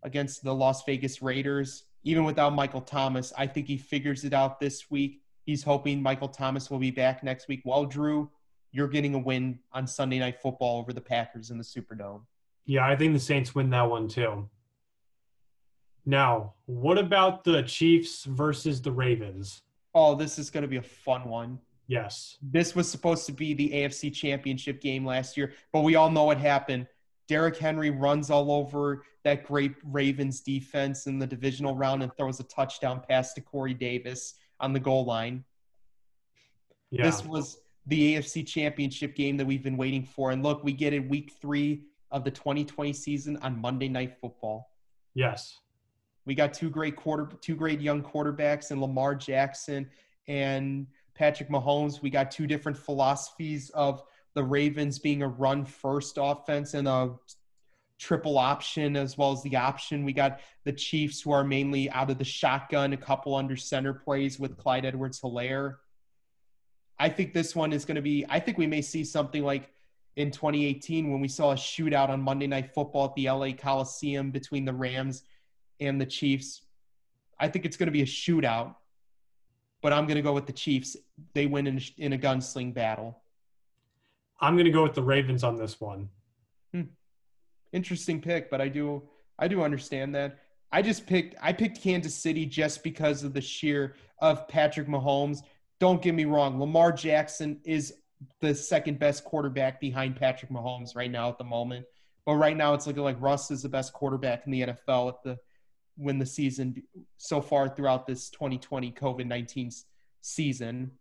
against 0.05 0.43
the 0.43 0.53
Las 0.53 0.85
Vegas 0.85 1.21
Raiders. 1.21 1.83
Even 2.03 2.23
without 2.23 2.53
Michael 2.53 2.81
Thomas, 2.81 3.33
I 3.37 3.47
think 3.47 3.67
he 3.67 3.77
figures 3.77 4.23
it 4.23 4.33
out 4.33 4.59
this 4.59 4.89
week. 4.89 5.21
He's 5.45 5.63
hoping 5.63 6.01
Michael 6.01 6.29
Thomas 6.29 6.69
will 6.69 6.79
be 6.79 6.91
back 6.91 7.23
next 7.23 7.47
week. 7.47 7.63
Well, 7.65 7.85
Drew, 7.85 8.29
you're 8.71 8.87
getting 8.87 9.15
a 9.15 9.19
win 9.19 9.59
on 9.73 9.87
Sunday 9.87 10.19
Night 10.19 10.39
Football 10.39 10.79
over 10.79 10.93
the 10.93 11.01
Packers 11.01 11.49
in 11.49 11.57
the 11.57 11.63
Superdome. 11.63 12.21
Yeah, 12.65 12.87
I 12.87 12.95
think 12.95 13.13
the 13.13 13.19
Saints 13.19 13.55
win 13.55 13.69
that 13.71 13.89
one 13.89 14.07
too. 14.07 14.47
Now, 16.05 16.53
what 16.67 16.99
about 16.99 17.43
the 17.43 17.63
Chiefs 17.63 18.25
versus 18.25 18.81
the 18.81 18.91
Ravens? 18.91 19.63
Oh, 19.95 20.13
this 20.13 20.37
is 20.37 20.51
going 20.51 20.61
to 20.61 20.67
be 20.67 20.77
a 20.77 20.83
fun 20.83 21.27
one. 21.27 21.59
Yes. 21.87 22.37
This 22.41 22.75
was 22.75 22.89
supposed 22.89 23.25
to 23.27 23.31
be 23.31 23.53
the 23.53 23.69
AFC 23.69 24.13
Championship 24.13 24.81
game 24.81 25.05
last 25.05 25.37
year, 25.37 25.53
but 25.71 25.81
we 25.81 25.95
all 25.95 26.09
know 26.11 26.25
what 26.25 26.37
happened. 26.37 26.87
Derrick 27.27 27.57
Henry 27.57 27.89
runs 27.89 28.29
all 28.29 28.51
over 28.51 29.03
that 29.23 29.43
great 29.43 29.73
Ravens 29.83 30.41
defense 30.41 31.07
in 31.07 31.17
the 31.17 31.25
divisional 31.25 31.75
round 31.75 32.03
and 32.03 32.15
throws 32.15 32.39
a 32.39 32.43
touchdown 32.43 33.01
pass 33.07 33.33
to 33.33 33.41
Corey 33.41 33.73
Davis 33.73 34.35
on 34.59 34.73
the 34.73 34.79
goal 34.79 35.05
line. 35.05 35.43
Yeah. 36.91 37.03
This 37.03 37.25
was 37.25 37.57
the 37.87 38.15
AFC 38.15 38.45
Championship 38.45 39.15
game 39.15 39.37
that 39.37 39.45
we've 39.45 39.63
been 39.63 39.77
waiting 39.77 40.03
for. 40.03 40.31
And 40.31 40.43
look, 40.43 40.63
we 40.63 40.73
get 40.73 40.93
it 40.93 41.09
week 41.09 41.33
three 41.41 41.83
of 42.11 42.23
the 42.23 42.31
2020 42.31 42.93
season 42.93 43.37
on 43.37 43.59
Monday 43.59 43.89
Night 43.89 44.15
Football. 44.19 44.71
Yes. 45.13 45.59
We 46.25 46.35
got 46.35 46.53
two 46.53 46.69
great 46.69 46.95
quarter, 46.95 47.29
two 47.41 47.55
great 47.55 47.81
young 47.81 48.01
quarterbacks, 48.01 48.71
and 48.71 48.81
Lamar 48.81 49.15
Jackson 49.15 49.89
and 50.27 50.87
Patrick 51.13 51.49
Mahomes. 51.49 52.01
We 52.01 52.09
got 52.09 52.31
two 52.31 52.47
different 52.47 52.77
philosophies 52.77 53.69
of 53.71 54.03
the 54.35 54.43
Ravens 54.43 54.99
being 54.99 55.23
a 55.23 55.27
run 55.27 55.65
first 55.65 56.17
offense 56.21 56.73
and 56.73 56.87
a 56.87 57.13
triple 57.97 58.37
option 58.37 58.95
as 58.95 59.17
well 59.17 59.31
as 59.31 59.41
the 59.43 59.55
option. 59.55 60.03
We 60.03 60.13
got 60.13 60.41
the 60.65 60.73
Chiefs 60.73 61.21
who 61.21 61.31
are 61.31 61.43
mainly 61.43 61.89
out 61.89 62.11
of 62.11 62.17
the 62.17 62.25
shotgun, 62.25 62.93
a 62.93 62.97
couple 62.97 63.33
under 63.33 63.55
center 63.55 63.93
plays 63.93 64.39
with 64.39 64.57
Clyde 64.57 64.85
Edwards 64.85 65.21
Helaire. 65.21 65.75
I 66.99 67.09
think 67.09 67.33
this 67.33 67.55
one 67.55 67.73
is 67.73 67.85
going 67.85 67.95
to 67.95 68.01
be, 68.01 68.25
I 68.29 68.39
think 68.39 68.57
we 68.57 68.67
may 68.67 68.81
see 68.81 69.03
something 69.03 69.43
like 69.43 69.71
in 70.15 70.31
2018 70.31 71.11
when 71.11 71.21
we 71.21 71.27
saw 71.27 71.51
a 71.51 71.55
shootout 71.55 72.09
on 72.09 72.21
Monday 72.21 72.47
Night 72.47 72.73
Football 72.73 73.05
at 73.05 73.15
the 73.15 73.29
LA 73.29 73.51
Coliseum 73.51 74.31
between 74.31 74.65
the 74.65 74.73
Rams 74.73 75.23
and 75.79 75.99
the 75.99 76.05
Chiefs. 76.05 76.61
I 77.39 77.47
think 77.49 77.65
it's 77.65 77.75
going 77.75 77.87
to 77.87 77.91
be 77.91 78.01
a 78.01 78.05
shootout, 78.05 78.75
but 79.81 79.91
I'm 79.93 80.05
going 80.05 80.15
to 80.15 80.21
go 80.21 80.33
with 80.33 80.45
the 80.45 80.53
Chiefs. 80.53 80.95
They 81.33 81.47
win 81.47 81.67
in, 81.67 81.81
in 81.97 82.13
a 82.13 82.17
gunsling 82.17 82.73
battle. 82.73 83.21
I'm 84.45 84.53
going 84.53 84.65
to 84.65 84.71
go 84.71 84.83
with 84.83 84.93
the 84.93 85.01
Ravens 85.01 85.43
on 85.43 85.55
this 85.55 85.81
one. 85.81 86.07
Hmm. 86.71 86.83
Interesting 87.73 88.21
pick, 88.21 88.51
but 88.51 88.61
I 88.61 88.67
do 88.67 89.01
I 89.39 89.47
do 89.47 89.63
understand 89.63 90.13
that. 90.15 90.37
I 90.71 90.83
just 90.83 91.07
picked 91.07 91.35
I 91.41 91.51
picked 91.51 91.81
Kansas 91.81 92.13
City 92.13 92.45
just 92.45 92.83
because 92.83 93.23
of 93.23 93.33
the 93.33 93.41
sheer 93.41 93.95
of 94.19 94.47
Patrick 94.47 94.87
Mahomes. 94.87 95.39
Don't 95.79 96.01
get 96.01 96.13
me 96.13 96.25
wrong, 96.25 96.59
Lamar 96.59 96.91
Jackson 96.91 97.59
is 97.65 97.95
the 98.39 98.53
second 98.53 98.99
best 98.99 99.23
quarterback 99.23 99.81
behind 99.81 100.15
Patrick 100.15 100.51
Mahomes 100.51 100.95
right 100.95 101.11
now 101.11 101.27
at 101.27 101.37
the 101.39 101.43
moment. 101.43 101.85
But 102.25 102.35
right 102.35 102.55
now, 102.55 102.73
it's 102.73 102.87
looking 102.87 103.03
like 103.03 103.19
Russ 103.19 103.49
is 103.51 103.63
the 103.63 103.69
best 103.69 103.93
quarterback 103.93 104.45
in 104.45 104.51
the 104.51 104.61
NFL 104.61 105.09
at 105.09 105.23
the 105.23 105.39
when 105.97 106.19
the 106.19 106.25
season 106.25 106.83
so 107.17 107.41
far 107.41 107.67
throughout 107.67 108.05
this 108.05 108.29
2020 108.29 108.91
COVID 108.91 109.25
19 109.25 109.71
season. 110.21 110.91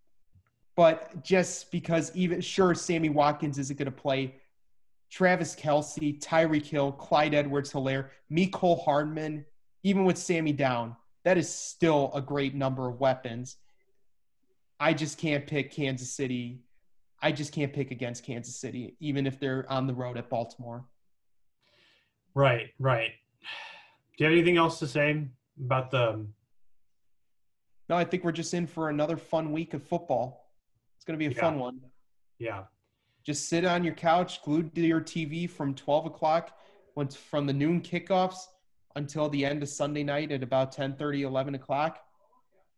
But 0.76 1.22
just 1.22 1.70
because 1.70 2.10
even 2.14 2.40
sure 2.40 2.74
Sammy 2.74 3.08
Watkins 3.08 3.58
isn't 3.58 3.78
going 3.78 3.86
to 3.86 3.92
play, 3.92 4.36
Travis 5.10 5.54
Kelce, 5.54 6.20
Tyreek 6.20 6.66
Hill, 6.66 6.92
Clyde 6.92 7.34
Edwards 7.34 7.72
Helaire, 7.72 8.08
Mecole 8.30 8.84
Hardman, 8.84 9.44
even 9.84 10.04
with 10.04 10.18
Sammy 10.18 10.52
down, 10.52 10.96
that 11.24 11.38
is 11.38 11.52
still 11.52 12.10
a 12.14 12.20
great 12.20 12.54
number 12.54 12.88
of 12.88 12.98
weapons. 12.98 13.56
I 14.80 14.92
just 14.92 15.18
can't 15.18 15.46
pick 15.46 15.70
Kansas 15.72 16.10
City 16.10 16.64
I 17.24 17.32
just 17.32 17.52
can't 17.52 17.72
pick 17.72 17.90
against 17.90 18.22
Kansas 18.22 18.54
City, 18.54 18.98
even 19.00 19.26
if 19.26 19.40
they're 19.40 19.64
on 19.72 19.86
the 19.86 19.94
road 19.94 20.18
at 20.18 20.28
Baltimore. 20.28 20.84
Right, 22.34 22.66
right. 22.78 23.12
Do 24.18 24.24
you 24.24 24.26
have 24.26 24.32
anything 24.34 24.58
else 24.58 24.78
to 24.80 24.86
say 24.86 25.26
about 25.58 25.90
the? 25.90 26.26
No, 27.88 27.96
I 27.96 28.04
think 28.04 28.24
we're 28.24 28.32
just 28.32 28.52
in 28.52 28.66
for 28.66 28.90
another 28.90 29.16
fun 29.16 29.52
week 29.52 29.72
of 29.72 29.82
football. 29.82 30.43
It's 31.04 31.08
going 31.08 31.18
to 31.18 31.28
be 31.28 31.34
a 31.34 31.36
Yeah. 31.36 31.40
fun 31.50 31.58
one. 31.58 31.80
Yeah, 32.38 32.64
Just 33.24 33.48
sit 33.50 33.64
on 33.66 33.84
your 33.84 33.94
couch, 33.94 34.42
glued 34.42 34.74
to 34.74 34.80
your 34.80 35.00
TV 35.02 35.46
from 35.46 35.74
12 35.74 36.06
o'clock, 36.06 36.58
once 36.94 37.14
from 37.14 37.46
the 37.46 37.52
noon 37.52 37.80
kickoffs 37.82 38.48
until 38.96 39.28
the 39.28 39.44
end 39.44 39.62
of 39.62 39.68
Sunday 39.68 40.02
night 40.02 40.32
at 40.32 40.42
about 40.42 40.72
10 40.72 40.96
30, 40.96 41.22
11 41.24 41.54
o'clock. 41.54 42.06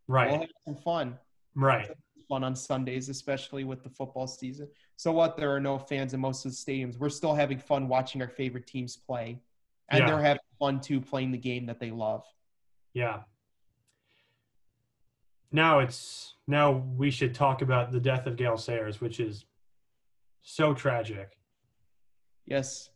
We'll 0.09 0.17
right, 0.17 0.41
have 0.41 0.49
some 0.65 0.75
fun. 0.77 1.19
right. 1.55 1.89
fun 2.29 2.43
on 2.43 2.57
Sundays, 2.57 3.09
especially 3.09 3.63
with 3.63 3.85
the 3.85 3.91
football 3.91 4.27
season. 4.27 4.69
So 4.97 5.13
what? 5.13 5.37
There 5.37 5.55
are 5.55 5.61
no 5.61 5.79
fans 5.79 6.13
in 6.15 6.19
most 6.21 6.45
of 6.45 6.51
the 6.51 6.57
stadiums. 6.57 6.99
We're 6.99 7.09
still 7.11 7.35
having 7.35 7.59
fun 7.59 7.87
watching 7.87 8.21
our 8.23 8.29
favorite 8.29 8.67
teams 8.67 8.97
play, 8.97 9.41
and 9.91 10.01
Yeah. 10.01 10.07
they're 10.07 10.23
having 10.23 10.43
fun 10.59 10.81
too 10.81 11.01
playing 11.01 11.31
the 11.31 11.39
game 11.39 11.67
that 11.67 11.79
they 11.79 11.93
love. 11.93 12.25
Yeah. 12.93 13.23
Now 15.53 15.79
it's 15.79 16.35
now 16.47 16.85
we 16.97 17.11
should 17.11 17.35
talk 17.35 17.63
about 17.63 17.93
the 17.93 18.01
death 18.01 18.27
of 18.27 18.37
Gale 18.37 18.59
Sayers, 18.59 19.01
which 19.01 19.21
is 19.21 19.45
so 20.43 20.75
tragic. 20.75 21.37
Yes, 22.45 22.91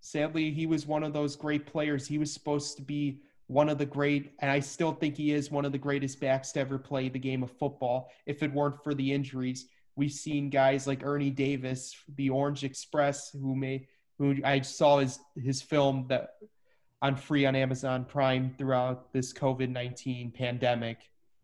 sadly, 0.00 0.50
he 0.50 0.66
was 0.66 0.86
one 0.86 1.02
of 1.02 1.12
those 1.12 1.36
great 1.36 1.66
players. 1.66 2.06
He 2.06 2.18
was 2.18 2.32
supposed 2.32 2.76
to 2.76 2.82
be 2.82 3.22
one 3.46 3.70
of 3.70 3.78
the 3.78 3.86
great, 3.86 4.34
and 4.40 4.50
I 4.50 4.60
still 4.60 4.92
think 4.92 5.16
he 5.16 5.32
is 5.32 5.50
one 5.50 5.64
of 5.64 5.72
the 5.72 5.78
greatest 5.78 6.20
backs 6.20 6.52
to 6.52 6.60
ever 6.60 6.78
play 6.78 7.08
the 7.08 7.18
game 7.18 7.42
of 7.42 7.50
football. 7.50 8.10
If 8.26 8.42
it 8.42 8.52
weren't 8.52 8.82
for 8.84 8.92
the 8.92 9.10
injuries, 9.10 9.68
we've 9.96 10.12
seen 10.12 10.50
guys 10.50 10.86
like 10.86 11.02
Ernie 11.02 11.30
Davis, 11.30 11.96
the 12.16 12.28
Orange 12.28 12.64
Express, 12.64 13.30
who 13.30 13.56
may 13.56 13.86
who 14.18 14.36
I 14.44 14.60
saw 14.60 14.98
his 14.98 15.18
his 15.42 15.62
film 15.62 16.06
that 16.08 16.30
on 17.00 17.16
free 17.16 17.46
on 17.46 17.54
Amazon 17.56 18.04
Prime 18.04 18.54
throughout 18.58 19.12
this 19.12 19.32
COVID 19.32 19.70
nineteen 19.70 20.30
pandemic. 20.30 20.98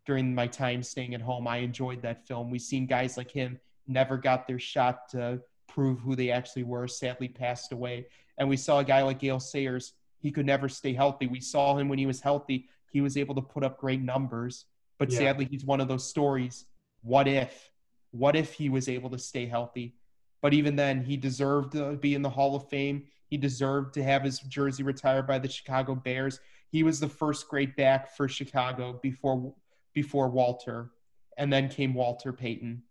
During 0.07 0.34
my 0.34 0.46
time 0.46 0.82
staying 0.82 1.14
at 1.14 1.22
home, 1.22 1.48
I 1.48 1.59
enjoyed 1.59 2.02
that 2.02 2.26
film. 2.26 2.50
We've 2.50 2.61
seen 2.61 2.86
guys 2.86 3.16
like 3.16 3.30
him 3.30 3.59
never 3.86 4.18
got 4.18 4.46
their 4.46 4.59
shot 4.59 5.09
to 5.11 5.40
prove 5.66 5.98
who 6.00 6.14
they 6.14 6.30
actually 6.30 6.64
were. 6.64 6.86
Sadly, 6.86 7.28
passed 7.28 7.72
away, 7.72 8.07
and 8.38 8.48
we 8.48 8.57
saw 8.57 8.80
a 8.80 8.84
guy 8.84 9.02
like 9.02 9.18
Gale 9.18 9.40
Sayers. 9.40 9.94
He 10.20 10.30
could 10.30 10.46
never 10.46 10.68
stay 10.68 10.92
healthy. 10.92 11.26
We 11.26 11.40
saw 11.40 11.76
him 11.76 11.88
when 11.88 11.98
he 11.98 12.07
was 12.07 12.20
healthy. 12.20 12.68
He 12.92 13.00
was 13.00 13.16
able 13.16 13.34
to 13.34 13.42
put 13.42 13.64
up 13.64 13.78
great 13.78 14.02
numbers, 14.02 14.66
but 14.98 15.11
Yeah. 15.11 15.18
sadly, 15.18 15.46
he's 15.46 15.64
one 15.64 15.80
of 15.80 15.88
those 15.88 16.09
stories. 16.09 16.66
What 17.02 17.26
if? 17.26 17.70
What 18.11 18.36
if 18.36 18.52
he 18.52 18.68
was 18.68 18.88
able 18.88 19.11
to 19.11 19.18
stay 19.18 19.46
healthy? 19.46 19.96
But 20.40 20.55
even 20.55 20.76
then, 20.76 21.02
he 21.05 21.16
deserved 21.16 21.72
to 21.72 21.96
be 21.96 22.14
in 22.14 22.22
the 22.22 22.30
Hall 22.30 22.55
of 22.55 22.68
Fame. 22.68 23.07
He 23.28 23.36
deserved 23.38 23.94
to 23.94 24.02
have 24.02 24.22
his 24.22 24.38
jersey 24.40 24.82
retired 24.82 25.26
by 25.26 25.38
the 25.38 25.48
Chicago 25.48 25.94
Bears. 25.94 26.40
He 26.70 26.82
was 26.82 27.00
the 27.00 27.09
first 27.09 27.48
great 27.48 27.74
back 27.76 28.11
for 28.14 28.28
Chicago 28.28 28.98
before 29.02 29.55
before 29.95 30.28
Walter, 30.28 30.90
and 31.38 31.53
then 31.53 31.68
came 31.68 31.95
Walter 31.95 32.32
Payton. 32.32 32.82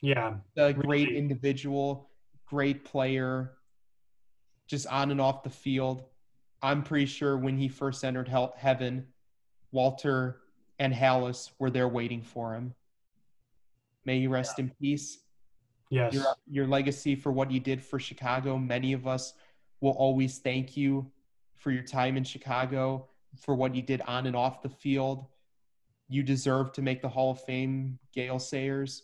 Yeah, 0.00 0.36
A 0.56 0.72
great 0.72 1.08
Really? 1.08 1.18
individual, 1.18 2.10
great 2.46 2.84
player, 2.84 3.52
just 4.66 4.86
on 4.88 5.10
and 5.10 5.20
off 5.20 5.42
the 5.42 5.50
field. 5.50 6.04
I'm 6.62 6.82
pretty 6.82 7.06
sure 7.06 7.36
when 7.36 7.56
he 7.56 7.68
first 7.68 8.04
entered 8.04 8.28
hell, 8.28 8.54
heaven, 8.56 9.06
Walter 9.72 10.40
and 10.78 10.92
Halas 10.92 11.50
were 11.58 11.70
there 11.70 11.88
waiting 11.88 12.22
for 12.22 12.54
him. 12.54 12.74
May 14.04 14.18
you 14.18 14.30
rest 14.30 14.58
in 14.58 14.70
peace. 14.80 15.18
yes, 15.90 16.12
Your, 16.14 16.24
your 16.48 16.66
legacy 16.66 17.14
for 17.14 17.32
what 17.32 17.50
you 17.50 17.60
did 17.60 17.82
for 17.82 17.98
Chicago, 17.98 18.56
many 18.58 18.92
of 18.92 19.06
us 19.06 19.34
will 19.80 19.92
always 19.92 20.38
thank 20.38 20.76
you 20.76 21.10
for 21.56 21.70
your 21.70 21.82
time 21.82 22.16
in 22.16 22.24
Chicago, 22.24 23.08
for 23.38 23.54
what 23.54 23.74
you 23.74 23.82
did 23.82 24.00
on 24.02 24.26
and 24.26 24.36
off 24.36 24.62
the 24.62 24.68
field. 24.68 25.26
You 26.08 26.22
deserve 26.22 26.72
to 26.72 26.82
make 26.82 27.02
the 27.02 27.08
Hall 27.08 27.32
of 27.32 27.40
Fame, 27.42 27.98
Gale 28.12 28.38
Sayers 28.38 29.02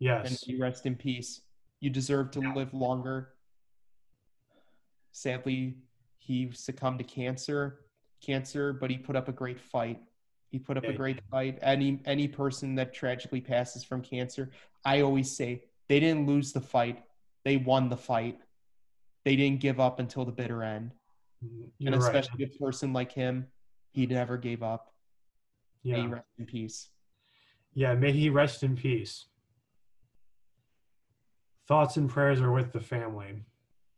Yes. 0.00 0.28
and 0.28 0.38
you 0.52 0.60
rest 0.60 0.86
in 0.86 0.96
peace. 0.96 1.40
You 1.80 1.88
deserve 1.88 2.30
to 2.32 2.40
live 2.40 2.74
longer. 2.74 3.34
Sadly, 5.12 5.76
he 6.18 6.50
succumbed 6.52 6.98
to 6.98 7.04
cancer, 7.04 7.84
cancer, 8.20 8.72
but 8.72 8.90
he 8.90 8.98
put 8.98 9.16
up 9.16 9.28
a 9.28 9.32
great 9.32 9.60
fight. 9.60 10.00
He 10.50 10.58
put 10.58 10.76
up 10.76 10.84
Yeah, 10.84 10.90
a 10.90 10.94
great 10.94 11.20
fight. 11.30 11.58
Any 11.62 12.00
any 12.04 12.28
person 12.28 12.74
that 12.76 12.92
tragically 12.92 13.40
passes 13.40 13.84
from 13.84 14.02
cancer, 14.02 14.50
I 14.84 15.00
always 15.00 15.34
say 15.36 15.64
they 15.88 16.00
didn't 16.00 16.26
lose 16.26 16.52
the 16.52 16.60
fight; 16.60 17.04
they 17.44 17.56
won 17.56 17.88
the 17.88 17.96
fight. 17.96 18.38
They 19.24 19.36
didn't 19.36 19.60
give 19.60 19.80
up 19.80 20.00
until 20.00 20.24
the 20.24 20.32
bitter 20.32 20.62
end, 20.62 20.92
mm, 21.44 21.70
you're 21.78 21.92
and 21.92 22.02
right. 22.02 22.14
especially 22.14 22.44
a 22.44 22.58
person 22.58 22.92
like 22.92 23.12
him, 23.12 23.46
he 23.92 24.06
never 24.06 24.36
gave 24.36 24.62
up. 24.62 24.93
May 25.84 25.90
Yeah, 25.90 26.00
he 26.02 26.06
rest 26.08 26.26
in 26.38 26.46
peace. 26.46 26.88
yeah. 27.74 27.94
May 27.94 28.12
he 28.12 28.30
rest 28.30 28.62
in 28.62 28.76
peace. 28.76 29.26
Thoughts 31.66 31.96
and 31.96 32.08
prayers 32.10 32.40
are 32.40 32.52
with 32.52 32.72
the 32.72 32.80
family. 32.80 33.42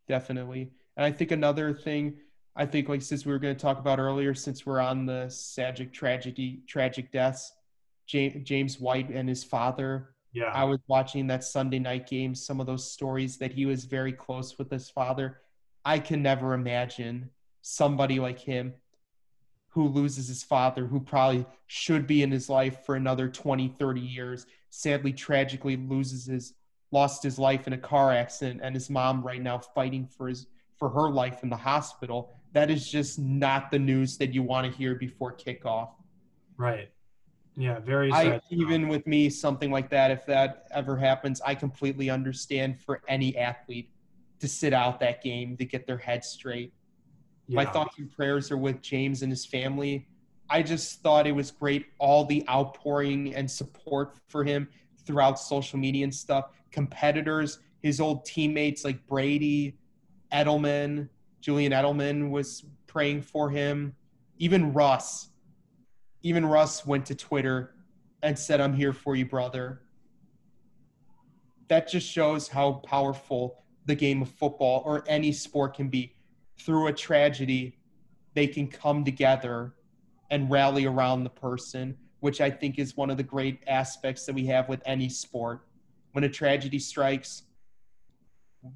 definitely. 0.08 0.70
And 0.96 1.04
I 1.04 1.10
think 1.10 1.30
another 1.32 1.72
thing, 1.74 2.16
I 2.54 2.64
think 2.64 2.88
like 2.88 3.02
since 3.02 3.26
we 3.26 3.32
were 3.32 3.38
going 3.40 3.54
to 3.56 3.60
talk 3.60 3.78
about 3.78 3.98
earlier, 3.98 4.34
since 4.34 4.64
we're 4.64 4.80
on 4.80 5.04
the 5.04 5.34
tragic 5.54 5.92
tragedy, 5.92 6.62
tragic 6.68 7.10
deaths, 7.12 7.52
James, 8.06 8.48
James 8.48 8.80
White 8.80 9.10
and 9.10 9.28
his 9.28 9.42
father. 9.44 10.10
Yeah, 10.32 10.52
I 10.52 10.64
was 10.64 10.78
watching 10.86 11.26
that 11.26 11.42
Sunday 11.44 11.78
night 11.80 12.06
game. 12.08 12.34
Some 12.34 12.60
of 12.60 12.66
those 12.66 12.90
stories 12.90 13.36
that 13.38 13.52
he 13.52 13.66
was 13.66 13.84
very 13.84 14.12
close 14.12 14.58
with 14.58 14.70
his 14.70 14.88
father. 14.88 15.40
I 15.84 15.98
can 15.98 16.22
never 16.22 16.54
imagine 16.54 17.30
somebody 17.62 18.20
like 18.20 18.38
him 18.38 18.74
who 19.76 19.88
loses 19.88 20.26
his 20.26 20.42
father, 20.42 20.86
who 20.86 20.98
probably 20.98 21.44
should 21.66 22.06
be 22.06 22.22
in 22.22 22.30
his 22.30 22.48
life 22.48 22.86
for 22.86 22.96
another 22.96 23.28
20, 23.28 23.68
30 23.68 24.00
years, 24.00 24.46
sadly, 24.70 25.12
tragically 25.12 25.76
loses 25.76 26.24
his 26.24 26.54
lost 26.92 27.22
his 27.22 27.38
life 27.38 27.66
in 27.66 27.74
a 27.74 27.78
car 27.78 28.10
accident 28.10 28.60
and 28.62 28.74
his 28.74 28.88
mom 28.88 29.22
right 29.22 29.42
now 29.42 29.58
fighting 29.58 30.06
for 30.06 30.28
his 30.28 30.46
for 30.78 30.88
her 30.88 31.10
life 31.10 31.42
in 31.42 31.50
the 31.50 31.56
hospital. 31.56 32.32
That 32.52 32.70
is 32.70 32.90
just 32.90 33.18
not 33.18 33.70
the 33.70 33.78
news 33.78 34.16
that 34.16 34.32
you 34.32 34.42
want 34.42 34.66
to 34.66 34.74
hear 34.74 34.94
before 34.94 35.36
kickoff. 35.36 35.90
Right. 36.56 36.88
Yeah, 37.54 37.78
very 37.80 38.10
I 38.12 38.40
even 38.48 38.88
with 38.88 39.06
me 39.06 39.28
something 39.28 39.70
like 39.70 39.90
that 39.90 40.10
if 40.10 40.24
that 40.24 40.68
ever 40.70 40.96
happens 40.96 41.42
I 41.42 41.54
completely 41.54 42.08
understand 42.08 42.80
for 42.80 43.02
any 43.08 43.36
athlete 43.36 43.90
to 44.40 44.48
sit 44.48 44.72
out 44.72 45.00
that 45.00 45.22
game 45.22 45.54
to 45.58 45.66
get 45.66 45.86
their 45.86 45.98
head 45.98 46.24
straight 46.24 46.72
my 47.48 47.64
thoughts 47.64 47.98
and 47.98 48.10
prayers 48.10 48.50
are 48.50 48.56
with 48.56 48.80
James 48.82 49.22
and 49.22 49.30
his 49.30 49.46
family 49.46 50.06
I 50.48 50.62
just 50.62 51.02
thought 51.02 51.26
it 51.26 51.32
was 51.32 51.50
great 51.50 51.86
all 51.98 52.24
the 52.24 52.44
outpouring 52.48 53.34
and 53.34 53.50
support 53.50 54.16
for 54.28 54.44
him 54.44 54.68
throughout 55.04 55.38
social 55.38 55.78
media 55.78 56.04
and 56.04 56.14
stuff. 56.14 56.50
Competitors, 56.70 57.58
his 57.82 58.00
old 58.00 58.24
teammates 58.24 58.84
like 58.84 59.04
Brady, 59.06 59.78
Edelman, 60.32 61.08
Julian 61.40 61.72
Edelman 61.72 62.30
was 62.30 62.64
praying 62.86 63.22
for 63.22 63.50
him. 63.50 63.94
Even 64.38 64.72
Russ, 64.72 65.28
even 66.22 66.44
Russ 66.44 66.86
went 66.86 67.06
to 67.06 67.14
Twitter 67.14 67.74
and 68.22 68.38
said, 68.38 68.60
I'm 68.60 68.74
here 68.74 68.92
for 68.92 69.16
you, 69.16 69.26
brother. 69.26 69.82
That 71.68 71.88
just 71.88 72.08
shows 72.08 72.48
how 72.48 72.74
powerful 72.84 73.64
the 73.86 73.94
game 73.94 74.22
of 74.22 74.28
football 74.30 74.82
or 74.84 75.04
any 75.08 75.32
sport 75.32 75.74
can 75.74 75.88
be. 75.88 76.15
Through 76.58 76.88
a 76.88 76.92
tragedy, 76.92 77.78
they 78.34 78.46
can 78.46 78.68
come 78.68 79.04
together 79.04 79.74
and 80.30 80.50
rally 80.50 80.86
around 80.86 81.24
the 81.24 81.30
person, 81.30 81.96
which 82.20 82.40
I 82.40 82.50
think 82.50 82.78
is 82.78 82.96
one 82.96 83.10
of 83.10 83.16
the 83.16 83.22
great 83.22 83.60
aspects 83.66 84.26
that 84.26 84.34
we 84.34 84.46
have 84.46 84.68
with 84.68 84.82
any 84.84 85.08
sport. 85.08 85.66
When 86.12 86.24
a 86.24 86.28
tragedy 86.28 86.78
strikes, 86.78 87.42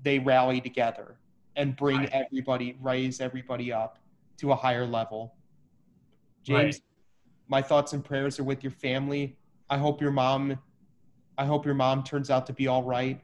they 0.03 0.19
rally 0.19 0.61
together 0.61 1.19
and 1.57 1.75
bring 1.75 1.99
Right. 2.01 2.11
everybody, 2.13 2.77
raise 2.81 3.21
everybody 3.21 3.73
up 3.73 3.99
to 4.39 4.53
a 4.53 4.57
higher 4.57 4.87
level. 4.87 5.35
James, 6.43 6.77
Right. 6.77 6.83
my 7.49 7.63
thoughts 7.63 7.93
and 7.93 8.05
prayers 8.05 8.39
are 8.39 8.45
with 8.45 8.63
your 8.63 8.71
family. 8.71 9.37
I 9.69 9.79
hope 9.79 10.01
your 10.01 10.13
mom 10.13 10.59
I 11.39 11.47
hope 11.47 11.65
your 11.65 11.75
mom 11.75 12.03
turns 12.05 12.29
out 12.29 12.45
to 12.49 12.53
be 12.53 12.67
all 12.67 12.83
right. 12.83 13.19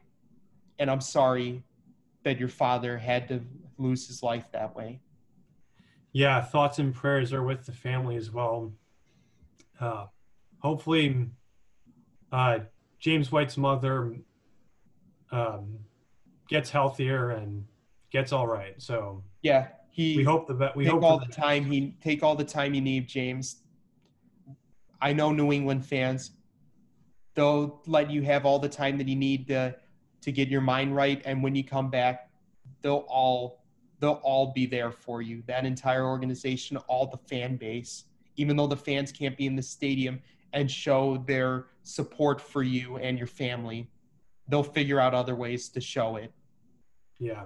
And 0.79 0.89
I'm 0.89 1.01
sorry 1.01 1.63
that 2.23 2.39
your 2.39 2.49
father 2.49 2.97
had 2.97 3.27
to 3.27 3.45
lose 3.77 4.07
his 4.07 4.23
life 4.23 4.45
that 4.51 4.75
way. 4.75 4.99
Yeah, 6.13 6.41
thoughts 6.41 6.79
and 6.79 6.93
prayers 6.93 7.33
are 7.33 7.43
with 7.43 7.65
the 7.65 7.71
family 7.71 8.15
as 8.15 8.31
well. 8.31 8.73
Uh, 9.79 10.05
hopefully, 10.59 11.27
uh, 12.31 12.59
James 12.99 13.31
White's 13.31 13.57
mother 13.57 14.15
um, 15.31 15.79
gets 16.49 16.69
healthier 16.69 17.31
and 17.31 17.65
gets 18.11 18.31
all 18.31 18.47
right. 18.47 18.81
So 18.81 19.23
Yeah, 19.41 19.67
he 19.91 20.17
we 20.17 20.23
hope 20.23 20.47
the 20.47 20.53
be- 20.53 20.69
we 20.75 20.83
take 20.85 20.93
hope 20.93 21.03
all 21.03 21.19
for 21.19 21.25
the 21.25 21.31
time 21.31 21.65
he 21.65 21.95
take 22.01 22.23
all 22.23 22.35
the 22.35 22.45
time 22.45 22.73
you 22.73 22.81
need, 22.81 23.07
James. 23.07 23.63
I 25.01 25.13
know 25.13 25.31
New 25.31 25.51
England 25.51 25.85
fans. 25.85 26.31
They'll 27.35 27.81
let 27.85 28.09
you 28.09 28.23
have 28.23 28.45
all 28.45 28.57
the 28.57 28.69
time 28.69 28.97
that 28.97 29.07
you 29.07 29.15
need 29.15 29.47
to 29.47 29.75
to 30.21 30.31
get 30.31 30.47
your 30.47 30.61
mind 30.61 30.95
right, 30.95 31.21
and 31.25 31.43
when 31.43 31.55
you 31.55 31.63
come 31.63 31.89
back, 31.91 32.29
they'll 32.81 33.05
all 33.07 33.63
they'll 33.99 34.21
all 34.23 34.53
be 34.53 34.65
there 34.65 34.91
for 34.91 35.21
you. 35.21 35.43
That 35.47 35.65
entire 35.65 36.05
organization, 36.05 36.77
all 36.77 37.07
the 37.07 37.17
fan 37.17 37.57
base, 37.57 38.05
even 38.35 38.55
though 38.55 38.67
the 38.67 38.77
fans 38.77 39.11
can't 39.11 39.37
be 39.37 39.45
in 39.47 39.55
the 39.55 39.61
stadium 39.61 40.21
and 40.53 40.69
show 40.69 41.23
their 41.27 41.67
support 41.83 42.39
for 42.39 42.63
you 42.63 42.97
and 42.97 43.17
your 43.17 43.27
family, 43.27 43.89
they'll 44.47 44.63
figure 44.63 44.99
out 44.99 45.13
other 45.13 45.35
ways 45.35 45.69
to 45.69 45.81
show 45.81 46.15
it. 46.15 46.31
Yeah. 47.19 47.45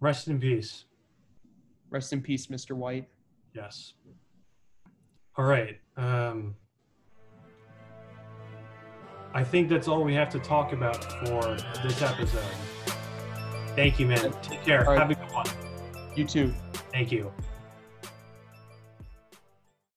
Rest 0.00 0.28
in 0.28 0.40
peace. 0.40 0.84
Rest 1.90 2.12
in 2.12 2.20
peace, 2.20 2.48
Mr. 2.48 2.72
White. 2.72 3.08
Yes. 3.54 3.94
All 5.36 5.44
right. 5.44 5.78
Um, 5.96 6.56
I 9.34 9.44
think 9.44 9.68
that's 9.68 9.88
all 9.88 10.02
we 10.02 10.14
have 10.14 10.28
to 10.30 10.38
talk 10.38 10.72
about 10.72 11.04
for 11.26 11.56
this 11.82 12.02
episode. 12.02 12.42
Thank 13.74 13.98
you, 13.98 14.06
man. 14.06 14.32
Take 14.42 14.62
care. 14.64 14.86
All 14.86 14.94
right. 14.94 14.98
Have 14.98 15.10
a 15.10 15.14
good 15.14 15.32
one. 15.32 15.46
You 16.14 16.24
too. 16.24 16.52
Thank 16.92 17.10
you. 17.10 17.32